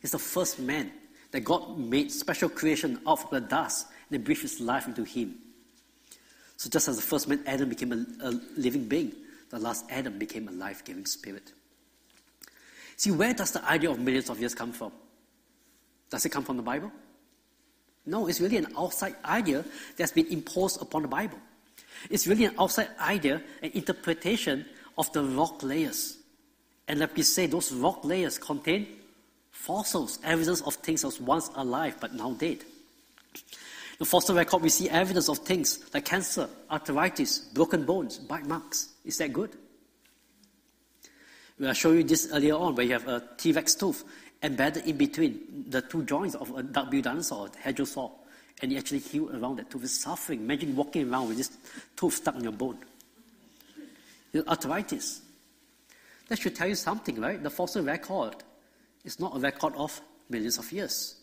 He's 0.00 0.12
the 0.12 0.18
first 0.18 0.60
man 0.60 0.92
that 1.32 1.40
God 1.40 1.78
made 1.78 2.10
special 2.10 2.48
creation 2.48 3.00
out 3.06 3.24
of 3.24 3.30
the 3.30 3.40
dust 3.40 3.88
and 4.10 4.24
breathed 4.24 4.42
his 4.42 4.60
life 4.60 4.86
into 4.86 5.04
him. 5.04 5.36
So 6.56 6.70
just 6.70 6.88
as 6.88 6.96
the 6.96 7.02
first 7.02 7.28
man, 7.28 7.42
Adam, 7.46 7.68
became 7.68 7.92
a, 7.92 8.06
a 8.26 8.30
living 8.56 8.84
being, 8.84 9.12
the 9.50 9.58
last 9.58 9.84
Adam 9.90 10.18
became 10.18 10.48
a 10.48 10.52
life 10.52 10.84
giving 10.84 11.06
spirit. 11.06 11.52
See, 12.96 13.10
where 13.10 13.34
does 13.34 13.52
the 13.52 13.64
idea 13.64 13.90
of 13.90 13.98
millions 13.98 14.30
of 14.30 14.40
years 14.40 14.54
come 14.54 14.72
from? 14.72 14.92
Does 16.10 16.24
it 16.24 16.30
come 16.30 16.44
from 16.44 16.56
the 16.56 16.62
Bible? 16.62 16.90
No, 18.06 18.26
it's 18.26 18.40
really 18.40 18.56
an 18.56 18.68
outside 18.76 19.16
idea 19.24 19.64
that's 19.96 20.12
been 20.12 20.26
imposed 20.28 20.80
upon 20.80 21.02
the 21.02 21.08
Bible. 21.08 21.38
It's 22.10 22.26
really 22.26 22.44
an 22.44 22.54
outside 22.58 22.88
idea, 23.00 23.42
an 23.62 23.70
interpretation 23.74 24.64
of 24.96 25.12
the 25.12 25.22
rock 25.22 25.62
layers. 25.62 26.16
And 26.86 27.00
let 27.00 27.14
me 27.14 27.22
say, 27.22 27.46
those 27.46 27.72
rock 27.72 28.04
layers 28.04 28.38
contain 28.38 28.86
fossils, 29.50 30.18
evidence 30.24 30.62
of 30.62 30.74
things 30.76 31.02
that 31.02 31.08
was 31.08 31.20
once 31.20 31.50
alive 31.54 31.96
but 32.00 32.14
now 32.14 32.32
dead. 32.32 32.64
The 33.98 34.04
fossil 34.04 34.36
record, 34.36 34.62
we 34.62 34.68
see 34.68 34.88
evidence 34.88 35.28
of 35.28 35.38
things 35.38 35.80
like 35.92 36.04
cancer, 36.04 36.48
arthritis, 36.70 37.40
broken 37.40 37.84
bones, 37.84 38.18
bite 38.18 38.46
marks. 38.46 38.90
Is 39.04 39.18
that 39.18 39.32
good? 39.32 39.50
I 41.62 41.72
showed 41.72 41.96
you 41.96 42.04
this 42.04 42.30
earlier 42.32 42.54
on, 42.54 42.76
where 42.76 42.86
you 42.86 42.92
have 42.92 43.08
a 43.08 43.24
T-Rex 43.36 43.74
tooth 43.74 44.04
embedded 44.42 44.86
in 44.86 44.96
between 44.96 45.64
the 45.68 45.82
two 45.82 46.02
joints 46.04 46.34
of 46.34 46.56
a 46.56 46.62
duck-billed 46.62 47.04
dinosaur, 47.04 47.46
a 47.46 47.68
hadrosaur, 47.68 48.10
and 48.62 48.72
it 48.72 48.76
actually 48.76 48.98
healed 48.98 49.34
around 49.34 49.56
that 49.56 49.70
tooth. 49.70 49.84
It's 49.84 50.00
suffering. 50.00 50.40
Imagine 50.40 50.74
walking 50.74 51.10
around 51.10 51.28
with 51.28 51.36
this 51.36 51.50
tooth 51.96 52.14
stuck 52.14 52.36
in 52.36 52.42
your 52.42 52.52
bone. 52.52 52.78
You 54.32 54.40
know, 54.40 54.50
arthritis. 54.50 55.22
That 56.28 56.38
should 56.38 56.54
tell 56.54 56.68
you 56.68 56.74
something, 56.74 57.20
right? 57.20 57.42
The 57.42 57.50
fossil 57.50 57.82
record 57.82 58.36
is 59.04 59.18
not 59.18 59.36
a 59.36 59.38
record 59.38 59.74
of 59.76 60.00
millions 60.28 60.58
of 60.58 60.70
years. 60.72 61.16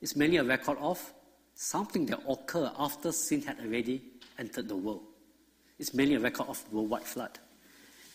It's 0.00 0.16
merely 0.16 0.36
a 0.36 0.44
record 0.44 0.78
of 0.78 1.12
something 1.54 2.06
that 2.06 2.20
occurred 2.28 2.72
after 2.78 3.12
sin 3.12 3.42
had 3.42 3.60
already 3.60 4.02
entered 4.38 4.68
the 4.68 4.76
world. 4.76 5.02
It's 5.78 5.94
merely 5.94 6.14
a 6.14 6.20
record 6.20 6.48
of 6.48 6.62
worldwide 6.72 7.04
flood. 7.04 7.38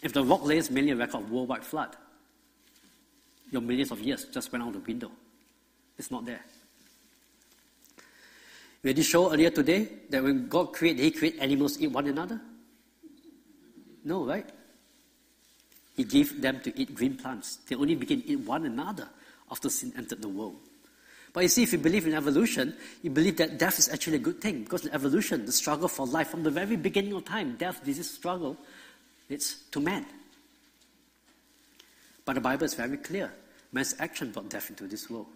If 0.02 0.14
the 0.14 0.24
rock 0.24 0.46
layer 0.46 0.60
is 0.60 0.70
a 0.70 0.94
record 0.94 1.24
of 1.24 1.32
worldwide 1.32 1.64
flood, 1.64 1.96
your 3.52 3.62
millions 3.62 3.92
of 3.92 4.00
years 4.02 4.26
just 4.26 4.52
went 4.52 4.64
out 4.64 4.74
the 4.74 4.80
window. 4.80 5.12
It's 5.98 6.12
not 6.12 6.26
there. 6.26 6.42
We 8.84 8.90
already 8.90 9.04
showed 9.04 9.34
earlier 9.34 9.50
today 9.50 9.90
that 10.10 10.24
when 10.24 10.48
God 10.48 10.74
created, 10.74 11.04
He 11.04 11.12
created 11.12 11.42
animals 11.42 11.80
eat 11.82 11.88
one 11.88 12.08
another? 12.08 12.40
No, 14.04 14.26
right? 14.26 14.48
He 15.96 16.04
gave 16.04 16.42
them 16.42 16.62
to 16.62 16.80
eat 16.80 16.94
green 16.94 17.18
plants. 17.18 17.58
They 17.68 17.76
only 17.76 17.96
began 17.96 18.22
to 18.22 18.30
eat 18.30 18.40
one 18.40 18.66
another 18.66 19.10
after 19.52 19.70
sin 19.70 19.94
entered 19.98 20.22
the 20.22 20.30
world. 20.30 20.60
But 21.34 21.42
you 21.44 21.50
see, 21.50 21.64
if 21.64 21.74
you 21.74 21.80
believe 21.80 22.08
in 22.08 22.14
evolution, 22.14 22.76
you 23.02 23.10
believe 23.10 23.38
that 23.38 23.58
death 23.58 23.78
is 23.80 23.90
actually 23.90 24.18
a 24.18 24.20
good 24.20 24.40
thing. 24.40 24.64
Because 24.64 24.86
in 24.86 24.94
evolution, 24.94 25.46
the 25.46 25.52
struggle 25.52 25.88
for 25.88 26.06
life 26.06 26.30
from 26.30 26.44
the 26.44 26.52
very 26.52 26.76
beginning 26.76 27.14
of 27.14 27.26
time, 27.26 27.56
death, 27.58 27.84
disease, 27.84 28.10
struggle, 28.10 28.58
it's 29.28 29.64
to 29.72 29.80
man. 29.80 30.06
But 32.28 32.34
the 32.34 32.42
Bible 32.42 32.66
is 32.66 32.74
very 32.74 32.98
clear. 32.98 33.32
Man's 33.72 33.96
action 34.00 34.32
brought 34.32 34.50
death 34.50 34.70
into 34.70 34.86
this 34.86 35.10
world. 35.10 35.28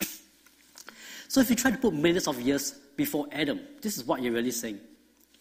so 1.28 1.42
if 1.42 1.50
you 1.50 1.54
try 1.54 1.70
to 1.70 1.76
put 1.76 1.92
millions 1.92 2.26
of 2.26 2.40
years 2.40 2.72
before 2.96 3.26
Adam, 3.30 3.60
this 3.82 3.98
is 3.98 4.04
what 4.04 4.22
you're 4.22 4.32
really 4.32 4.50
saying. 4.50 4.80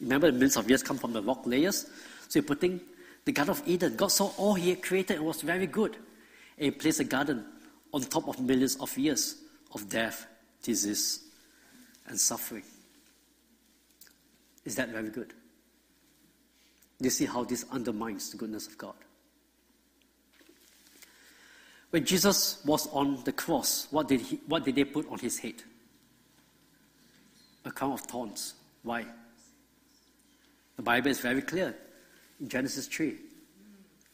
Remember, 0.02 0.28
the 0.28 0.34
millions 0.34 0.58
of 0.58 0.68
years 0.68 0.84
come 0.84 0.98
from 0.98 1.14
the 1.14 1.24
rock 1.24 1.44
layers. 1.46 1.86
So 2.28 2.40
you're 2.40 2.44
putting 2.44 2.82
the 3.24 3.32
Garden 3.32 3.52
of 3.52 3.64
Eden. 3.66 3.96
God 3.96 4.12
saw 4.12 4.34
all 4.36 4.56
He 4.56 4.72
had 4.72 4.84
created 4.84 5.16
and 5.16 5.26
was 5.26 5.42
very 5.42 5.68
good. 5.68 5.96
And 6.58 6.66
He 6.66 6.72
placed 6.72 7.00
a 7.00 7.06
garden 7.06 7.46
on 7.94 8.02
top 8.02 8.28
of 8.28 8.38
millions 8.42 8.76
of 8.76 8.96
years 8.98 9.38
of 9.74 9.88
death, 9.88 10.28
disease, 10.64 11.22
and 12.08 12.20
suffering. 12.20 12.64
Is 14.66 14.76
that 14.76 14.90
very 14.90 15.12
good? 15.12 15.34
You 17.00 17.10
see 17.10 17.26
how 17.26 17.46
this 17.46 17.64
undermines 17.72 18.32
the 18.32 18.38
goodness 18.38 18.68
of 18.68 18.78
God? 18.78 18.96
When 21.90 22.04
Jesus 22.04 22.62
was 22.66 22.88
on 22.88 23.24
the 23.24 23.32
cross, 23.32 23.88
what 23.92 24.08
did, 24.08 24.22
he, 24.22 24.40
what 24.48 24.66
did 24.66 24.76
they 24.76 24.84
put 24.84 25.10
on 25.10 25.20
his 25.20 25.40
head? 25.40 25.56
A 27.66 27.72
crown 27.72 27.94
of 27.94 28.02
thorns. 28.02 28.56
Why? 28.84 29.06
The 30.76 30.82
Bible 30.82 31.10
is 31.10 31.20
very 31.20 31.42
clear 31.42 31.76
in 32.40 32.50
Genesis 32.50 32.88
3. 32.88 33.16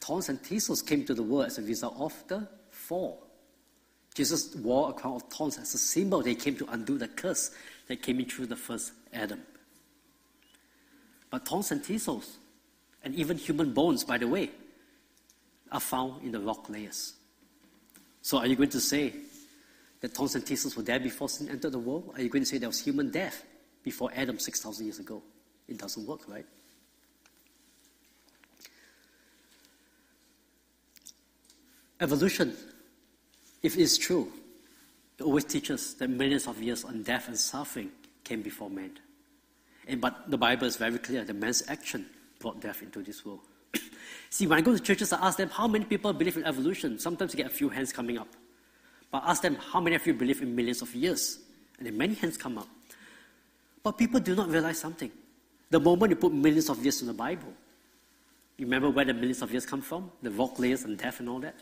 Thorns 0.00 0.28
and 0.28 0.40
thistles 0.40 0.82
came 0.82 1.04
to 1.04 1.14
the 1.14 1.22
world 1.22 1.46
as 1.46 1.58
a 1.58 1.62
result 1.62 1.96
of 1.98 2.12
the 2.28 2.46
fall. 2.70 3.26
Jesus 4.14 4.54
wore 4.54 4.90
a 4.90 4.92
crown 4.92 5.16
of 5.16 5.22
thorns 5.24 5.58
as 5.58 5.74
a 5.74 5.78
symbol 5.78 6.22
They 6.22 6.36
came 6.36 6.56
to 6.56 6.66
undo 6.70 6.98
the 6.98 7.08
curse 7.08 7.50
that 7.88 8.02
came 8.02 8.20
in 8.20 8.26
through 8.26 8.46
the 8.46 8.56
first 8.56 8.92
Adam. 9.12 9.42
But 11.30 11.46
thorns 11.46 11.72
and 11.72 11.84
thistles, 11.84 12.36
and 13.02 13.14
even 13.14 13.36
human 13.36 13.72
bones, 13.72 14.04
by 14.04 14.18
the 14.18 14.28
way, 14.28 14.50
are 15.72 15.80
found 15.80 16.22
in 16.22 16.30
the 16.30 16.40
rock 16.40 16.68
layers. 16.70 17.14
So 18.24 18.38
are 18.38 18.46
you 18.46 18.56
going 18.56 18.70
to 18.70 18.80
say 18.80 19.12
that 20.00 20.14
thorns 20.14 20.34
and 20.34 20.46
thistles 20.46 20.74
were 20.74 20.82
there 20.82 20.98
before 20.98 21.28
sin 21.28 21.50
entered 21.50 21.72
the 21.72 21.78
world? 21.78 22.10
Are 22.14 22.22
you 22.22 22.30
going 22.30 22.42
to 22.42 22.48
say 22.48 22.56
there 22.56 22.70
was 22.70 22.80
human 22.80 23.10
death 23.10 23.44
before 23.82 24.10
Adam 24.16 24.38
6,000 24.38 24.86
years 24.86 24.98
ago? 24.98 25.22
It 25.68 25.76
doesn't 25.76 26.06
work, 26.06 26.20
right? 26.26 26.46
Evolution, 32.00 32.56
if 33.62 33.76
it 33.76 33.82
is 33.82 33.98
true, 33.98 34.32
it 35.18 35.22
always 35.22 35.44
teaches 35.44 35.92
that 35.96 36.08
millions 36.08 36.46
of 36.46 36.62
years 36.62 36.82
on 36.82 37.02
death 37.02 37.28
and 37.28 37.38
suffering 37.38 37.90
came 38.24 38.40
before 38.40 38.70
man. 38.70 38.92
And, 39.86 40.00
but 40.00 40.30
the 40.30 40.38
Bible 40.38 40.66
is 40.66 40.78
very 40.78 40.96
clear 40.96 41.24
that 41.24 41.34
man's 41.34 41.62
action 41.68 42.06
brought 42.38 42.58
death 42.58 42.82
into 42.82 43.02
this 43.02 43.22
world. 43.26 43.40
See, 44.34 44.48
when 44.48 44.58
I 44.58 44.62
go 44.62 44.72
to 44.72 44.80
churches, 44.80 45.12
I 45.12 45.24
ask 45.28 45.38
them, 45.38 45.48
how 45.48 45.68
many 45.68 45.84
people 45.84 46.12
believe 46.12 46.36
in 46.36 46.42
evolution? 46.42 46.98
Sometimes 46.98 47.32
you 47.32 47.36
get 47.36 47.46
a 47.46 47.54
few 47.54 47.68
hands 47.68 47.92
coming 47.92 48.18
up. 48.18 48.26
But 49.12 49.22
I 49.22 49.30
ask 49.30 49.40
them, 49.40 49.54
how 49.54 49.80
many 49.80 49.94
of 49.94 50.04
you 50.08 50.12
believe 50.12 50.42
in 50.42 50.56
millions 50.56 50.82
of 50.82 50.92
years? 50.92 51.38
And 51.78 51.86
then 51.86 51.96
many 51.96 52.14
hands 52.14 52.36
come 52.36 52.58
up. 52.58 52.66
But 53.84 53.92
people 53.92 54.18
do 54.18 54.34
not 54.34 54.48
realize 54.48 54.80
something. 54.80 55.12
The 55.70 55.78
moment 55.78 56.10
you 56.10 56.16
put 56.16 56.32
millions 56.32 56.68
of 56.68 56.82
years 56.82 57.00
in 57.00 57.06
the 57.06 57.14
Bible, 57.14 57.52
you 58.56 58.66
remember 58.66 58.90
where 58.90 59.04
the 59.04 59.14
millions 59.14 59.40
of 59.40 59.52
years 59.52 59.64
come 59.64 59.82
from? 59.82 60.10
The 60.20 60.32
rock 60.32 60.58
layers 60.58 60.82
and 60.82 60.98
death 60.98 61.20
and 61.20 61.28
all 61.28 61.38
that? 61.38 61.54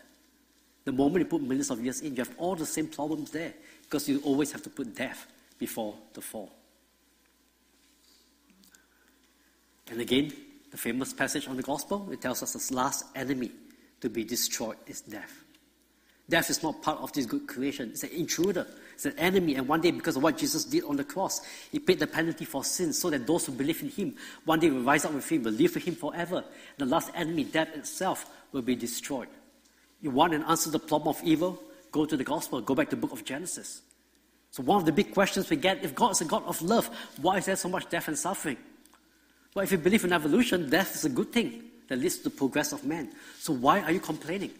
The 0.85 0.93
moment 0.93 1.19
you 1.19 1.25
put 1.25 1.43
millions 1.43 1.69
of 1.69 1.79
years 1.79 2.01
in, 2.01 2.15
you 2.15 2.23
have 2.23 2.33
all 2.39 2.55
the 2.55 2.65
same 2.65 2.87
problems 2.87 3.29
there 3.29 3.53
because 3.83 4.09
you 4.09 4.19
always 4.21 4.51
have 4.51 4.63
to 4.63 4.71
put 4.71 4.95
death 4.95 5.27
before 5.59 5.93
the 6.15 6.21
fall. 6.21 6.51
And 9.91 10.01
again, 10.01 10.33
the 10.73 10.77
famous 10.79 11.13
passage 11.13 11.47
on 11.47 11.55
the 11.55 11.61
gospel, 11.61 12.09
it 12.11 12.19
tells 12.19 12.41
us 12.41 12.53
the 12.53 12.75
last 12.75 13.05
enemy 13.15 13.51
to 14.01 14.09
be 14.09 14.23
destroyed 14.23 14.75
is 14.87 15.01
death. 15.01 15.43
Death 16.27 16.49
is 16.49 16.63
not 16.63 16.81
part 16.81 16.97
of 16.99 17.13
this 17.13 17.27
good 17.27 17.45
creation. 17.45 17.91
It's 17.91 18.01
an 18.01 18.09
intruder. 18.09 18.65
It's 18.95 19.05
an 19.05 19.13
enemy. 19.19 19.53
And 19.53 19.67
one 19.67 19.81
day, 19.81 19.91
because 19.91 20.15
of 20.15 20.23
what 20.23 20.35
Jesus 20.35 20.65
did 20.65 20.83
on 20.85 20.95
the 20.95 21.03
cross, 21.03 21.41
He 21.71 21.77
paid 21.77 21.99
the 21.99 22.07
penalty 22.07 22.45
for 22.45 22.63
sin 22.63 22.91
so 22.91 23.11
that 23.11 23.27
those 23.27 23.45
who 23.45 23.51
believe 23.51 23.83
in 23.83 23.89
Him 23.89 24.15
one 24.45 24.59
day 24.59 24.71
will 24.71 24.81
rise 24.81 25.05
up 25.05 25.13
with 25.13 25.31
Him, 25.31 25.43
will 25.43 25.51
live 25.51 25.75
with 25.75 25.83
Him 25.83 25.93
forever. 25.93 26.43
The 26.79 26.87
last 26.87 27.11
enemy, 27.13 27.43
death 27.43 27.75
itself, 27.75 28.25
will 28.51 28.63
be 28.63 28.75
destroyed. 28.75 29.27
You 30.01 30.09
want 30.09 30.33
an 30.33 30.41
answer 30.41 30.71
to 30.71 30.71
the 30.71 30.79
problem 30.79 31.15
of 31.15 31.23
evil? 31.23 31.61
Go 31.91 32.07
to 32.07 32.17
the 32.17 32.23
gospel. 32.23 32.61
Go 32.61 32.73
back 32.73 32.89
to 32.89 32.95
the 32.95 33.01
book 33.01 33.11
of 33.11 33.23
Genesis. 33.23 33.83
So, 34.49 34.63
one 34.63 34.79
of 34.79 34.87
the 34.87 34.91
big 34.91 35.13
questions 35.13 35.51
we 35.51 35.55
get 35.55 35.85
if 35.85 35.93
God 35.93 36.13
is 36.13 36.21
a 36.21 36.25
God 36.25 36.45
of 36.45 36.59
love, 36.63 36.89
why 37.21 37.37
is 37.37 37.45
there 37.45 37.55
so 37.57 37.69
much 37.69 37.87
death 37.91 38.07
and 38.07 38.17
suffering? 38.17 38.57
Well, 39.55 39.63
if 39.63 39.71
you 39.71 39.77
believe 39.77 40.03
in 40.03 40.13
evolution, 40.13 40.69
death 40.69 40.95
is 40.95 41.05
a 41.05 41.09
good 41.09 41.31
thing 41.31 41.63
that 41.87 41.99
leads 41.99 42.17
to 42.17 42.23
the 42.25 42.29
progress 42.31 42.71
of 42.71 42.83
man. 42.85 43.09
So, 43.39 43.53
why 43.53 43.81
are 43.81 43.91
you 43.91 43.99
complaining? 43.99 44.51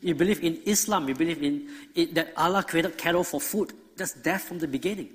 You 0.00 0.14
believe 0.14 0.42
in 0.42 0.60
Islam, 0.64 1.08
you 1.08 1.14
believe 1.14 1.42
in 1.42 1.68
it, 1.94 2.14
that 2.14 2.32
Allah 2.36 2.62
created 2.62 2.96
cattle 2.96 3.24
for 3.24 3.40
food. 3.40 3.72
That's 3.96 4.14
death 4.14 4.44
from 4.44 4.58
the 4.58 4.68
beginning. 4.68 5.10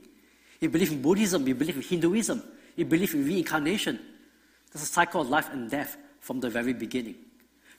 You 0.60 0.70
believe 0.70 0.92
in 0.92 1.02
Buddhism, 1.02 1.48
you 1.48 1.56
believe 1.56 1.76
in 1.76 1.82
Hinduism, 1.82 2.44
you 2.76 2.86
believe 2.86 3.14
in 3.14 3.26
reincarnation. 3.26 4.00
There's 4.72 4.84
a 4.84 4.88
cycle 4.88 5.22
of 5.22 5.30
life 5.30 5.50
and 5.52 5.70
death 5.70 5.98
from 6.20 6.40
the 6.40 6.50
very 6.50 6.74
beginning. 6.74 7.16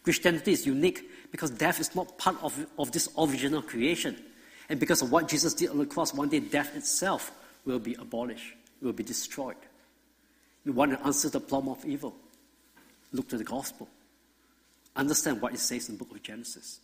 Christianity 0.03 0.53
is 0.53 0.67
unique 0.67 1.09
because 1.31 1.51
death 1.51 1.81
is 1.81 1.95
not 1.95 2.19
part 2.19 2.37
of, 2.43 2.67
of 2.79 2.91
this 2.91 3.09
original 3.17 3.63
creation. 3.63 4.17
And 4.69 4.81
because 4.81 5.03
of 5.03 5.13
what 5.13 5.29
Jesus 5.29 5.55
did 5.55 5.71
on 5.71 5.79
the 5.79 5.87
cross, 5.87 6.13
one 6.13 6.29
day 6.29 6.41
death 6.41 6.75
itself 6.77 7.31
will 7.65 7.79
be 7.79 7.95
abolished, 7.95 8.55
will 8.81 8.93
be 8.93 9.05
destroyed. 9.05 9.57
You 10.65 10.73
want 10.73 10.93
to 10.93 11.05
answer 11.05 11.29
the 11.29 11.41
problem 11.41 11.77
of 11.77 11.85
evil? 11.85 12.15
Look 13.13 13.29
to 13.29 13.39
the 13.39 13.45
gospel. 13.45 13.89
Understand 14.95 15.41
what 15.41 15.55
it 15.55 15.59
says 15.59 15.89
in 15.89 15.97
the 15.97 16.05
book 16.05 16.15
of 16.15 16.23
Genesis. 16.23 16.81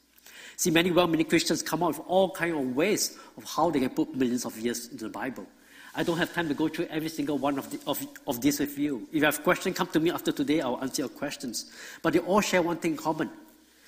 See, 0.56 0.70
many 0.70 0.90
well-meaning 0.90 1.26
Christians 1.26 1.62
come 1.62 1.82
up 1.82 1.90
with 1.96 2.06
all 2.06 2.30
kinds 2.30 2.54
of 2.54 2.74
ways 2.74 3.16
of 3.36 3.44
how 3.44 3.70
they 3.70 3.80
can 3.80 3.90
put 3.90 4.14
millions 4.14 4.44
of 4.44 4.58
years 4.58 4.88
into 4.88 5.04
the 5.04 5.10
Bible. 5.10 5.46
I 5.94 6.02
don't 6.02 6.18
have 6.18 6.32
time 6.32 6.48
to 6.48 6.54
go 6.54 6.68
through 6.68 6.86
every 6.86 7.08
single 7.08 7.38
one 7.38 7.58
of, 7.58 7.70
the, 7.70 7.80
of, 7.86 8.04
of 8.26 8.40
this 8.40 8.60
with 8.60 8.78
you. 8.78 9.06
If 9.08 9.16
you 9.16 9.24
have 9.24 9.42
questions, 9.42 9.76
come 9.76 9.88
to 9.88 10.00
me 10.00 10.10
after 10.10 10.32
today. 10.32 10.60
I'll 10.60 10.80
answer 10.80 11.02
your 11.02 11.08
questions. 11.08 11.70
But 12.02 12.12
they 12.12 12.18
all 12.20 12.40
share 12.40 12.62
one 12.62 12.76
thing 12.76 12.92
in 12.92 12.96
common. 12.96 13.30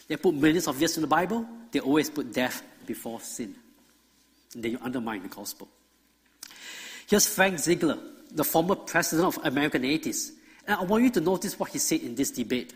They 0.08 0.16
put 0.16 0.34
millions 0.34 0.66
of 0.66 0.78
years 0.78 0.96
in 0.96 1.02
the 1.02 1.06
Bible. 1.06 1.46
They 1.70 1.80
always 1.80 2.10
put 2.10 2.32
death 2.32 2.62
before 2.86 3.20
sin. 3.20 3.54
And 4.54 4.64
then 4.64 4.72
you 4.72 4.78
undermine 4.82 5.22
the 5.22 5.28
gospel. 5.28 5.68
Here's 7.06 7.26
Frank 7.26 7.56
Zindler, 7.56 7.98
the 8.32 8.44
former 8.44 8.74
president 8.74 9.36
of 9.36 9.44
American 9.44 9.84
Atheists. 9.84 10.32
And 10.66 10.78
I 10.78 10.84
want 10.84 11.04
you 11.04 11.10
to 11.10 11.20
notice 11.20 11.58
what 11.58 11.70
he 11.70 11.78
said 11.78 12.00
in 12.00 12.14
this 12.14 12.30
debate. 12.30 12.74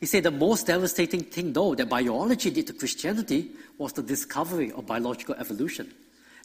He 0.00 0.06
said 0.06 0.24
the 0.24 0.30
most 0.30 0.66
devastating 0.66 1.20
thing, 1.20 1.52
though, 1.52 1.74
that 1.74 1.88
biology 1.88 2.50
did 2.50 2.66
to 2.66 2.72
Christianity 2.72 3.50
was 3.78 3.92
the 3.92 4.02
discovery 4.02 4.72
of 4.72 4.86
biological 4.86 5.36
evolution. 5.36 5.92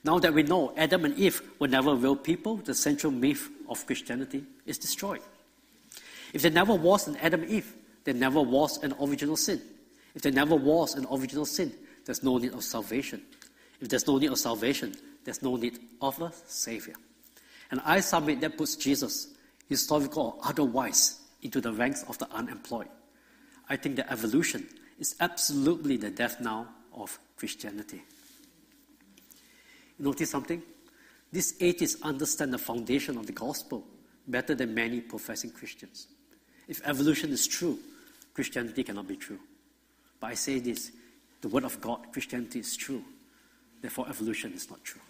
Now 0.04 0.20
that 0.20 0.34
we 0.34 0.44
know 0.44 0.74
Adam 0.78 1.06
and 1.06 1.18
Eve 1.18 1.42
were 1.60 1.68
never 1.68 1.96
real 1.96 2.16
people, 2.16 2.58
the 2.58 2.74
central 2.74 3.12
myth 3.12 3.50
of 3.68 3.86
Christianity 3.86 4.44
is 4.66 4.78
destroyed. 4.78 5.22
If 6.34 6.44
there 6.44 6.52
never 6.52 6.76
was 6.76 7.08
an 7.08 7.18
Adam 7.18 7.42
and 7.42 7.52
Eve, 7.52 7.74
there 8.04 8.14
never 8.14 8.42
was 8.42 8.82
an 8.84 8.94
original 9.02 9.36
sin. 9.36 9.62
If 10.14 10.22
there 10.22 10.32
never 10.32 10.56
was 10.56 10.96
an 10.96 11.08
original 11.12 11.46
sin, 11.46 11.74
there's 12.06 12.24
no 12.24 12.38
need 12.38 12.54
of 12.54 12.64
salvation. 12.64 13.22
If 13.82 13.90
there's 13.90 14.08
no 14.08 14.18
need 14.18 14.32
of 14.32 14.40
salvation, 14.40 14.96
there's 15.24 15.42
no 15.42 15.56
need 15.56 15.80
of 16.02 16.22
a 16.22 16.32
Savior. 16.46 16.96
And 17.72 17.82
I 17.86 18.00
submit 18.00 18.42
that 18.42 18.58
puts 18.58 18.76
Jesus, 18.76 19.28
historical 19.68 20.40
or 20.42 20.50
otherwise, 20.50 21.20
into 21.42 21.62
the 21.62 21.74
ranks 21.74 22.04
of 22.08 22.18
the 22.18 22.32
unemployed. 22.32 22.88
I 23.70 23.76
think 23.76 23.98
that 23.98 24.12
evolution 24.12 24.68
is 25.00 25.16
absolutely 25.20 25.98
the 25.98 26.10
death 26.10 26.40
knell 26.40 26.68
of 26.94 27.20
Christianity. 27.36 28.02
Notice 30.00 30.30
something? 30.30 30.62
These 31.32 31.56
atheists 31.60 32.02
understand 32.02 32.54
the 32.54 32.58
foundation 32.58 33.18
of 33.18 33.28
the 33.28 33.34
gospel 33.34 33.86
better 34.28 34.56
than 34.56 34.74
many 34.74 35.02
professing 35.02 35.52
Christians. 35.52 36.08
If 36.68 36.82
evolution 36.86 37.32
is 37.32 37.48
true, 37.48 37.80
Christianity 38.34 38.84
cannot 38.84 39.08
be 39.08 39.16
true. 39.16 39.40
But 40.20 40.28
I 40.28 40.34
say 40.36 40.60
this 40.60 40.92
the 41.42 41.50
Word 41.50 41.64
of 41.64 41.80
God, 41.82 42.12
Christianity 42.12 42.60
is 42.60 42.76
true. 42.76 43.04
Therefore, 43.82 44.08
evolution 44.10 44.54
is 44.54 44.70
not 44.70 44.84
true. 44.84 45.02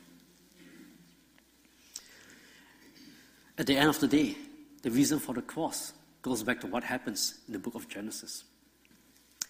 At 3.58 3.66
the 3.66 3.76
end 3.76 3.90
of 3.90 4.00
the 4.00 4.08
day, 4.08 4.36
the 4.84 4.92
reason 4.92 5.20
for 5.20 5.34
the 5.34 5.42
cross 5.42 5.94
goes 6.22 6.44
back 6.44 6.62
to 6.62 6.68
what 6.68 6.84
happens 6.84 7.40
in 7.48 7.54
the 7.54 7.60
book 7.60 7.76
of 7.76 7.88
Genesis. 7.88 8.44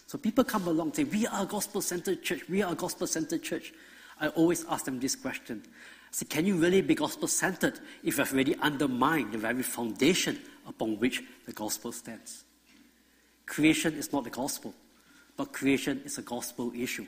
So 0.05 0.17
people 0.17 0.43
come 0.45 0.67
along 0.67 0.87
and 0.87 0.95
say, 0.95 1.03
We 1.03 1.27
are 1.27 1.43
a 1.43 1.45
gospel 1.45 1.81
centered 1.81 2.23
church, 2.23 2.47
we 2.47 2.61
are 2.61 2.71
a 2.71 2.75
gospel 2.75 3.07
centered 3.07 3.43
church. 3.43 3.73
I 4.19 4.29
always 4.29 4.65
ask 4.65 4.85
them 4.85 4.99
this 4.99 5.15
question. 5.15 5.63
I 5.65 5.71
say, 6.11 6.25
Can 6.25 6.45
you 6.45 6.55
really 6.55 6.81
be 6.81 6.95
gospel 6.95 7.27
centered 7.27 7.79
if 8.03 8.17
you 8.17 8.23
have 8.23 8.33
already 8.33 8.55
undermined 8.55 9.33
the 9.33 9.37
very 9.37 9.63
foundation 9.63 10.39
upon 10.65 10.97
which 10.99 11.23
the 11.45 11.51
gospel 11.51 11.91
stands? 11.91 12.45
Creation 13.45 13.93
is 13.95 14.13
not 14.13 14.23
the 14.23 14.29
gospel, 14.29 14.73
but 15.35 15.51
creation 15.51 16.01
is 16.05 16.17
a 16.17 16.21
gospel 16.21 16.71
issue 16.75 17.05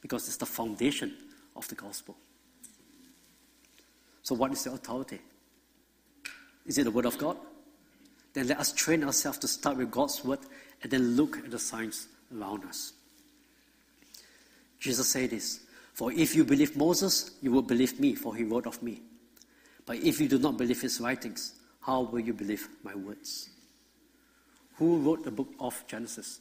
because 0.00 0.28
it's 0.28 0.36
the 0.36 0.46
foundation 0.46 1.14
of 1.56 1.66
the 1.68 1.74
gospel. 1.74 2.16
So, 4.22 4.36
what 4.36 4.52
is 4.52 4.62
the 4.62 4.72
authority? 4.72 5.18
Is 6.68 6.78
it 6.78 6.84
the 6.84 6.92
Word 6.92 7.06
of 7.06 7.18
God? 7.18 7.36
then 8.38 8.46
let 8.46 8.60
us 8.60 8.72
train 8.72 9.02
ourselves 9.02 9.38
to 9.38 9.48
start 9.48 9.76
with 9.76 9.90
God's 9.90 10.24
word 10.24 10.38
and 10.82 10.92
then 10.92 11.16
look 11.16 11.38
at 11.38 11.50
the 11.50 11.58
signs 11.58 12.06
around 12.36 12.64
us. 12.64 12.92
Jesus 14.78 15.08
said 15.08 15.30
this 15.30 15.60
For 15.94 16.12
if 16.12 16.36
you 16.36 16.44
believe 16.44 16.76
Moses, 16.76 17.32
you 17.42 17.50
will 17.50 17.62
believe 17.62 17.98
me, 17.98 18.14
for 18.14 18.36
he 18.36 18.44
wrote 18.44 18.66
of 18.66 18.80
me. 18.82 19.02
But 19.86 19.96
if 19.96 20.20
you 20.20 20.28
do 20.28 20.38
not 20.38 20.56
believe 20.56 20.80
his 20.80 21.00
writings, 21.00 21.54
how 21.80 22.02
will 22.02 22.20
you 22.20 22.32
believe 22.32 22.68
my 22.84 22.94
words? 22.94 23.48
Who 24.76 24.98
wrote 24.98 25.24
the 25.24 25.30
book 25.32 25.48
of 25.58 25.82
Genesis? 25.88 26.38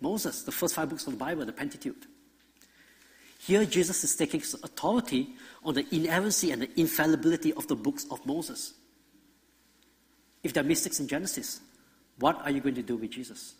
Moses, 0.00 0.42
the 0.42 0.52
first 0.52 0.74
five 0.74 0.88
books 0.88 1.06
of 1.06 1.12
the 1.12 1.18
Bible, 1.18 1.44
the 1.44 1.52
Pentateuch. 1.52 2.06
Here, 3.38 3.64
Jesus 3.64 4.02
is 4.02 4.16
taking 4.16 4.40
authority 4.40 5.34
on 5.62 5.74
the 5.74 5.86
inerrancy 5.94 6.50
and 6.50 6.62
the 6.62 6.80
infallibility 6.80 7.52
of 7.52 7.68
the 7.68 7.76
books 7.76 8.06
of 8.10 8.24
Moses. 8.26 8.72
If 10.44 10.52
there 10.52 10.62
are 10.62 10.66
mystics 10.66 11.00
in 11.00 11.08
Genesis, 11.08 11.60
what 12.18 12.40
are 12.44 12.50
you 12.50 12.60
going 12.60 12.76
to 12.76 12.82
do 12.82 12.96
with 12.96 13.10
Jesus? 13.10 13.54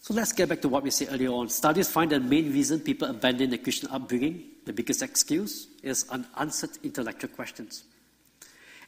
So 0.00 0.12
let's 0.12 0.32
get 0.32 0.50
back 0.50 0.60
to 0.60 0.68
what 0.68 0.82
we 0.82 0.90
said 0.90 1.08
earlier 1.12 1.30
on. 1.30 1.48
Studies 1.48 1.90
find 1.90 2.10
that 2.10 2.20
the 2.20 2.28
main 2.28 2.52
reason 2.52 2.80
people 2.80 3.08
abandon 3.08 3.48
the 3.48 3.56
Christian 3.56 3.88
upbringing, 3.90 4.44
the 4.66 4.72
biggest 4.74 5.00
excuse, 5.00 5.68
is 5.82 6.04
unanswered 6.10 6.72
intellectual 6.82 7.30
questions. 7.30 7.84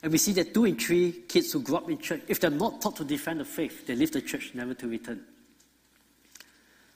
And 0.03 0.13
we 0.13 0.19
see 0.19 0.33
that 0.33 0.53
two 0.53 0.67
in 0.67 0.77
three 0.77 1.13
kids 1.27 1.53
who 1.53 1.63
grow 1.63 1.79
up 1.79 1.91
in 1.91 1.99
church, 1.99 2.21
if 2.29 2.39
they're 2.39 2.51
not 2.51 2.83
taught 2.83 2.97
to 2.97 3.05
defend 3.05 3.41
the 3.41 3.47
faith, 3.47 3.87
they 3.87 3.97
leave 3.97 4.13
the 4.13 4.21
church 4.21 4.51
never 4.53 4.75
to 4.75 4.89
return. 4.89 5.25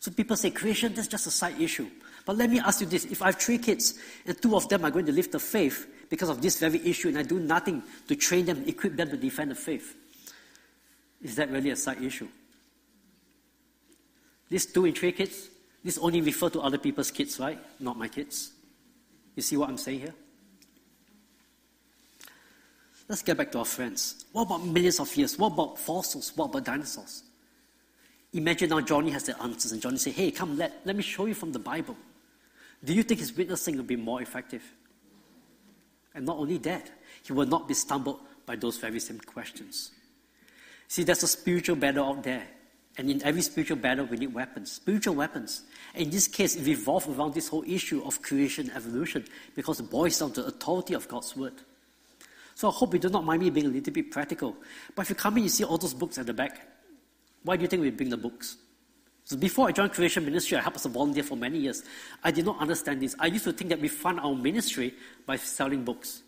So 0.01 0.11
people 0.11 0.37
say 0.37 0.51
creation, 0.51 0.93
that's 0.93 1.09
just 1.09 1.27
a 1.27 1.31
side 1.31 1.59
issue. 1.59 1.89
But 2.27 2.37
let 2.37 2.51
me 2.51 2.61
ask 2.61 2.83
you 2.83 2.87
this 2.87 3.07
if 3.07 3.23
I 3.23 3.27
have 3.27 3.37
three 3.37 3.59
kids 3.59 3.99
and 4.27 4.41
two 4.41 4.55
of 4.55 4.69
them 4.69 4.85
are 4.85 4.91
going 4.91 5.07
to 5.07 5.13
leave 5.13 5.33
the 5.33 5.41
faith, 5.41 5.87
because 6.11 6.29
of 6.29 6.43
this 6.43 6.59
very 6.59 6.85
issue 6.87 7.09
and 7.09 7.19
I 7.19 7.23
do 7.23 7.39
nothing 7.39 7.83
to 8.09 8.17
train 8.17 8.45
them, 8.45 8.65
equip 8.67 8.97
them 8.97 9.09
to 9.11 9.17
defend 9.17 9.53
the 9.53 9.55
faith. 9.55 9.97
Is 11.23 11.37
that 11.37 11.51
really 11.51 11.71
a 11.71 11.77
side 11.77 12.03
issue? 12.03 12.29
These 14.49 14.67
two 14.67 14.85
in 14.85 14.95
three 14.95 15.13
kids, 15.13 15.49
this 15.85 15.97
only 15.97 16.21
refer 16.21 16.51
to 16.51 16.61
other 16.61 16.79
people's 16.79 17.13
kids, 17.13 17.39
right? 17.39 17.59
Not 17.79 17.97
my 17.97 18.09
kids. 18.09 18.51
You 19.37 19.43
see 19.43 19.57
what 19.57 19.69
I'm 19.69 19.79
saying 19.79 20.01
here? 20.01 20.15
Let's 23.09 23.23
get 23.23 23.37
back 23.37 23.53
to 23.53 23.61
our 23.61 23.65
friends. 23.65 24.25
What 24.33 24.43
about 24.43 24.65
millions 24.65 25.01
of 25.01 25.15
years? 25.17 25.39
What 25.39 25.53
about 25.53 25.79
fossils? 25.79 26.33
What 26.37 26.47
about 26.47 26.65
dinosaurs? 26.65 27.23
Imagine 28.33 28.71
now 28.71 28.81
Johnny 28.81 29.11
has 29.11 29.25
the 29.25 29.41
answers, 29.43 29.73
and 29.73 29.81
Johnny 29.83 29.99
say, 29.99 30.11
Hey, 30.11 30.31
come, 30.31 30.57
let, 30.57 30.81
let 30.85 30.95
me 30.95 31.03
show 31.03 31.27
you 31.27 31.35
from 31.35 31.53
the 31.53 31.59
Bible. 31.59 31.97
do 32.85 32.93
you 32.93 33.03
think 33.03 33.21
his 33.21 33.37
witnessing 33.37 33.77
will 33.77 33.85
be 33.85 33.97
more 33.97 34.23
effective? 34.23 34.63
And 36.15 36.27
not 36.27 36.39
only 36.39 36.59
that, 36.59 36.91
he 37.23 37.33
will 37.33 37.47
not 37.47 37.69
be 37.69 37.75
stumbled 37.75 38.21
by 38.47 38.57
those 38.57 38.79
very 38.79 39.01
same 39.01 39.21
questions. 39.21 39.93
See, 40.89 41.05
there's 41.05 41.23
a 41.23 41.29
spiritual 41.29 41.77
battle 41.77 42.05
out 42.05 42.23
there. 42.25 42.47
And 42.99 43.09
in 43.09 43.23
every 43.23 43.43
spiritual 43.43 43.77
battle, 43.77 44.07
we 44.07 44.17
need 44.17 44.35
weapons, 44.35 44.73
spiritual 44.73 45.15
weapons. 45.15 45.63
And 45.95 46.05
in 46.05 46.11
this 46.11 46.27
case, 46.27 46.57
it 46.57 46.67
revolves 46.67 47.07
around 47.07 47.35
this 47.35 47.49
whole 47.49 47.65
issue 47.67 48.03
of 48.05 48.21
creation 48.23 48.69
and 48.69 48.77
evolution 48.77 49.25
because 49.55 49.79
it 49.79 49.89
boils 49.89 50.19
down 50.19 50.33
to 50.33 50.43
the 50.43 50.49
authority 50.49 50.95
of 50.95 51.07
God's 51.07 51.37
word. 51.37 51.55
So 52.57 52.69
I 52.69 52.73
hope 52.73 52.93
you 52.93 53.01
do 53.01 53.09
not 53.09 53.25
mind 53.25 53.41
me 53.41 53.51
being 53.51 53.67
a 53.67 53.71
little 53.71 53.93
bit 53.93 54.11
practical. 54.11 54.57
But 54.95 55.03
if 55.03 55.11
you 55.11 55.15
come 55.15 55.37
in, 55.39 55.45
you 55.45 55.49
see 55.49 55.65
all 55.65 55.79
those 55.79 55.95
books 55.95 56.19
at 56.19 56.27
the 56.27 56.35
back. 56.35 56.67
Why 57.45 57.57
do 57.57 57.63
you 57.63 57.69
think 57.69 57.83
we 57.83 57.91
bring 57.91 58.11
the 58.11 58.17
books? 58.17 58.57
So 59.31 59.37
before 59.37 59.69
I 59.69 59.71
joined 59.71 59.93
Creation 59.93 60.25
Ministry, 60.25 60.57
I 60.57 60.61
helped 60.61 60.79
as 60.79 60.87
a 60.87 60.89
volunteer 60.89 61.23
for 61.23 61.37
many 61.37 61.57
years. 61.59 61.85
I 62.25 62.33
did 62.33 62.45
not 62.45 62.59
understand 62.59 63.01
this. 63.01 63.15
I 63.17 63.27
used 63.27 63.45
to 63.45 63.53
think 63.53 63.71
that 63.71 63.81
we 63.81 63.87
fund 63.87 64.19
our 64.19 64.35
ministry 64.35 64.93
by 65.25 65.37
selling 65.37 65.85
books. 65.85 66.25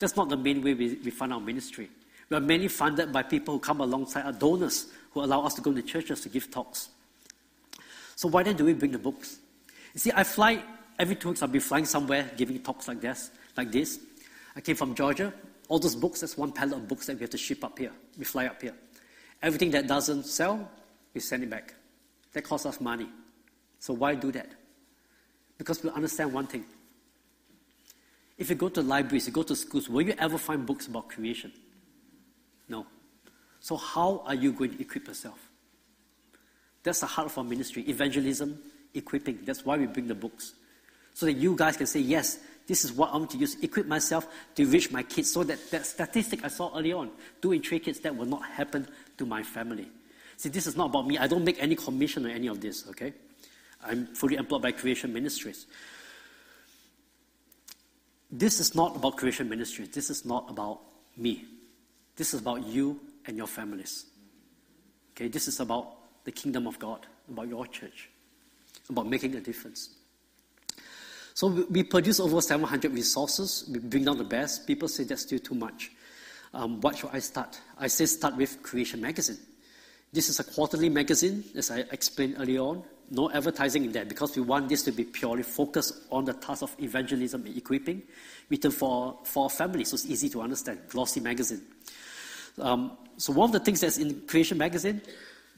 That's 0.00 0.16
not 0.16 0.30
the 0.30 0.36
main 0.36 0.60
way 0.60 0.74
we, 0.74 0.98
we 1.04 1.12
fund 1.12 1.32
our 1.32 1.38
ministry. 1.38 1.88
We 2.28 2.36
are 2.36 2.40
mainly 2.40 2.66
funded 2.66 3.12
by 3.12 3.22
people 3.22 3.54
who 3.54 3.60
come 3.60 3.80
alongside 3.80 4.24
our 4.24 4.32
donors 4.32 4.88
who 5.12 5.22
allow 5.22 5.42
us 5.42 5.54
to 5.54 5.60
go 5.60 5.72
to 5.72 5.80
churches 5.80 6.22
to 6.22 6.28
give 6.28 6.50
talks. 6.50 6.88
So 8.16 8.26
why 8.26 8.42
then 8.42 8.56
do 8.56 8.64
we 8.64 8.72
bring 8.72 8.90
the 8.90 8.98
books? 8.98 9.38
You 9.94 10.00
see, 10.00 10.12
I 10.12 10.24
fly 10.24 10.60
every 10.98 11.14
two 11.14 11.28
weeks. 11.28 11.42
I'll 11.42 11.48
be 11.48 11.60
flying 11.60 11.84
somewhere, 11.84 12.32
giving 12.36 12.58
talks 12.58 12.88
like 12.88 13.00
this, 13.00 13.30
like 13.56 13.70
this. 13.70 14.00
I 14.56 14.60
came 14.60 14.74
from 14.74 14.96
Georgia. 14.96 15.32
All 15.68 15.78
those 15.78 15.94
books, 15.94 16.22
that's 16.22 16.36
one 16.36 16.50
pallet 16.50 16.74
of 16.74 16.88
books 16.88 17.06
that 17.06 17.14
we 17.14 17.20
have 17.20 17.30
to 17.30 17.38
ship 17.38 17.62
up 17.62 17.78
here. 17.78 17.92
We 18.18 18.24
fly 18.24 18.46
up 18.46 18.60
here. 18.60 18.74
Everything 19.40 19.70
that 19.70 19.86
doesn't 19.86 20.26
sell, 20.26 20.68
we 21.14 21.20
send 21.20 21.44
it 21.44 21.50
back. 21.50 21.74
That 22.32 22.42
costs 22.42 22.66
us 22.66 22.80
money. 22.80 23.08
So 23.78 23.94
why 23.94 24.14
do 24.14 24.30
that? 24.32 24.50
Because 25.58 25.82
we 25.82 25.90
understand 25.90 26.32
one 26.32 26.46
thing. 26.46 26.64
If 28.38 28.48
you 28.48 28.56
go 28.56 28.70
to 28.70 28.80
libraries, 28.80 29.26
you 29.26 29.32
go 29.32 29.42
to 29.42 29.54
schools, 29.54 29.88
will 29.88 30.00
you 30.00 30.14
ever 30.18 30.38
find 30.38 30.64
books 30.64 30.86
about 30.86 31.10
creation? 31.10 31.52
No. 32.68 32.86
So, 33.60 33.76
how 33.76 34.22
are 34.24 34.34
you 34.34 34.52
going 34.52 34.70
to 34.70 34.80
equip 34.80 35.06
yourself? 35.06 35.38
That's 36.82 37.00
the 37.00 37.06
heart 37.06 37.26
of 37.26 37.36
our 37.36 37.44
ministry 37.44 37.82
evangelism, 37.82 38.58
equipping. 38.94 39.40
That's 39.44 39.66
why 39.66 39.76
we 39.76 39.86
bring 39.86 40.06
the 40.06 40.14
books. 40.14 40.54
So 41.12 41.26
that 41.26 41.34
you 41.34 41.54
guys 41.54 41.76
can 41.76 41.86
say, 41.86 42.00
yes, 42.00 42.38
this 42.66 42.84
is 42.84 42.92
what 42.92 43.10
I 43.10 43.18
want 43.18 43.30
to 43.32 43.36
use, 43.36 43.56
equip 43.62 43.86
myself 43.86 44.26
to 44.54 44.64
reach 44.64 44.90
my 44.90 45.02
kids. 45.02 45.30
So 45.30 45.44
that 45.44 45.70
that 45.70 45.84
statistic 45.84 46.42
I 46.42 46.48
saw 46.48 46.74
early 46.74 46.94
on, 46.94 47.10
two 47.42 47.52
in 47.52 47.62
three 47.62 47.80
kids, 47.80 48.00
that 48.00 48.16
will 48.16 48.24
not 48.24 48.46
happen 48.46 48.88
to 49.18 49.26
my 49.26 49.42
family. 49.42 49.90
See, 50.40 50.48
this 50.48 50.66
is 50.66 50.74
not 50.74 50.86
about 50.86 51.06
me. 51.06 51.18
I 51.18 51.26
don't 51.26 51.44
make 51.44 51.62
any 51.62 51.76
commission 51.76 52.24
on 52.24 52.30
any 52.30 52.46
of 52.46 52.62
this, 52.62 52.88
okay? 52.88 53.12
I'm 53.84 54.06
fully 54.06 54.36
employed 54.36 54.62
by 54.62 54.72
Creation 54.72 55.12
Ministries. 55.12 55.66
This 58.30 58.58
is 58.58 58.74
not 58.74 58.96
about 58.96 59.18
Creation 59.18 59.50
Ministries. 59.50 59.90
This 59.90 60.08
is 60.08 60.24
not 60.24 60.46
about 60.48 60.80
me. 61.14 61.44
This 62.16 62.32
is 62.32 62.40
about 62.40 62.66
you 62.66 62.98
and 63.26 63.36
your 63.36 63.46
families. 63.46 64.06
Okay, 65.10 65.28
this 65.28 65.46
is 65.46 65.60
about 65.60 66.24
the 66.24 66.32
kingdom 66.32 66.66
of 66.66 66.78
God, 66.78 67.06
about 67.30 67.46
your 67.46 67.66
church, 67.66 68.08
about 68.88 69.06
making 69.08 69.34
a 69.34 69.40
difference. 69.42 69.90
So 71.34 71.48
we 71.68 71.82
produce 71.82 72.18
over 72.18 72.40
700 72.40 72.94
resources. 72.94 73.68
We 73.70 73.78
bring 73.78 74.04
down 74.06 74.16
the 74.16 74.24
best. 74.24 74.66
People 74.66 74.88
say 74.88 75.04
that's 75.04 75.20
still 75.20 75.38
too 75.38 75.54
much. 75.54 75.90
Um, 76.54 76.80
what 76.80 76.96
should 76.96 77.10
I 77.12 77.18
start? 77.18 77.60
I 77.76 77.88
say 77.88 78.06
start 78.06 78.38
with 78.38 78.62
Creation 78.62 79.02
Magazine. 79.02 79.36
This 80.12 80.28
is 80.28 80.40
a 80.40 80.44
quarterly 80.44 80.88
magazine, 80.88 81.44
as 81.54 81.70
I 81.70 81.84
explained 81.92 82.36
earlier 82.38 82.60
on. 82.60 82.82
No 83.12 83.30
advertising 83.30 83.84
in 83.84 83.92
there 83.92 84.04
because 84.04 84.36
we 84.36 84.42
want 84.42 84.68
this 84.68 84.82
to 84.84 84.92
be 84.92 85.04
purely 85.04 85.42
focused 85.42 85.94
on 86.10 86.24
the 86.24 86.32
task 86.32 86.62
of 86.62 86.74
evangelism 86.80 87.44
and 87.46 87.56
equipping, 87.56 88.02
written 88.48 88.70
for, 88.70 89.18
for 89.24 89.50
families, 89.50 89.90
so 89.90 89.94
it's 89.94 90.06
easy 90.06 90.28
to 90.30 90.42
understand. 90.42 90.80
Glossy 90.88 91.20
magazine. 91.20 91.62
Um, 92.58 92.96
so 93.16 93.32
one 93.32 93.48
of 93.48 93.52
the 93.52 93.60
things 93.60 93.80
that's 93.80 93.98
in 93.98 94.22
Creation 94.26 94.58
Magazine, 94.58 95.00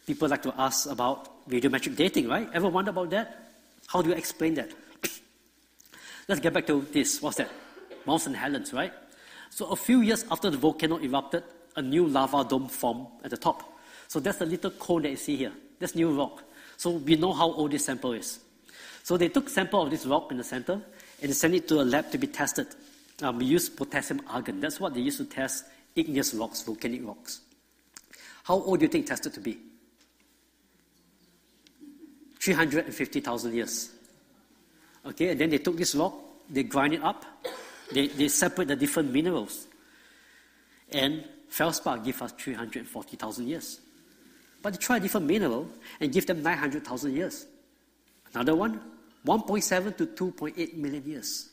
people 0.06 0.28
like 0.28 0.42
to 0.42 0.54
ask 0.58 0.90
about 0.90 1.48
radiometric 1.48 1.96
dating, 1.96 2.28
right? 2.28 2.48
Ever 2.52 2.68
wonder 2.68 2.90
about 2.90 3.10
that? 3.10 3.54
How 3.86 4.02
do 4.02 4.10
you 4.10 4.16
explain 4.16 4.54
that? 4.54 4.70
Let's 6.28 6.40
get 6.40 6.52
back 6.52 6.66
to 6.66 6.86
this. 6.92 7.20
What's 7.22 7.36
that? 7.36 7.50
Mount 8.06 8.20
St. 8.20 8.36
Helens, 8.36 8.72
right? 8.72 8.92
So 9.50 9.66
a 9.66 9.76
few 9.76 10.00
years 10.00 10.24
after 10.30 10.50
the 10.50 10.56
volcano 10.56 10.98
erupted, 10.98 11.44
a 11.76 11.82
new 11.82 12.06
lava 12.06 12.44
dome 12.44 12.68
formed 12.68 13.06
at 13.24 13.30
the 13.30 13.36
top. 13.36 13.71
So 14.12 14.20
that's 14.20 14.42
a 14.42 14.44
little 14.44 14.72
cone 14.72 15.00
that 15.04 15.10
you 15.12 15.16
see 15.16 15.36
here. 15.36 15.52
That's 15.78 15.94
new 15.94 16.14
rock. 16.14 16.44
So 16.76 16.90
we 16.90 17.16
know 17.16 17.32
how 17.32 17.50
old 17.50 17.70
this 17.70 17.86
sample 17.86 18.12
is. 18.12 18.40
So 19.04 19.16
they 19.16 19.30
took 19.30 19.48
sample 19.48 19.80
of 19.80 19.90
this 19.90 20.04
rock 20.04 20.30
in 20.30 20.36
the 20.36 20.44
center 20.44 20.82
and 21.22 21.34
sent 21.34 21.54
it 21.54 21.66
to 21.68 21.80
a 21.80 21.84
lab 21.84 22.10
to 22.10 22.18
be 22.18 22.26
tested. 22.26 22.66
Um, 23.22 23.38
we 23.38 23.46
use 23.46 23.70
potassium 23.70 24.20
argon. 24.28 24.60
That's 24.60 24.78
what 24.78 24.92
they 24.92 25.00
used 25.00 25.16
to 25.16 25.24
test 25.24 25.64
igneous 25.96 26.34
rocks, 26.34 26.60
volcanic 26.60 27.06
rocks. 27.06 27.40
How 28.44 28.56
old 28.56 28.80
do 28.80 28.84
you 28.84 28.90
think 28.90 29.06
tested 29.06 29.32
to 29.32 29.40
be? 29.40 29.56
350,000 32.38 33.54
years. 33.54 33.92
Okay, 35.06 35.30
and 35.30 35.40
then 35.40 35.48
they 35.48 35.58
took 35.58 35.78
this 35.78 35.94
rock, 35.94 36.12
they 36.50 36.64
grind 36.64 36.92
it 36.92 37.02
up, 37.02 37.24
they, 37.90 38.08
they 38.08 38.28
separate 38.28 38.68
the 38.68 38.76
different 38.76 39.10
minerals. 39.10 39.66
And 40.90 41.24
feldspar 41.48 41.96
give 41.96 42.20
us 42.20 42.32
340,000 42.32 43.48
years. 43.48 43.80
But 44.62 44.80
try 44.80 44.96
a 44.96 45.00
different 45.00 45.26
mineral 45.26 45.68
and 46.00 46.12
give 46.12 46.26
them 46.26 46.42
900,000 46.42 47.14
years. 47.14 47.46
Another 48.32 48.54
one, 48.54 48.80
1.7 49.26 49.96
to 49.96 50.06
2.8 50.06 50.74
million 50.76 51.04
years. 51.04 51.50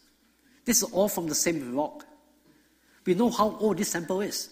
This 0.65 0.83
is 0.83 0.83
all 0.91 1.09
from 1.09 1.27
the 1.27 1.35
same 1.35 1.75
rock. 1.75 2.05
We 3.05 3.15
know 3.15 3.29
how 3.29 3.57
old 3.59 3.77
this 3.77 3.89
sample 3.89 4.21
is. 4.21 4.49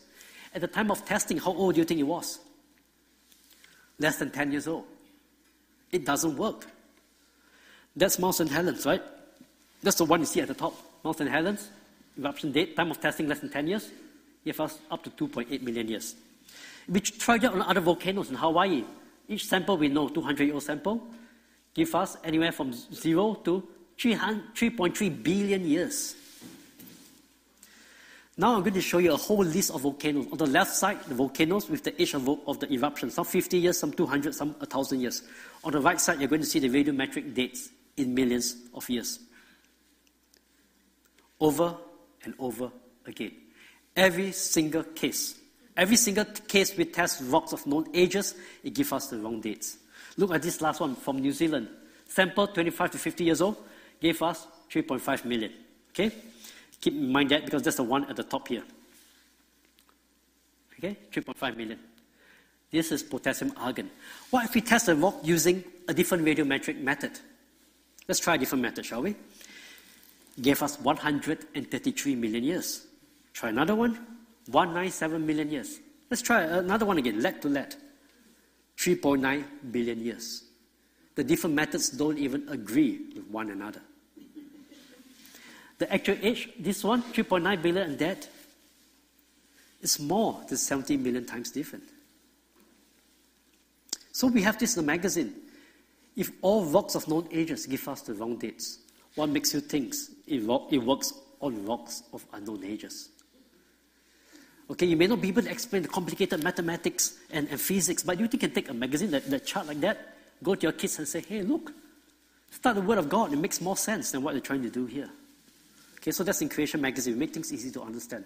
At 0.54 0.62
the 0.62 0.68
time 0.68 0.90
of 0.90 1.06
testing, 1.06 1.38
how 1.38 1.54
old 1.54 1.76
do 1.76 1.82
you 1.82 1.86
think 1.86 2.00
it 2.00 2.04
was? 2.04 2.40
Less 4.00 4.18
than 4.18 4.32
10 4.32 4.52
years 4.52 4.68
old. 4.68 4.86
It 5.92 6.06
doesn't 6.06 6.36
work. 6.36 6.66
That's 7.96 8.20
Mount 8.20 8.36
St. 8.36 8.50
Helens, 8.50 8.86
right? 8.86 9.02
That's 9.84 9.98
the 9.98 10.06
one 10.06 10.20
you 10.20 10.26
see 10.26 10.42
at 10.42 10.48
the 10.48 10.54
top. 10.54 10.74
Mount 11.04 11.18
St. 11.18 11.30
Helens, 11.30 11.70
eruption 12.18 12.52
date, 12.52 12.76
time 12.76 12.92
of 12.92 13.00
testing 13.00 13.28
less 13.28 13.40
than 13.40 13.50
10 13.50 13.68
years, 13.68 13.92
us 14.60 14.80
up 14.90 15.04
to 15.04 15.10
2.8 15.10 15.62
million 15.62 15.88
years. 15.88 16.16
We 16.88 17.02
tried 17.02 17.44
it 17.44 17.52
on 17.52 17.62
other 17.62 17.82
volcanoes 17.82 18.30
in 18.30 18.36
Hawaii. 18.36 18.84
Each 19.28 19.46
sample 19.46 19.78
we 19.78 19.90
know, 19.90 20.08
200 20.08 20.44
year 20.44 20.54
old 20.54 20.64
sample, 20.64 21.06
give 21.74 21.94
us 21.96 22.18
anywhere 22.24 22.52
from 22.52 22.74
0 22.74 23.34
to 23.46 23.68
3.3 23.98 25.24
billion 25.24 25.66
years. 25.68 26.16
Now 28.40 28.56
I'm 28.56 28.62
going 28.62 28.76
to 28.76 28.82
show 28.82 29.00
you 29.00 29.14
a 29.14 29.18
whole 29.18 29.44
list 29.44 29.72
of 29.72 29.82
volcanoes. 29.82 30.28
On 30.32 30.38
the 30.38 30.46
left 30.46 30.76
side, 30.76 31.04
the 31.06 31.16
volcanoes 31.16 31.68
with 31.68 31.84
the 31.84 32.00
age 32.00 32.14
of, 32.14 32.30
of 32.48 32.60
the 32.60 32.72
eruption, 32.72 33.10
some 33.10 33.26
50 33.26 33.58
years, 33.58 33.80
some 33.80 33.92
200, 33.92 34.36
some 34.36 34.54
1,000 34.60 35.02
years. 35.02 35.24
On 35.64 35.72
the 35.72 35.82
right 35.82 36.00
side, 36.00 36.20
you're 36.20 36.30
going 36.30 36.42
to 36.42 36.48
see 36.48 36.60
the 36.60 36.70
radiometric 36.70 37.34
dates 37.34 37.70
in 37.98 38.14
millions 38.14 38.56
of 38.76 38.88
years. 38.90 39.20
Over 41.40 41.76
and 42.24 42.36
over 42.38 42.72
again. 43.08 43.32
Every 43.96 44.32
single 44.32 44.84
case. 44.84 45.40
Every 45.78 45.96
single 45.96 46.26
case 46.26 46.76
we 46.76 46.86
test 46.86 47.22
rocks 47.28 47.54
of 47.54 47.66
known 47.68 47.88
ages, 47.94 48.34
it 48.64 48.74
gives 48.74 48.92
us 48.92 49.08
the 49.08 49.20
wrong 49.20 49.40
dates. 49.40 49.78
Look 50.18 50.34
at 50.34 50.42
this 50.42 50.60
last 50.60 50.80
one 50.80 50.96
from 50.96 51.20
New 51.20 51.32
Zealand. 51.32 51.70
Sample 52.08 52.48
25 52.48 52.92
to 52.92 52.98
50 52.98 53.24
years 53.24 53.42
old 53.42 53.58
gave 54.02 54.20
us 54.24 54.48
3.5 54.72 55.26
million. 55.26 55.54
Okay? 55.92 56.12
Keep 56.82 56.94
in 56.94 57.12
mind 57.12 57.30
that 57.30 57.46
because 57.46 57.62
that's 57.62 57.78
the 57.78 57.84
one 57.84 58.06
at 58.10 58.16
the 58.16 58.24
top 58.24 58.48
here. 58.48 58.64
Okay, 60.80 60.98
3.5 61.12 61.58
million. 61.58 61.80
This 62.72 62.92
is 62.92 63.02
potassium 63.02 63.54
argon. 63.58 63.90
What 64.30 64.46
if 64.46 64.54
we 64.54 64.62
test 64.62 64.88
a 64.90 64.96
rock 64.96 65.16
using 65.24 65.64
a 65.88 65.94
different 65.94 66.24
radiometric 66.26 66.80
method? 66.80 67.20
Let's 68.08 68.20
try 68.20 68.36
a 68.36 68.38
different 68.38 68.62
method, 68.62 68.86
shall 68.86 69.02
we? 69.02 69.16
Gave 70.40 70.62
us 70.62 70.80
133 70.80 72.16
million 72.16 72.44
years. 72.44 72.86
Try 73.34 73.50
another 73.50 73.76
one, 73.76 74.17
197 74.48 75.26
million 75.26 75.52
years. 75.52 75.80
Let's 76.10 76.22
try 76.22 76.44
another 76.44 76.86
one 76.86 76.98
again, 76.98 77.22
lead 77.22 77.42
to 77.42 77.50
lead. 77.50 77.76
3.9 78.78 79.44
billion 79.72 80.00
years. 80.00 80.44
The 81.16 81.24
different 81.24 81.56
methods 81.56 81.90
don't 81.90 82.18
even 82.18 82.48
agree 82.48 83.02
with 83.16 83.28
one 83.28 83.50
another. 83.50 83.82
The 85.80 85.92
actual 85.92 86.18
age, 86.22 86.50
this 86.60 86.84
one, 86.84 87.02
3.9 87.04 87.62
billion 87.62 87.90
and 87.90 88.00
that, 88.00 88.28
is 89.82 90.00
more 90.00 90.42
than 90.48 90.58
70 90.58 90.98
million 90.98 91.26
times 91.26 91.52
different. 91.52 91.86
So 94.12 94.28
we 94.28 94.42
have 94.42 94.58
this 94.58 94.76
in 94.76 94.84
the 94.84 94.88
magazine. 94.88 95.36
If 96.16 96.32
all 96.42 96.66
rocks 96.66 96.96
of 96.96 97.08
known 97.08 97.28
ages 97.32 97.68
give 97.68 97.88
us 97.88 98.02
the 98.02 98.14
wrong 98.16 98.38
dates, 98.38 98.80
what 99.16 99.30
makes 99.30 99.54
you 99.54 99.60
think 99.60 99.94
it, 100.26 100.44
it 100.72 100.78
works 100.80 101.14
on 101.40 101.66
rocks 101.66 102.04
of 102.14 102.26
unknown 102.34 102.64
ages? 102.64 103.10
Okay, 104.70 104.86
you 104.86 104.98
may 104.98 105.08
not 105.08 105.22
be 105.22 105.30
able 105.30 105.44
to 105.44 105.50
explain 105.50 105.82
the 105.82 105.88
complicated 105.88 106.44
mathematics 106.44 107.18
and, 107.32 107.48
and 107.50 107.60
physics, 107.60 108.04
but 108.04 108.20
you 108.20 108.28
can 108.28 108.52
take 108.52 108.70
a 108.70 108.74
magazine, 108.74 109.12
that, 109.12 109.30
that 109.30 109.46
chart 109.46 109.68
like 109.68 109.80
that, 109.82 110.16
go 110.44 110.56
to 110.56 110.64
your 110.64 110.74
kids 110.74 111.00
and 111.00 111.08
say, 111.08 111.22
hey, 111.22 111.42
look, 111.42 111.72
Start 112.52 112.76
the 112.76 112.82
Word 112.82 112.98
of 112.98 113.10
God. 113.10 113.34
It 113.34 113.38
makes 113.38 113.62
more 113.62 113.78
sense 113.78 114.12
than 114.12 114.24
what 114.24 114.34
they're 114.34 114.42
trying 114.42 114.64
to 114.64 114.70
do 114.70 114.86
here. 114.86 115.10
Okay, 115.98 116.12
so 116.12 116.24
that's 116.24 116.42
in 116.42 116.50
Creation 116.50 116.82
Magazine. 116.82 117.14
We 117.14 117.20
make 117.20 117.34
things 117.34 117.52
easy 117.52 117.72
to 117.72 117.82
understand. 117.82 118.26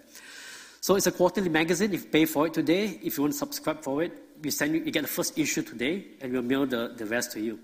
So 0.80 0.96
it's 0.96 1.06
a 1.06 1.12
quarterly 1.12 1.48
magazine. 1.48 1.92
If 1.92 2.04
you 2.04 2.10
pay 2.10 2.24
for 2.24 2.46
it 2.46 2.54
today, 2.54 2.98
if 3.02 3.16
you 3.16 3.22
want 3.22 3.34
to 3.34 3.38
subscribe 3.38 3.82
for 3.82 4.02
it, 4.02 4.12
we 4.42 4.50
send 4.50 4.74
you, 4.74 4.82
you 4.82 4.90
get 4.90 5.02
the 5.02 5.08
first 5.08 5.38
issue 5.38 5.62
today, 5.62 6.04
and 6.20 6.32
we'll 6.32 6.42
mail 6.42 6.66
the, 6.66 6.94
the 6.96 7.06
rest 7.06 7.32
to 7.32 7.40
you. 7.40 7.58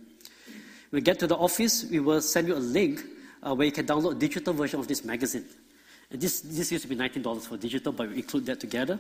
When 0.91 0.99
we 0.99 1.01
get 1.01 1.19
to 1.21 1.27
the 1.27 1.37
office, 1.37 1.85
we 1.91 2.01
will 2.01 2.21
send 2.21 2.49
you 2.49 2.55
a 2.55 2.57
link 2.57 3.03
uh, 3.43 3.55
where 3.55 3.67
you 3.67 3.73
can 3.73 3.87
download 3.87 4.13
a 4.13 4.19
digital 4.19 4.55
version 4.55 4.79
of 4.79 4.89
this 4.89 5.05
magazine. 5.05 5.45
And 6.11 6.21
this, 6.21 6.41
this 6.41 6.73
used 6.73 6.83
to 6.83 6.89
be 6.89 6.97
$19 6.97 7.47
for 7.47 7.57
digital, 7.57 7.93
but 7.93 8.09
we 8.09 8.17
include 8.17 8.47
that 8.47 8.61
together. 8.61 8.99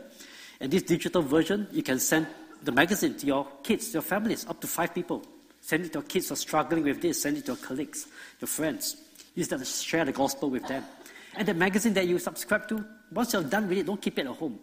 And 0.60 0.70
this 0.70 0.82
digital 0.82 1.22
version, 1.22 1.66
you 1.72 1.82
can 1.82 1.98
send 1.98 2.26
the 2.62 2.72
magazine 2.72 3.16
to 3.16 3.26
your 3.26 3.46
kids, 3.62 3.92
your 3.92 4.02
families, 4.02 4.46
up 4.46 4.60
to 4.60 4.66
five 4.66 4.94
people. 4.94 5.22
Send 5.60 5.84
it 5.84 5.92
to 5.92 6.00
your 6.00 6.08
kids 6.08 6.28
who 6.28 6.34
are 6.34 6.36
struggling 6.36 6.84
with 6.84 7.00
this. 7.00 7.22
Send 7.22 7.38
it 7.38 7.46
to 7.46 7.52
your 7.52 7.56
colleagues, 7.56 8.06
your 8.40 8.48
friends. 8.48 8.96
Use 9.34 9.48
that 9.48 9.58
to 9.58 9.64
share 9.64 10.04
the 10.04 10.12
gospel 10.12 10.50
with 10.50 10.66
them. 10.66 10.84
And 11.34 11.46
the 11.46 11.54
magazine 11.54 11.94
that 11.94 12.06
you 12.06 12.18
subscribe 12.18 12.68
to, 12.68 12.84
once 13.12 13.32
you're 13.32 13.42
done 13.42 13.68
with 13.68 13.78
it, 13.78 13.86
don't 13.86 14.00
keep 14.00 14.18
it 14.18 14.26
at 14.26 14.34
home. 14.34 14.58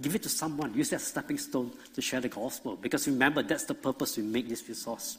Give 0.00 0.14
it 0.14 0.22
to 0.24 0.28
someone. 0.28 0.74
Use 0.74 0.90
that 0.90 1.00
stepping 1.00 1.38
stone 1.38 1.70
to 1.94 2.02
share 2.02 2.20
the 2.20 2.28
gospel. 2.28 2.76
Because 2.76 3.06
remember, 3.06 3.42
that's 3.42 3.64
the 3.64 3.74
purpose 3.74 4.16
we 4.16 4.22
make 4.22 4.48
this 4.48 4.68
resource. 4.68 5.18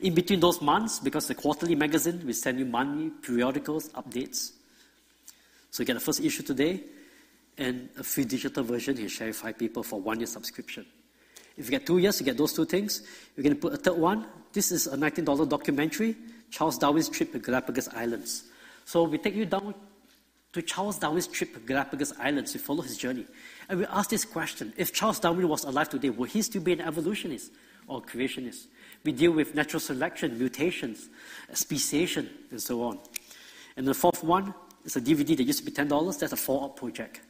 In 0.00 0.14
between 0.14 0.40
those 0.40 0.60
months, 0.60 0.98
because 0.98 1.28
the 1.28 1.34
quarterly 1.34 1.74
magazine, 1.74 2.22
we 2.26 2.32
send 2.32 2.58
you 2.58 2.64
monthly 2.64 3.10
periodicals, 3.10 3.90
updates. 3.90 4.52
So 5.72 5.82
you 5.82 5.86
get 5.86 5.94
the 5.94 6.00
first 6.00 6.20
issue 6.20 6.42
today, 6.42 6.82
and 7.56 7.88
a 7.98 8.04
free 8.04 8.26
digital 8.26 8.62
version 8.62 8.98
you 8.98 9.08
share 9.08 9.28
with 9.28 9.36
five 9.36 9.56
people 9.56 9.82
for 9.82 9.98
one 9.98 10.20
year 10.20 10.26
subscription. 10.26 10.84
If 11.56 11.64
you 11.64 11.70
get 11.70 11.86
two 11.86 11.96
years, 11.96 12.20
you 12.20 12.26
get 12.26 12.36
those 12.36 12.52
two 12.52 12.66
things. 12.66 13.02
Going 13.36 13.54
to 13.54 13.60
put 13.60 13.72
a 13.72 13.78
third 13.78 13.96
one. 13.96 14.26
This 14.52 14.70
is 14.70 14.86
a 14.86 14.98
$19 14.98 15.48
documentary, 15.48 16.14
Charles 16.50 16.76
Darwin's 16.76 17.08
trip 17.08 17.32
to 17.32 17.38
Galapagos 17.38 17.88
Islands. 17.88 18.44
So 18.84 19.04
we 19.04 19.16
take 19.16 19.34
you 19.34 19.46
down 19.46 19.74
to 20.52 20.60
Charles 20.60 20.98
Darwin's 20.98 21.26
trip 21.26 21.54
to 21.54 21.60
Galapagos 21.60 22.12
Islands. 22.20 22.52
We 22.52 22.60
follow 22.60 22.82
his 22.82 22.98
journey. 22.98 23.24
And 23.70 23.78
we 23.78 23.86
ask 23.86 24.10
this 24.10 24.26
question 24.26 24.74
if 24.76 24.92
Charles 24.92 25.20
Darwin 25.20 25.48
was 25.48 25.64
alive 25.64 25.88
today, 25.88 26.10
would 26.10 26.28
he 26.28 26.42
still 26.42 26.60
be 26.60 26.74
an 26.74 26.82
evolutionist 26.82 27.50
or 27.88 28.02
creationist? 28.02 28.66
We 29.04 29.12
deal 29.12 29.32
with 29.32 29.54
natural 29.54 29.80
selection, 29.80 30.38
mutations, 30.38 31.08
speciation, 31.54 32.28
and 32.50 32.60
so 32.60 32.82
on. 32.82 32.98
And 33.78 33.88
the 33.88 33.94
fourth 33.94 34.22
one 34.22 34.52
is 34.84 34.96
a 34.96 35.00
DVD 35.00 35.36
that 35.36 35.44
used 35.44 35.58
to 35.60 35.64
be 35.64 35.72
$10. 35.72 36.18
That's 36.18 36.32
a 36.32 36.36
Fallout 36.36 36.76
project. 36.76 37.20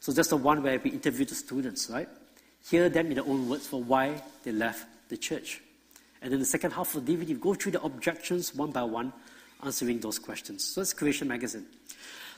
So 0.00 0.12
that's 0.12 0.28
the 0.28 0.36
one 0.36 0.62
where 0.62 0.78
we 0.78 0.90
interview 0.90 1.24
the 1.26 1.34
students, 1.34 1.90
right? 1.90 2.08
Hear 2.68 2.88
them 2.88 3.08
in 3.08 3.14
their 3.14 3.26
own 3.26 3.48
words 3.48 3.66
for 3.66 3.82
why 3.82 4.22
they 4.42 4.52
left 4.52 4.86
the 5.08 5.16
church. 5.16 5.60
And 6.22 6.32
then 6.32 6.40
the 6.40 6.46
second 6.46 6.72
half 6.72 6.94
of 6.94 7.04
the 7.04 7.16
DVD, 7.16 7.38
go 7.38 7.54
through 7.54 7.72
the 7.72 7.82
objections 7.82 8.54
one 8.54 8.70
by 8.70 8.82
one, 8.82 9.12
answering 9.62 10.00
those 10.00 10.18
questions. 10.18 10.64
So 10.64 10.80
that's 10.80 10.92
Creation 10.92 11.28
Magazine. 11.28 11.66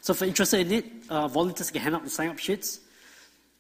So 0.01 0.13
if 0.13 0.21
you're 0.21 0.29
interested 0.29 0.67
in 0.67 0.73
it, 0.73 0.87
uh, 1.09 1.29
volunteers 1.29 1.71
can 1.71 1.81
hand 1.81 1.95
out 1.95 2.05
the 2.05 2.11
sign-up 2.11 2.39
sheets. 2.39 2.81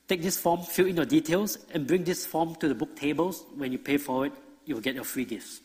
Take 0.08 0.22
this 0.22 0.36
form, 0.38 0.62
fill 0.62 0.86
in 0.86 0.96
your 0.96 1.04
details, 1.04 1.58
and 1.72 1.86
bring 1.86 2.04
this 2.04 2.26
form 2.26 2.56
to 2.56 2.68
the 2.68 2.74
book 2.74 2.96
tables. 2.96 3.44
When 3.54 3.70
you 3.70 3.78
pay 3.78 3.96
for 3.96 4.26
it, 4.26 4.32
you'll 4.66 4.80
get 4.80 4.94
your 4.94 5.04
free 5.04 5.24
gifts. 5.24 5.60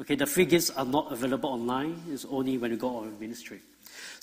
Okay, 0.00 0.14
the 0.14 0.26
free 0.26 0.44
gifts 0.44 0.70
are 0.70 0.84
not 0.84 1.12
available 1.12 1.50
online. 1.50 2.02
It's 2.10 2.24
only 2.26 2.58
when 2.58 2.70
you 2.70 2.76
go 2.76 2.96
on 2.96 3.18
ministry. 3.20 3.60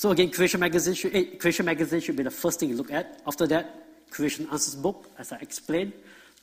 So 0.04 0.12
again, 0.12 0.32
Creation 0.32 0.60
Magazine 0.60 0.96
should, 0.96 1.16
eh, 1.16 1.38
Creation 1.40 1.66
Magazine 1.66 2.02
should 2.02 2.18
be 2.18 2.24
the 2.24 2.30
first 2.44 2.60
thing 2.60 2.68
you 2.68 2.76
look 2.76 2.92
at. 2.92 3.22
After 3.26 3.48
that, 3.48 4.10
Creation 4.10 4.50
Answers 4.52 4.76
book, 4.76 5.10
as 5.18 5.32
I 5.32 5.38
explained. 5.38 5.94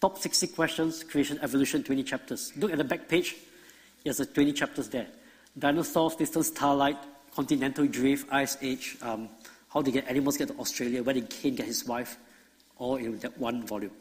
Top 0.00 0.16
60 0.16 0.46
questions, 0.46 1.04
Creation 1.04 1.38
Evolution, 1.42 1.82
20 1.82 2.02
chapters. 2.02 2.56
Look 2.56 2.72
at 2.72 2.78
the 2.78 2.84
back 2.84 3.06
page. 3.06 3.36
There's 4.02 4.16
20 4.16 4.54
chapters 4.54 4.88
there. 4.88 5.08
Dinosaurs, 5.58 6.16
distant 6.16 6.46
starlight, 6.46 6.96
continental 7.36 7.86
drift, 7.86 8.32
ice 8.32 8.56
age, 8.62 8.96
um, 9.02 9.28
how 9.68 9.82
did 9.82 9.94
animals 10.08 10.38
get 10.38 10.48
to 10.48 10.54
Australia, 10.54 11.02
where 11.02 11.12
did 11.12 11.28
Cain 11.28 11.54
get 11.54 11.66
his 11.66 11.84
wife, 11.84 12.16
all 12.78 12.96
in 12.96 13.18
that 13.18 13.36
one 13.36 13.66
volume. 13.66 13.92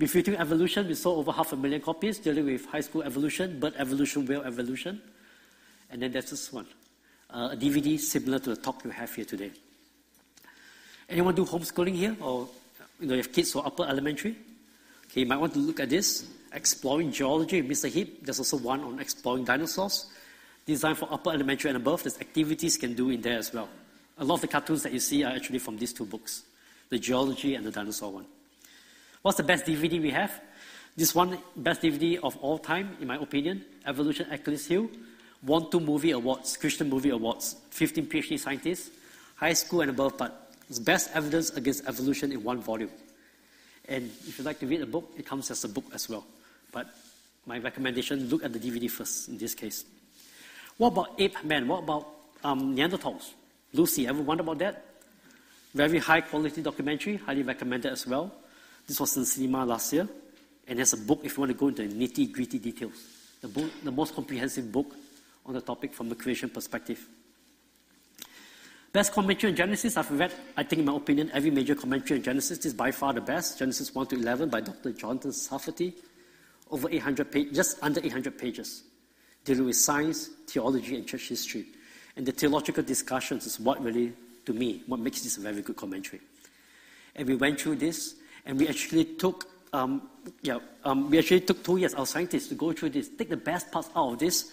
Refuting 0.00 0.34
Evolution, 0.34 0.88
we 0.88 0.94
sold 0.94 1.20
over 1.20 1.30
half 1.30 1.52
a 1.52 1.56
million 1.56 1.80
copies, 1.80 2.18
dealing 2.18 2.46
with 2.46 2.66
high 2.66 2.80
school 2.80 3.04
evolution, 3.04 3.60
bird 3.60 3.74
evolution, 3.78 4.26
whale 4.26 4.42
evolution. 4.42 5.00
And 5.88 6.02
then 6.02 6.10
there's 6.10 6.30
this 6.30 6.52
one 6.52 6.66
uh, 7.32 7.50
a 7.52 7.56
DVD 7.56 7.98
similar 7.98 8.38
to 8.38 8.50
the 8.50 8.56
talk 8.56 8.84
you 8.84 8.90
have 8.90 9.14
here 9.14 9.24
today. 9.24 9.50
Anyone 11.08 11.34
do 11.34 11.44
homeschooling 11.44 11.94
here? 11.94 12.16
Or 12.20 12.48
you 13.00 13.06
know, 13.06 13.14
you 13.14 13.22
have 13.22 13.32
kids 13.32 13.54
are 13.56 13.66
upper 13.66 13.84
elementary? 13.84 14.36
Okay, 15.06 15.20
you 15.20 15.26
might 15.26 15.38
want 15.38 15.52
to 15.54 15.58
look 15.58 15.80
at 15.80 15.90
this. 15.90 16.26
Exploring 16.52 17.12
Geology, 17.12 17.62
Mr. 17.62 17.90
Hibb. 17.90 18.22
There's 18.22 18.38
also 18.38 18.58
one 18.58 18.80
on 18.80 18.98
exploring 18.98 19.44
dinosaurs. 19.44 20.06
Designed 20.64 20.98
for 20.98 21.08
upper 21.10 21.30
elementary 21.30 21.70
and 21.70 21.76
above. 21.76 22.02
There's 22.02 22.20
activities 22.20 22.76
can 22.76 22.94
do 22.94 23.10
in 23.10 23.20
there 23.20 23.38
as 23.38 23.52
well. 23.52 23.68
A 24.18 24.24
lot 24.24 24.36
of 24.36 24.40
the 24.42 24.48
cartoons 24.48 24.82
that 24.82 24.92
you 24.92 25.00
see 25.00 25.24
are 25.24 25.34
actually 25.34 25.58
from 25.58 25.76
these 25.78 25.92
two 25.92 26.04
books. 26.04 26.44
The 26.90 26.98
Geology 26.98 27.54
and 27.54 27.64
the 27.64 27.70
Dinosaur 27.70 28.12
one. 28.12 28.26
What's 29.22 29.38
the 29.38 29.42
best 29.42 29.64
DVD 29.64 30.00
we 30.00 30.10
have? 30.10 30.40
This 30.96 31.14
one, 31.14 31.38
best 31.56 31.80
DVD 31.80 32.18
of 32.22 32.36
all 32.36 32.58
time, 32.58 32.96
in 33.00 33.06
my 33.06 33.16
opinion, 33.16 33.64
Evolution 33.86 34.30
Achilles 34.30 34.66
Heel 34.66 34.90
won 35.42 35.70
two 35.70 35.80
movie 35.80 36.12
awards, 36.12 36.56
Christian 36.56 36.88
movie 36.88 37.10
awards, 37.10 37.56
15 37.70 38.06
PhD 38.06 38.38
scientists, 38.38 38.90
high 39.36 39.52
school 39.52 39.80
and 39.80 39.90
above, 39.90 40.16
but 40.16 40.52
it's 40.68 40.78
best 40.78 41.10
evidence 41.14 41.50
against 41.50 41.86
evolution 41.86 42.32
in 42.32 42.42
one 42.42 42.60
volume. 42.60 42.90
And 43.88 44.04
if 44.26 44.38
you'd 44.38 44.44
like 44.44 44.60
to 44.60 44.66
read 44.66 44.80
the 44.80 44.86
book, 44.86 45.12
it 45.16 45.26
comes 45.26 45.50
as 45.50 45.64
a 45.64 45.68
book 45.68 45.84
as 45.92 46.08
well. 46.08 46.24
But 46.70 46.86
my 47.46 47.58
recommendation, 47.58 48.28
look 48.28 48.44
at 48.44 48.52
the 48.52 48.58
DVD 48.58 48.90
first 48.90 49.28
in 49.28 49.38
this 49.38 49.54
case. 49.54 49.84
What 50.78 50.88
about 50.88 51.20
ape 51.20 51.44
man? 51.44 51.66
What 51.66 51.82
about 51.82 52.06
um, 52.44 52.76
Neanderthals? 52.76 53.32
Lucy, 53.72 54.06
ever 54.06 54.22
wonder 54.22 54.42
about 54.42 54.58
that? 54.58 54.84
Very 55.74 55.98
high 55.98 56.20
quality 56.20 56.62
documentary, 56.62 57.16
highly 57.16 57.42
recommended 57.42 57.92
as 57.92 58.06
well. 58.06 58.30
This 58.86 59.00
was 59.00 59.16
in 59.16 59.24
cinema 59.24 59.64
last 59.64 59.92
year. 59.92 60.08
And 60.68 60.78
there's 60.78 60.92
a 60.92 60.98
book 60.98 61.20
if 61.24 61.36
you 61.36 61.40
want 61.40 61.52
to 61.52 61.58
go 61.58 61.68
into 61.68 61.82
nitty 61.82 62.32
gritty 62.32 62.58
details. 62.58 62.94
The, 63.40 63.48
book, 63.48 63.70
the 63.82 63.90
most 63.90 64.14
comprehensive 64.14 64.70
book 64.70 64.94
on 65.46 65.54
the 65.54 65.60
topic 65.60 65.92
from 65.92 66.08
the 66.08 66.14
creation 66.14 66.48
perspective. 66.48 67.08
Best 68.92 69.12
commentary 69.12 69.52
on 69.52 69.56
Genesis, 69.56 69.96
I've 69.96 70.10
read, 70.10 70.32
I 70.54 70.64
think 70.64 70.80
in 70.80 70.84
my 70.84 70.94
opinion, 70.94 71.30
every 71.32 71.50
major 71.50 71.74
commentary 71.74 72.20
on 72.20 72.24
Genesis 72.24 72.66
is 72.66 72.74
by 72.74 72.90
far 72.90 73.14
the 73.14 73.22
best. 73.22 73.58
Genesis 73.58 73.94
1 73.94 74.08
to 74.08 74.16
11 74.16 74.50
by 74.50 74.60
Dr. 74.60 74.92
Jonathan 74.92 75.30
Sarfati, 75.30 75.94
over 76.70 76.90
800 76.90 77.32
pages, 77.32 77.56
just 77.56 77.78
under 77.82 78.04
800 78.04 78.36
pages, 78.36 78.82
dealing 79.46 79.64
with 79.64 79.76
science, 79.76 80.28
theology, 80.46 80.96
and 80.96 81.06
church 81.06 81.30
history. 81.30 81.64
And 82.16 82.26
the 82.26 82.32
theological 82.32 82.82
discussions 82.82 83.46
is 83.46 83.58
what 83.58 83.82
really, 83.82 84.12
to 84.44 84.52
me, 84.52 84.82
what 84.86 85.00
makes 85.00 85.22
this 85.22 85.38
a 85.38 85.40
very 85.40 85.62
good 85.62 85.76
commentary. 85.76 86.20
And 87.16 87.26
we 87.26 87.34
went 87.34 87.58
through 87.58 87.76
this, 87.76 88.16
and 88.44 88.58
we 88.58 88.68
actually 88.68 89.06
took, 89.06 89.48
um, 89.72 90.02
yeah, 90.42 90.58
um, 90.84 91.08
we 91.08 91.18
actually 91.18 91.40
took 91.40 91.64
two 91.64 91.78
years, 91.78 91.94
our 91.94 92.04
scientists, 92.04 92.48
to 92.48 92.54
go 92.54 92.72
through 92.74 92.90
this, 92.90 93.08
take 93.08 93.30
the 93.30 93.38
best 93.38 93.70
parts 93.70 93.88
out 93.96 94.12
of 94.12 94.18
this, 94.18 94.52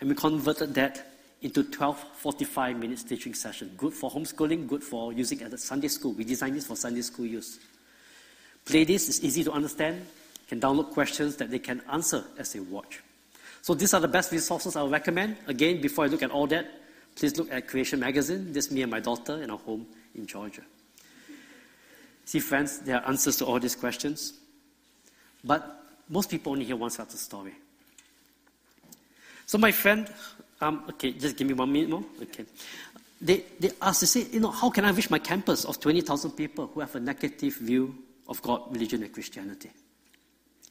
and 0.00 0.08
we 0.08 0.14
converted 0.14 0.74
that 0.74 1.06
into 1.42 1.62
12 1.62 2.04
45 2.16 2.76
minutes 2.76 3.02
teaching 3.02 3.34
session. 3.34 3.72
Good 3.76 3.94
for 3.94 4.10
homeschooling, 4.10 4.66
good 4.66 4.82
for 4.82 5.12
using 5.12 5.42
at 5.42 5.50
the 5.50 5.58
Sunday 5.58 5.88
school. 5.88 6.12
We 6.12 6.24
designed 6.24 6.56
this 6.56 6.66
for 6.66 6.76
Sunday 6.76 7.02
school 7.02 7.26
use. 7.26 7.58
Play 8.64 8.84
this 8.84 9.08
is 9.08 9.22
easy 9.24 9.44
to 9.44 9.52
understand. 9.52 10.06
Can 10.48 10.60
download 10.60 10.90
questions 10.90 11.36
that 11.36 11.50
they 11.50 11.58
can 11.60 11.80
answer 11.90 12.24
as 12.36 12.52
they 12.52 12.60
watch. 12.60 13.00
So 13.62 13.74
these 13.74 13.94
are 13.94 14.00
the 14.00 14.08
best 14.08 14.32
resources 14.32 14.74
I 14.74 14.82
would 14.82 14.92
recommend. 14.92 15.36
Again, 15.46 15.80
before 15.80 16.04
I 16.04 16.08
look 16.08 16.22
at 16.22 16.30
all 16.30 16.46
that, 16.48 16.66
please 17.14 17.36
look 17.36 17.52
at 17.52 17.68
Creation 17.68 18.00
Magazine. 18.00 18.52
This 18.52 18.66
is 18.66 18.72
me 18.72 18.82
and 18.82 18.90
my 18.90 19.00
daughter 19.00 19.42
in 19.42 19.50
our 19.50 19.58
home 19.58 19.86
in 20.14 20.26
Georgia. 20.26 20.62
See, 22.24 22.40
friends, 22.40 22.80
there 22.80 22.96
are 22.96 23.08
answers 23.08 23.36
to 23.36 23.46
all 23.46 23.60
these 23.60 23.76
questions. 23.76 24.34
But 25.44 25.84
most 26.08 26.30
people 26.30 26.52
only 26.52 26.64
hear 26.64 26.76
one 26.76 26.90
side 26.90 27.06
of 27.06 27.12
the 27.12 27.18
story. 27.18 27.54
So 29.50 29.58
my 29.58 29.72
friend, 29.72 30.08
um, 30.60 30.84
okay, 30.90 31.10
just 31.10 31.36
give 31.36 31.48
me 31.48 31.54
one 31.54 31.72
minute 31.72 31.90
more. 31.90 32.04
Okay. 32.22 32.44
They, 33.20 33.44
they 33.58 33.72
asked, 33.82 34.02
they 34.02 34.06
say, 34.06 34.26
you 34.30 34.38
know, 34.38 34.52
how 34.52 34.70
can 34.70 34.84
I 34.84 34.92
reach 34.92 35.10
my 35.10 35.18
campus 35.18 35.64
of 35.64 35.80
20,000 35.80 36.30
people 36.30 36.68
who 36.68 36.78
have 36.78 36.94
a 36.94 37.00
negative 37.00 37.56
view 37.56 37.92
of 38.28 38.40
God, 38.42 38.72
religion, 38.72 39.02
and 39.02 39.12
Christianity? 39.12 39.72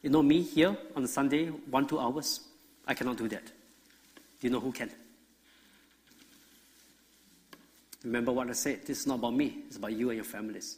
You 0.02 0.12
know, 0.12 0.24
me 0.24 0.44
here 0.44 0.78
on 0.96 1.06
Sunday, 1.08 1.48
one, 1.48 1.88
two 1.88 2.00
hours, 2.00 2.40
I 2.88 2.94
cannot 2.94 3.18
do 3.18 3.28
that. 3.28 3.44
Do 3.44 4.48
you 4.48 4.50
know 4.50 4.62
who 4.62 4.72
can? 4.72 4.90
Remember 8.06 8.32
what 8.32 8.50
I 8.50 8.54
said. 8.54 8.86
This 8.86 9.02
is 9.02 9.08
not 9.08 9.16
about 9.16 9.34
me, 9.34 9.58
it's 9.68 9.76
about 9.76 9.92
you 9.92 10.10
and 10.10 10.16
your 10.16 10.24
families. 10.24 10.78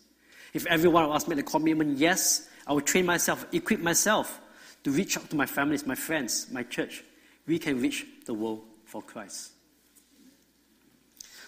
If 0.55 0.65
everyone 0.65 1.03
of 1.03 1.11
us 1.11 1.27
made 1.27 1.37
a 1.37 1.43
commitment, 1.43 1.99
yes, 1.99 2.49
I 2.65 2.73
will 2.73 2.81
train 2.81 3.05
myself, 3.05 3.45
equip 3.51 3.79
myself 3.79 4.41
to 4.85 4.89
reach 4.89 5.17
out 5.17 5.29
to 5.29 5.35
my 5.35 5.45
families, 5.45 5.85
my 5.85 5.93
friends, 5.93 6.47
my 6.51 6.63
church, 6.63 7.03
we 7.51 7.59
can 7.59 7.81
reach 7.81 8.05
the 8.25 8.33
world 8.33 8.61
for 8.85 9.01
Christ. 9.01 9.51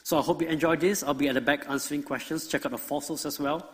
So 0.03 0.19
I 0.19 0.21
hope 0.21 0.41
you 0.41 0.49
enjoyed 0.49 0.81
this. 0.81 1.01
I'll 1.01 1.13
be 1.13 1.29
at 1.29 1.35
the 1.35 1.41
back 1.41 1.69
answering 1.69 2.03
questions. 2.03 2.45
Check 2.45 2.65
out 2.65 2.73
the 2.73 2.77
fossils 2.77 3.25
as 3.25 3.39
well. 3.39 3.69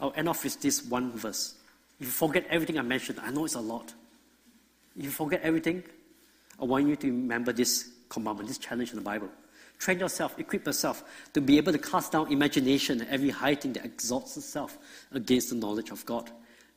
I'll 0.00 0.14
end 0.16 0.30
off 0.30 0.42
with 0.44 0.60
this 0.62 0.82
one 0.82 1.12
verse. 1.12 1.56
If 2.00 2.06
you 2.06 2.12
forget 2.12 2.46
everything 2.48 2.78
I 2.78 2.82
mentioned, 2.82 3.20
I 3.20 3.30
know 3.30 3.44
it's 3.44 3.54
a 3.54 3.60
lot. 3.60 3.92
If 4.96 5.04
you 5.04 5.10
forget 5.10 5.42
everything, 5.42 5.84
I 6.58 6.64
want 6.64 6.88
you 6.88 6.96
to 6.96 7.06
remember 7.06 7.52
this 7.52 7.90
commandment, 8.08 8.48
this 8.48 8.58
challenge 8.58 8.90
in 8.90 8.96
the 8.96 9.02
Bible. 9.02 9.28
Train 9.78 9.98
yourself, 9.98 10.38
equip 10.38 10.64
yourself 10.64 11.04
to 11.34 11.42
be 11.42 11.58
able 11.58 11.72
to 11.72 11.78
cast 11.78 12.12
down 12.12 12.32
imagination 12.32 13.02
and 13.02 13.10
every 13.10 13.28
high 13.28 13.56
thing 13.56 13.74
that 13.74 13.84
exalts 13.84 14.38
itself 14.38 14.78
against 15.12 15.50
the 15.50 15.56
knowledge 15.56 15.90
of 15.90 16.06
God, 16.06 16.30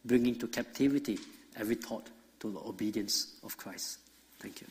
bringing 0.03 0.35
to 0.35 0.47
captivity 0.47 1.17
every 1.55 1.75
thought 1.75 2.09
to 2.41 2.51
the 2.51 2.59
obedience 2.59 3.39
of 3.43 3.55
Christ. 3.55 3.99
Thank 4.39 4.61
you. 4.61 4.67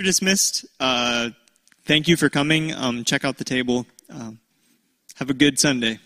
You're 0.00 0.06
dismissed. 0.06 0.64
Uh, 0.80 1.28
thank 1.84 2.08
you 2.08 2.16
for 2.16 2.30
coming. 2.30 2.72
Um, 2.72 3.04
check 3.04 3.22
out 3.22 3.36
the 3.36 3.44
table. 3.44 3.84
Um, 4.08 4.40
have 5.16 5.28
a 5.28 5.34
good 5.34 5.58
Sunday. 5.58 5.98